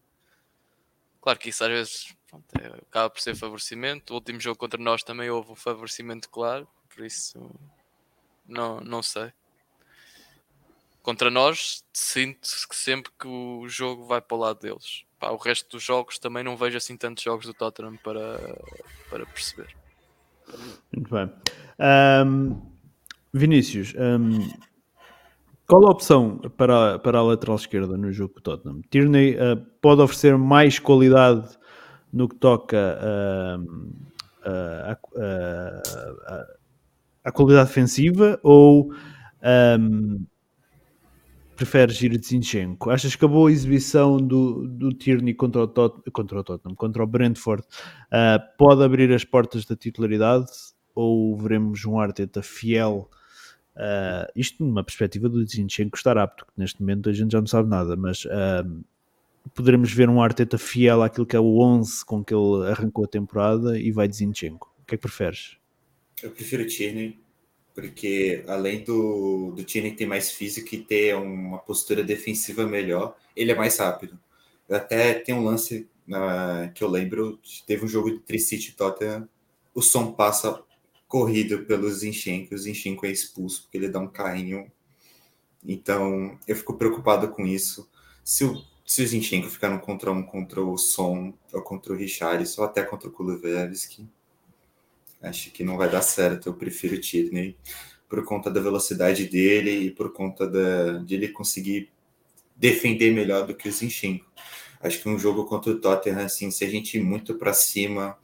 [1.21, 4.13] Claro que isso às vezes pronto, é, acaba por ser favorecimento.
[4.13, 7.39] O último jogo contra nós também houve um favorecimento claro, por isso
[8.45, 9.31] não, não sei.
[11.07, 15.05] Contra nós, sinto que sempre que o jogo vai para o lado deles.
[15.17, 18.37] Pá, o resto dos jogos também não vejo assim tantos jogos do Tottenham para,
[19.09, 19.73] para perceber.
[20.93, 21.31] Muito bem.
[22.25, 22.61] Um,
[23.31, 24.49] Vinícius, um,
[25.65, 28.81] qual a opção para, para a lateral esquerda no jogo do Tottenham?
[28.91, 31.57] Tierney uh, pode oferecer mais qualidade
[32.11, 32.99] no que toca
[37.23, 38.91] à qualidade defensiva ou
[39.79, 40.25] um,
[41.57, 42.91] preferes ir de Zinchenko?
[42.91, 47.03] Achas que a boa exibição do, do Tierney contra o, Tot contra o Tottenham, contra
[47.03, 50.47] o Brentford, uh, pode abrir as portas da titularidade
[50.95, 53.09] ou veremos um Arteta fiel?
[53.75, 57.47] Uh, isto numa perspectiva do Zinchenko estar apto, que neste momento a gente já não
[57.47, 58.83] sabe nada, mas uh,
[59.53, 63.07] poderemos ver um Arteta fiel àquilo que é o 11 com que ele arrancou a
[63.07, 64.71] temporada e vai de Zinchenko.
[64.81, 65.57] O que é que preferes?
[66.21, 67.19] Eu prefiro Tierney
[67.77, 73.51] porque além do, do Tierney ter mais físico e ter uma postura defensiva melhor, ele
[73.51, 74.19] é mais rápido.
[74.67, 79.29] Até tem um lance uh, que eu lembro, teve um jogo de Tricity Tottenham,
[79.75, 80.59] o som passa
[81.07, 84.71] corrido pelo Zinchenko, o Zinchenko é expulso porque ele dá um carrinho.
[85.63, 87.87] Então, eu fico preocupado com isso.
[88.23, 91.95] Se o, se o Zinchenko ficar no contra um contra o Som, ou contra o
[91.95, 94.09] Richarlison, ou até contra o Kulusevski,
[95.21, 96.49] Acho que não vai dar certo.
[96.49, 97.57] Eu prefiro o Tierney
[98.07, 101.89] por conta da velocidade dele e por conta da, de ele conseguir
[102.55, 104.25] defender melhor do que o Zinchenko.
[104.79, 108.17] Acho que um jogo contra o Tottenham, assim, se a gente ir muito para cima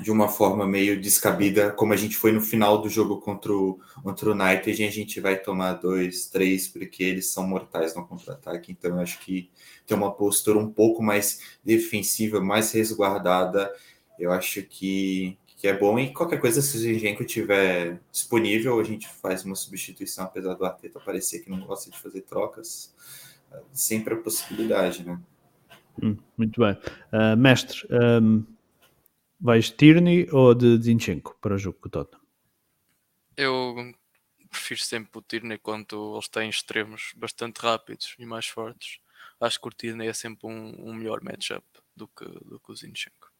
[0.00, 3.78] de uma forma meio descabida, como a gente foi no final do jogo contra o,
[4.02, 8.72] contra o United, a gente vai tomar dois, três, porque eles são mortais no contra-ataque.
[8.72, 9.50] Então, acho que
[9.86, 13.72] ter uma postura um pouco mais defensiva, mais resguardada,
[14.18, 15.98] eu acho que, que é bom.
[15.98, 20.66] E qualquer coisa, se o Zinchenko tiver disponível, a gente faz uma substituição, apesar do
[20.66, 22.94] Arteta parecer que não gosta de fazer trocas.
[23.72, 25.18] Sempre a possibilidade, né?
[26.02, 26.76] Hum, muito bem.
[27.10, 28.44] Uh, mestre, um,
[29.40, 32.20] vais Tierney ou de Zinchenko para o jogo com o Tottenham?
[33.34, 33.94] Eu
[34.50, 38.98] prefiro sempre o Tierney quando eles têm extremos bastante rápidos e mais fortes.
[39.40, 41.64] Acho que o Tierney é sempre um, um melhor matchup
[41.96, 43.32] do que, do que o Zinchenko.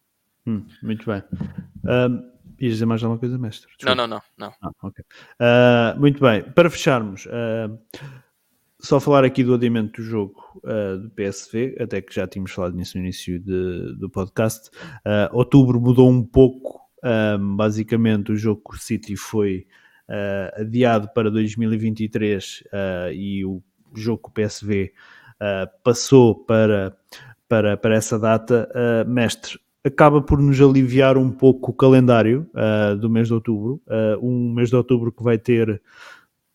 [0.47, 1.21] Hum, muito bem.
[1.85, 3.69] Um, ias dizer mais alguma coisa, mestre?
[3.83, 4.21] Não, não, não.
[4.37, 4.53] não.
[4.61, 5.03] Ah, okay.
[5.39, 6.43] uh, muito bem.
[6.43, 7.77] Para fecharmos, uh,
[8.79, 12.75] só falar aqui do adiamento do jogo uh, do PSV, até que já tínhamos falado
[12.75, 14.69] nisso no início de, do podcast.
[15.31, 16.81] outubro mudou um pouco.
[17.55, 19.67] basicamente, o jogo com o City foi
[20.55, 22.63] adiado para 2023
[23.13, 23.61] e o
[23.95, 24.93] jogo com o PSV
[25.83, 26.95] passou para,
[27.47, 28.69] para, para essa data.
[29.07, 33.79] mestre, acaba por nos aliviar um pouco o calendário uh, do mês de outubro.
[33.85, 35.79] Uh, um mês de outubro que vai ter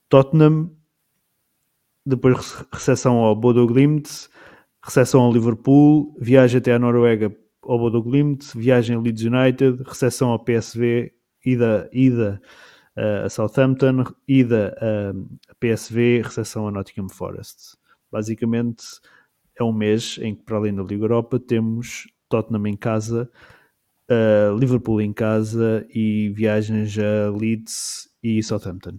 [0.08, 0.68] Tottenham,
[2.04, 4.28] depois recepção ao Bodo Glimt,
[4.82, 7.32] recepção ao Liverpool, viagem até a Noruega
[7.62, 11.12] ao Bodo Glimt, viagem a Leeds United, recepção ao PSV,
[11.46, 12.42] ida, ida
[12.96, 14.76] uh, a Southampton, ida
[15.48, 17.76] a PSV, recepção a Nottingham Forest.
[18.10, 18.82] Basicamente
[19.56, 23.30] é um mês em que, para além da Liga Europa, temos Tottenham em casa,
[24.10, 28.98] uh, Liverpool em casa e viagens a Leeds e Southampton.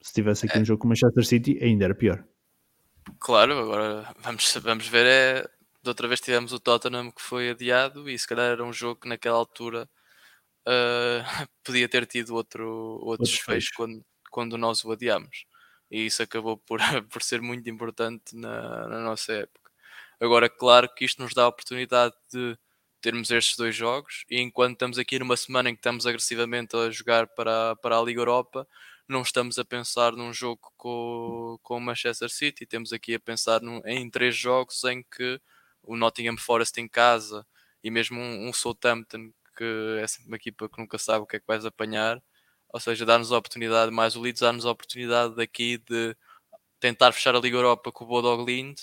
[0.00, 0.60] Se tivesse aqui é.
[0.60, 2.24] um jogo com Manchester City, ainda era pior.
[3.18, 5.06] Claro, agora vamos, vamos ver.
[5.06, 5.42] É,
[5.82, 9.00] de outra vez tivemos o Tottenham que foi adiado e se calhar era um jogo
[9.00, 9.88] que naquela altura
[10.66, 15.46] uh, podia ter tido outro, outro, outro desfecho quando, quando nós o adiamos.
[15.90, 16.80] E isso acabou por,
[17.10, 19.65] por ser muito importante na, na nossa época.
[20.20, 22.56] Agora, claro que isto nos dá a oportunidade de
[23.00, 26.90] termos estes dois jogos e enquanto estamos aqui numa semana em que estamos agressivamente a
[26.90, 28.66] jogar para, para a Liga Europa,
[29.08, 33.60] não estamos a pensar num jogo com, com o Manchester City, temos aqui a pensar
[33.60, 35.40] num, em três jogos em que
[35.82, 37.46] o Nottingham Forest em casa
[37.84, 41.36] e mesmo um, um Southampton que é sempre uma equipa que nunca sabe o que
[41.36, 42.22] é que vais apanhar,
[42.68, 46.16] ou seja, dar-nos a oportunidade, mais o Leeds dar-nos a oportunidade daqui de
[46.80, 48.78] tentar fechar a Liga Europa com o Bodog Lind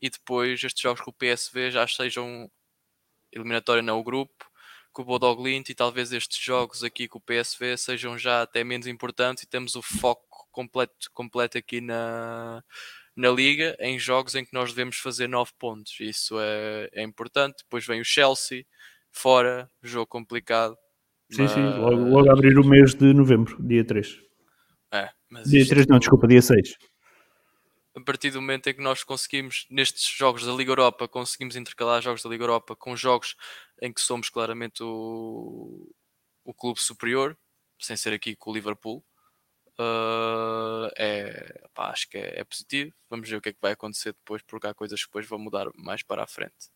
[0.00, 2.50] e depois estes jogos com o PSV já sejam
[3.32, 4.46] eliminatório não o grupo
[4.92, 8.64] com o Bodog Lint e talvez estes jogos aqui com o PSV sejam já até
[8.64, 12.62] menos importantes e temos o foco completo, completo aqui na,
[13.14, 16.00] na liga em jogos em que nós devemos fazer 9 pontos.
[16.00, 18.64] Isso é, é importante, depois vem o Chelsea
[19.12, 20.76] fora, jogo complicado
[21.30, 21.50] Sim, mas...
[21.52, 24.18] sim, logo, logo abrir o mês de novembro, dia 3
[24.90, 25.10] É,
[25.44, 26.74] Dia isto- 3 não, desculpa, dia 6.
[27.98, 32.00] A partir do momento em que nós conseguimos, nestes jogos da Liga Europa, conseguimos intercalar
[32.00, 33.36] jogos da Liga Europa com jogos
[33.82, 35.90] em que somos claramente o,
[36.44, 37.36] o clube superior,
[37.78, 39.04] sem ser aqui com o Liverpool,
[39.78, 42.92] ah, é, pá, acho que é, é positivo.
[43.08, 45.38] Vamos ver o que é que vai acontecer depois, porque há coisas que depois vão
[45.38, 46.70] mudar mais para a frente.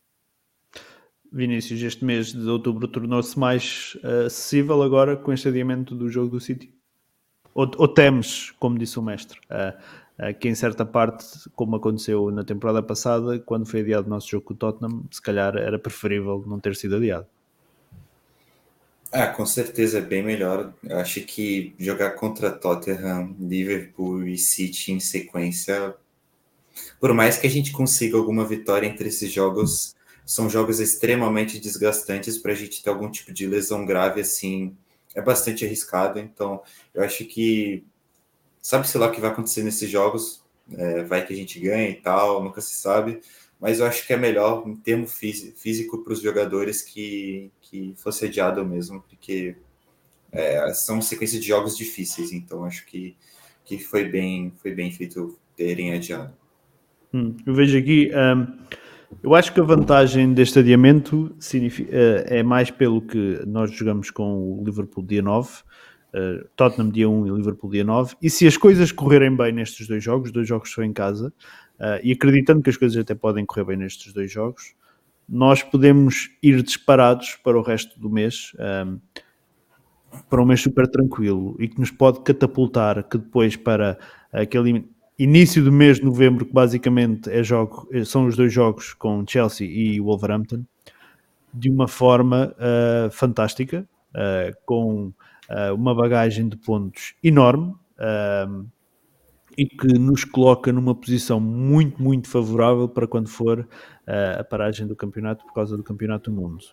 [1.32, 6.28] Vinícius, este mês de outubro tornou-se mais eh, acessível agora com este adiamento do jogo
[6.28, 6.74] do City?
[7.54, 9.76] Ou, ou temes, como disse o mestre, eh,
[10.38, 11.24] que em certa parte,
[11.56, 15.22] como aconteceu na temporada passada, quando foi adiado o nosso jogo com o Tottenham, se
[15.22, 17.26] calhar era preferível não ter sido adiado.
[19.10, 20.72] Ah, com certeza é bem melhor.
[20.82, 25.94] Eu acho que jogar contra Tottenham, Liverpool e City em sequência,
[27.00, 29.94] por mais que a gente consiga alguma vitória entre esses jogos,
[30.24, 34.76] são jogos extremamente desgastantes para a gente ter algum tipo de lesão grave assim.
[35.14, 36.62] É bastante arriscado, então
[36.94, 37.84] eu acho que
[38.62, 41.96] sabe-se lá o que vai acontecer nesses jogos, é, vai que a gente ganha e
[41.96, 43.20] tal, nunca se sabe,
[43.60, 47.94] mas eu acho que é melhor em termo fí- físico para os jogadores que, que
[47.98, 49.56] fosse adiado mesmo, porque
[50.32, 53.16] é, são sequência de jogos difíceis, então acho que,
[53.64, 56.34] que foi, bem, foi bem feito terem adiado.
[57.12, 58.46] Hum, eu vejo aqui, hum,
[59.22, 64.10] eu acho que a vantagem deste adiamento signifi- eh, é mais pelo que nós jogamos
[64.10, 65.50] com o Liverpool dia 9,
[66.14, 69.86] eh, Tottenham dia 1 e Liverpool dia 9, e se as coisas correrem bem nestes
[69.86, 71.32] dois jogos, os dois jogos são em casa,
[71.78, 74.74] eh, e acreditando que as coisas até podem correr bem nestes dois jogos,
[75.28, 78.52] nós podemos ir disparados para o resto do mês,
[78.86, 78.98] hum,
[80.28, 83.98] para um mês super tranquilo e que nos pode catapultar que depois para
[84.30, 84.84] aquele
[85.18, 89.66] início do mês de novembro, que basicamente é jogo, são os dois jogos com Chelsea
[89.66, 90.64] e Wolverhampton,
[91.52, 95.12] de uma forma uh, fantástica, uh, com
[95.52, 97.74] uh, uma bagagem de pontos enorme
[99.56, 103.68] e que nos coloca numa posição muito, muito favorável para quando for
[104.38, 106.64] a paragem do campeonato por causa do Campeonato do Mundo.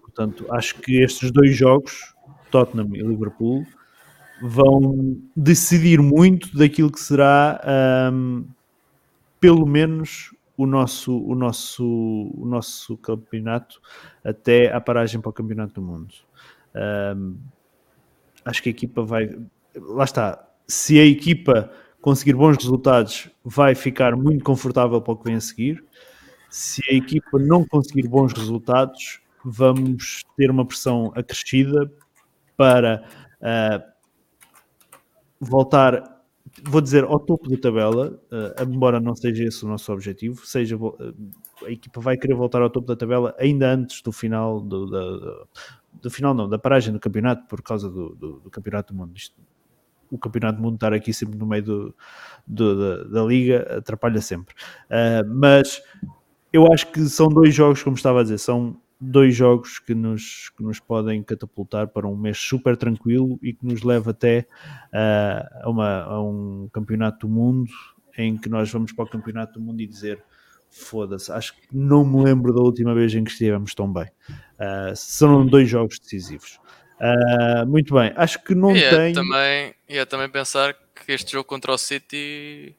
[0.00, 2.14] portanto, acho que estes dois jogos,
[2.50, 3.66] Tottenham e Liverpool,
[4.40, 7.60] vão decidir muito daquilo que será
[8.12, 8.46] um,
[9.38, 11.84] pelo menos o nosso, o, nosso,
[12.34, 13.80] o nosso campeonato
[14.24, 16.14] até a paragem para o campeonato do mundo.
[17.16, 17.36] Um,
[18.44, 19.28] acho que a equipa vai.
[19.76, 20.46] Lá está.
[20.66, 25.40] Se a equipa conseguir bons resultados, vai ficar muito confortável para o que vem a
[25.40, 25.84] seguir.
[26.48, 31.90] Se a equipa não conseguir bons resultados, vamos ter uma pressão acrescida
[32.56, 33.04] para
[33.40, 33.90] uh,
[35.40, 36.22] voltar,
[36.62, 40.76] vou dizer, ao topo da tabela, uh, embora não seja esse o nosso objetivo, seja
[40.76, 40.94] uh,
[41.64, 45.48] a equipa vai querer voltar ao topo da tabela ainda antes do final do, do,
[45.92, 49.16] do final não, da paragem do campeonato por causa do, do, do campeonato do mundo.
[49.16, 49.34] Isto,
[50.10, 51.94] o campeonato do mundo estar aqui sempre no meio do,
[52.46, 54.54] da, da, liga atrapalha sempre.
[54.86, 55.80] Uh, mas
[56.52, 60.50] eu acho que são dois jogos, como estava a dizer, são dois jogos que nos,
[60.50, 64.46] que nos podem catapultar para um mês super tranquilo e que nos leva até
[64.92, 67.70] uh, a, uma, a um campeonato do mundo
[68.18, 70.22] em que nós vamos para o campeonato do mundo e dizer
[70.70, 74.06] foda-se, acho que não me lembro da última vez em que estivemos tão bem.
[74.28, 76.58] Uh, são dois jogos decisivos.
[77.00, 79.14] Uh, muito bem, acho que não e é tem.
[79.14, 82.76] Também, e é também pensar que este jogo contra o City,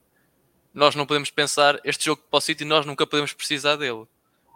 [0.73, 4.05] nós não podemos pensar, este jogo para o City, nós nunca podemos precisar dele.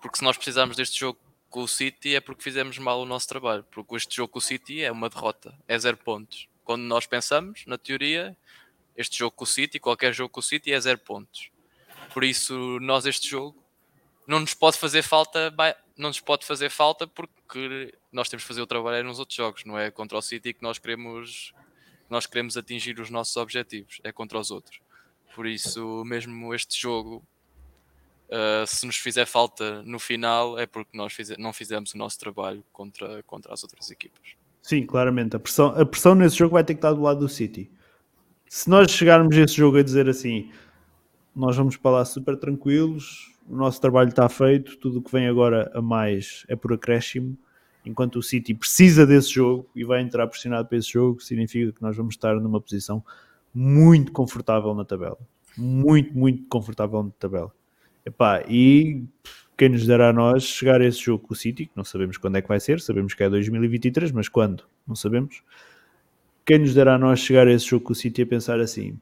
[0.02, 3.28] Porque se nós precisarmos deste jogo com o City é porque fizemos mal o nosso
[3.28, 3.66] trabalho.
[3.72, 6.48] Porque este jogo com o City é uma derrota, é zero pontos.
[6.64, 8.38] Quando nós pensamos, na teoria,
[8.96, 11.50] este jogo com o City, qualquer jogo com o City é zero pontos.
[12.16, 13.62] Por isso, nós este jogo
[14.26, 15.54] não nos pode fazer falta,
[15.98, 19.66] não nos pode fazer falta porque nós temos que fazer o trabalho nos outros jogos,
[19.66, 21.54] não é contra o City que nós queremos
[22.10, 24.80] nós queremos atingir os nossos objetivos, é contra os outros.
[25.36, 27.22] Por isso, mesmo este jogo,
[28.30, 32.64] uh, se nos fizer falta no final, é porque nós não fizemos o nosso trabalho
[32.72, 34.38] contra, contra as outras equipas.
[34.62, 35.36] Sim, claramente.
[35.36, 37.70] A pressão, a pressão nesse jogo vai ter que estar do lado do City.
[38.48, 40.50] Se nós chegarmos a esse jogo a dizer assim,
[41.36, 45.28] nós vamos para lá super tranquilos, o nosso trabalho está feito, tudo o que vem
[45.28, 47.38] agora a mais é por acréscimo,
[47.86, 51.82] enquanto o City precisa desse jogo e vai entrar pressionado para esse jogo, significa que
[51.82, 53.04] nós vamos estar numa posição
[53.54, 55.18] muito confortável na tabela.
[55.58, 57.52] Muito, muito confortável na tabela.
[58.06, 59.04] Epá, e
[59.58, 62.18] quem nos dará a nós chegar a esse jogo com o City, que não sabemos
[62.18, 64.64] quando é que vai ser, sabemos que é 2023, mas quando?
[64.88, 65.42] Não sabemos.
[66.46, 69.00] Quem nos dará a nós chegar a esse jogo com o City a pensar assim: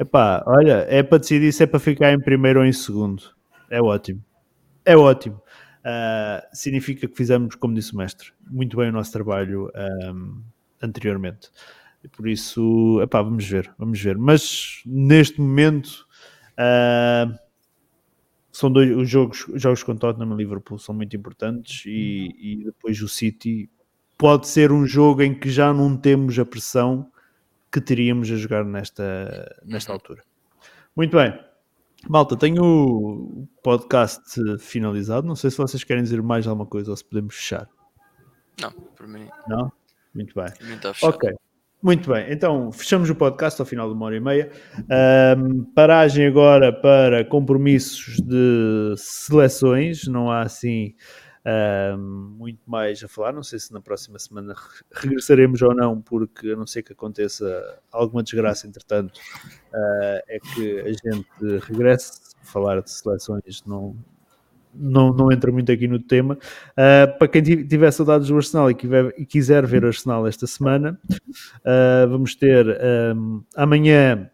[0.00, 3.22] epá, olha, é para decidir se é para ficar em primeiro ou em segundo.
[3.70, 4.22] É ótimo.
[4.84, 5.40] É ótimo.
[5.86, 9.70] Uh, significa que fizemos, como disse o mestre, muito bem o nosso trabalho
[10.12, 10.42] um,
[10.82, 11.48] anteriormente.
[12.12, 14.18] por isso, epá, vamos ver, vamos ver.
[14.18, 16.06] Mas neste momento
[16.58, 17.38] uh,
[18.50, 22.64] são dois os jogos, os jogos com Tottenham e Liverpool são muito importantes e, e,
[22.64, 23.70] depois o City
[24.16, 27.10] pode ser um jogo em que já não temos a pressão
[27.76, 29.96] que teríamos a jogar nesta, nesta uhum.
[29.96, 30.22] altura.
[30.96, 31.38] Muito bem.
[32.08, 35.26] Malta, tenho o podcast finalizado.
[35.26, 37.68] Não sei se vocês querem dizer mais alguma coisa ou se podemos fechar.
[38.58, 39.28] Não, para mim.
[39.46, 39.70] Não?
[40.14, 40.46] Muito bem.
[41.02, 41.30] Ok.
[41.82, 44.50] Muito bem, então fechamos o podcast ao final de uma hora e meia.
[45.38, 50.94] Um, paragem agora para compromissos de seleções, não há assim
[51.46, 53.32] um, muito mais a falar.
[53.32, 54.54] Não sei se na próxima semana
[54.92, 59.18] regressaremos ou não, porque a não ser que aconteça alguma desgraça, entretanto,
[59.72, 62.26] uh, é que a gente regresse.
[62.42, 63.96] Falar de seleções não,
[64.72, 66.34] não, não entra muito aqui no tema.
[66.34, 68.76] Uh, para quem tiver saudades do Arsenal e,
[69.18, 72.66] e quiser ver o Arsenal esta semana, uh, vamos ter
[73.16, 74.30] um, amanhã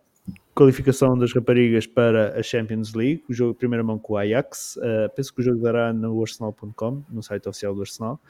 [0.54, 4.76] qualificação das raparigas para a Champions League, o jogo primeira mão com o Ajax.
[4.76, 8.20] Uh, penso que o jogo dará no arsenal.com, no site oficial do Arsenal.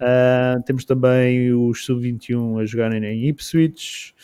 [0.00, 4.14] Uh, temos também os sub-21 a jogarem em Ipswich.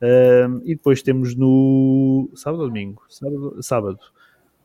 [0.00, 3.02] Uh, e depois temos no sábado ou domingo?
[3.08, 3.98] Sábado, sábado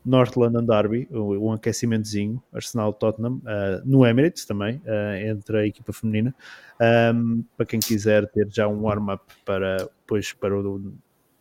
[0.04, 6.34] North London Derby, um aquecimentozinho, Arsenal-Tottenham, uh, no Emirates também, uh, entre a equipa feminina,
[7.14, 10.92] um, para quem quiser ter já um warm-up para, depois para o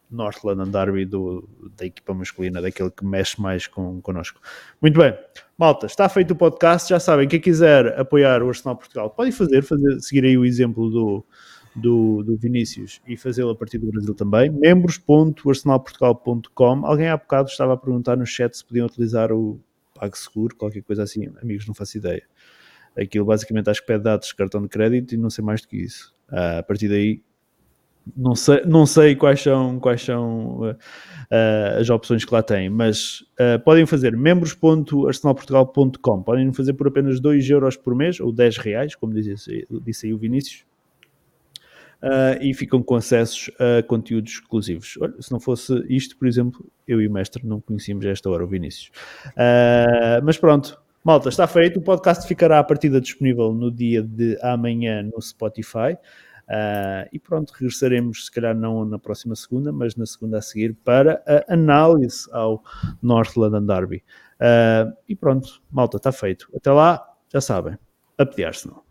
[0.10, 4.40] North London Derby do, da equipa masculina, daquele que mexe mais com, connosco.
[4.82, 5.18] Muito bem,
[5.58, 9.64] malta, está feito o podcast, já sabem, quem quiser apoiar o Arsenal Portugal, podem fazer,
[9.64, 11.26] fazer seguir aí o exemplo do
[11.76, 14.50] do, do Vinícius e fazê-lo a partir do Brasil também.
[14.50, 16.86] Membros.arsenalportugal.com.
[16.86, 19.58] Alguém há bocado estava a perguntar no chat se podiam utilizar o
[19.94, 21.32] PagSeguro, qualquer coisa assim.
[21.42, 22.24] Amigos, não faço ideia.
[22.98, 25.78] Aquilo basicamente acho que pede dados cartão de crédito e não sei mais do que
[25.78, 26.14] isso.
[26.30, 27.22] Uh, a partir daí
[28.16, 30.76] não sei, não sei quais são, quais são uh,
[31.80, 36.24] as opções que lá têm, mas uh, podem fazer membros.arsenalportugal.com.
[36.24, 40.14] Podem fazer por apenas 2 euros por mês ou 10 reais, como disse, disse aí
[40.14, 40.66] o Vinícius
[42.04, 44.98] uh, e ficam com acessos a conteúdos exclusivos.
[45.00, 48.30] Olha, se não fosse isto, por exemplo, eu e o mestre não conhecíamos a esta
[48.30, 48.92] hora o Vinícius.
[50.24, 51.80] Mas pronto, malta, está feito.
[51.80, 55.98] O podcast ficará a partida disponível no dia de amanhã no Spotify.
[56.50, 60.74] Uh, e pronto, regressaremos, se calhar não na próxima segunda, mas na segunda a seguir,
[60.84, 62.64] para a análise ao
[63.02, 64.04] North London Derby.
[64.40, 66.50] Uh, e pronto, malta, está feito.
[66.56, 67.78] Até lá, já sabem,
[68.18, 68.82] a pedir-se não.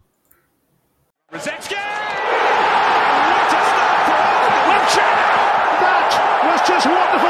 [6.68, 7.27] just wonderful.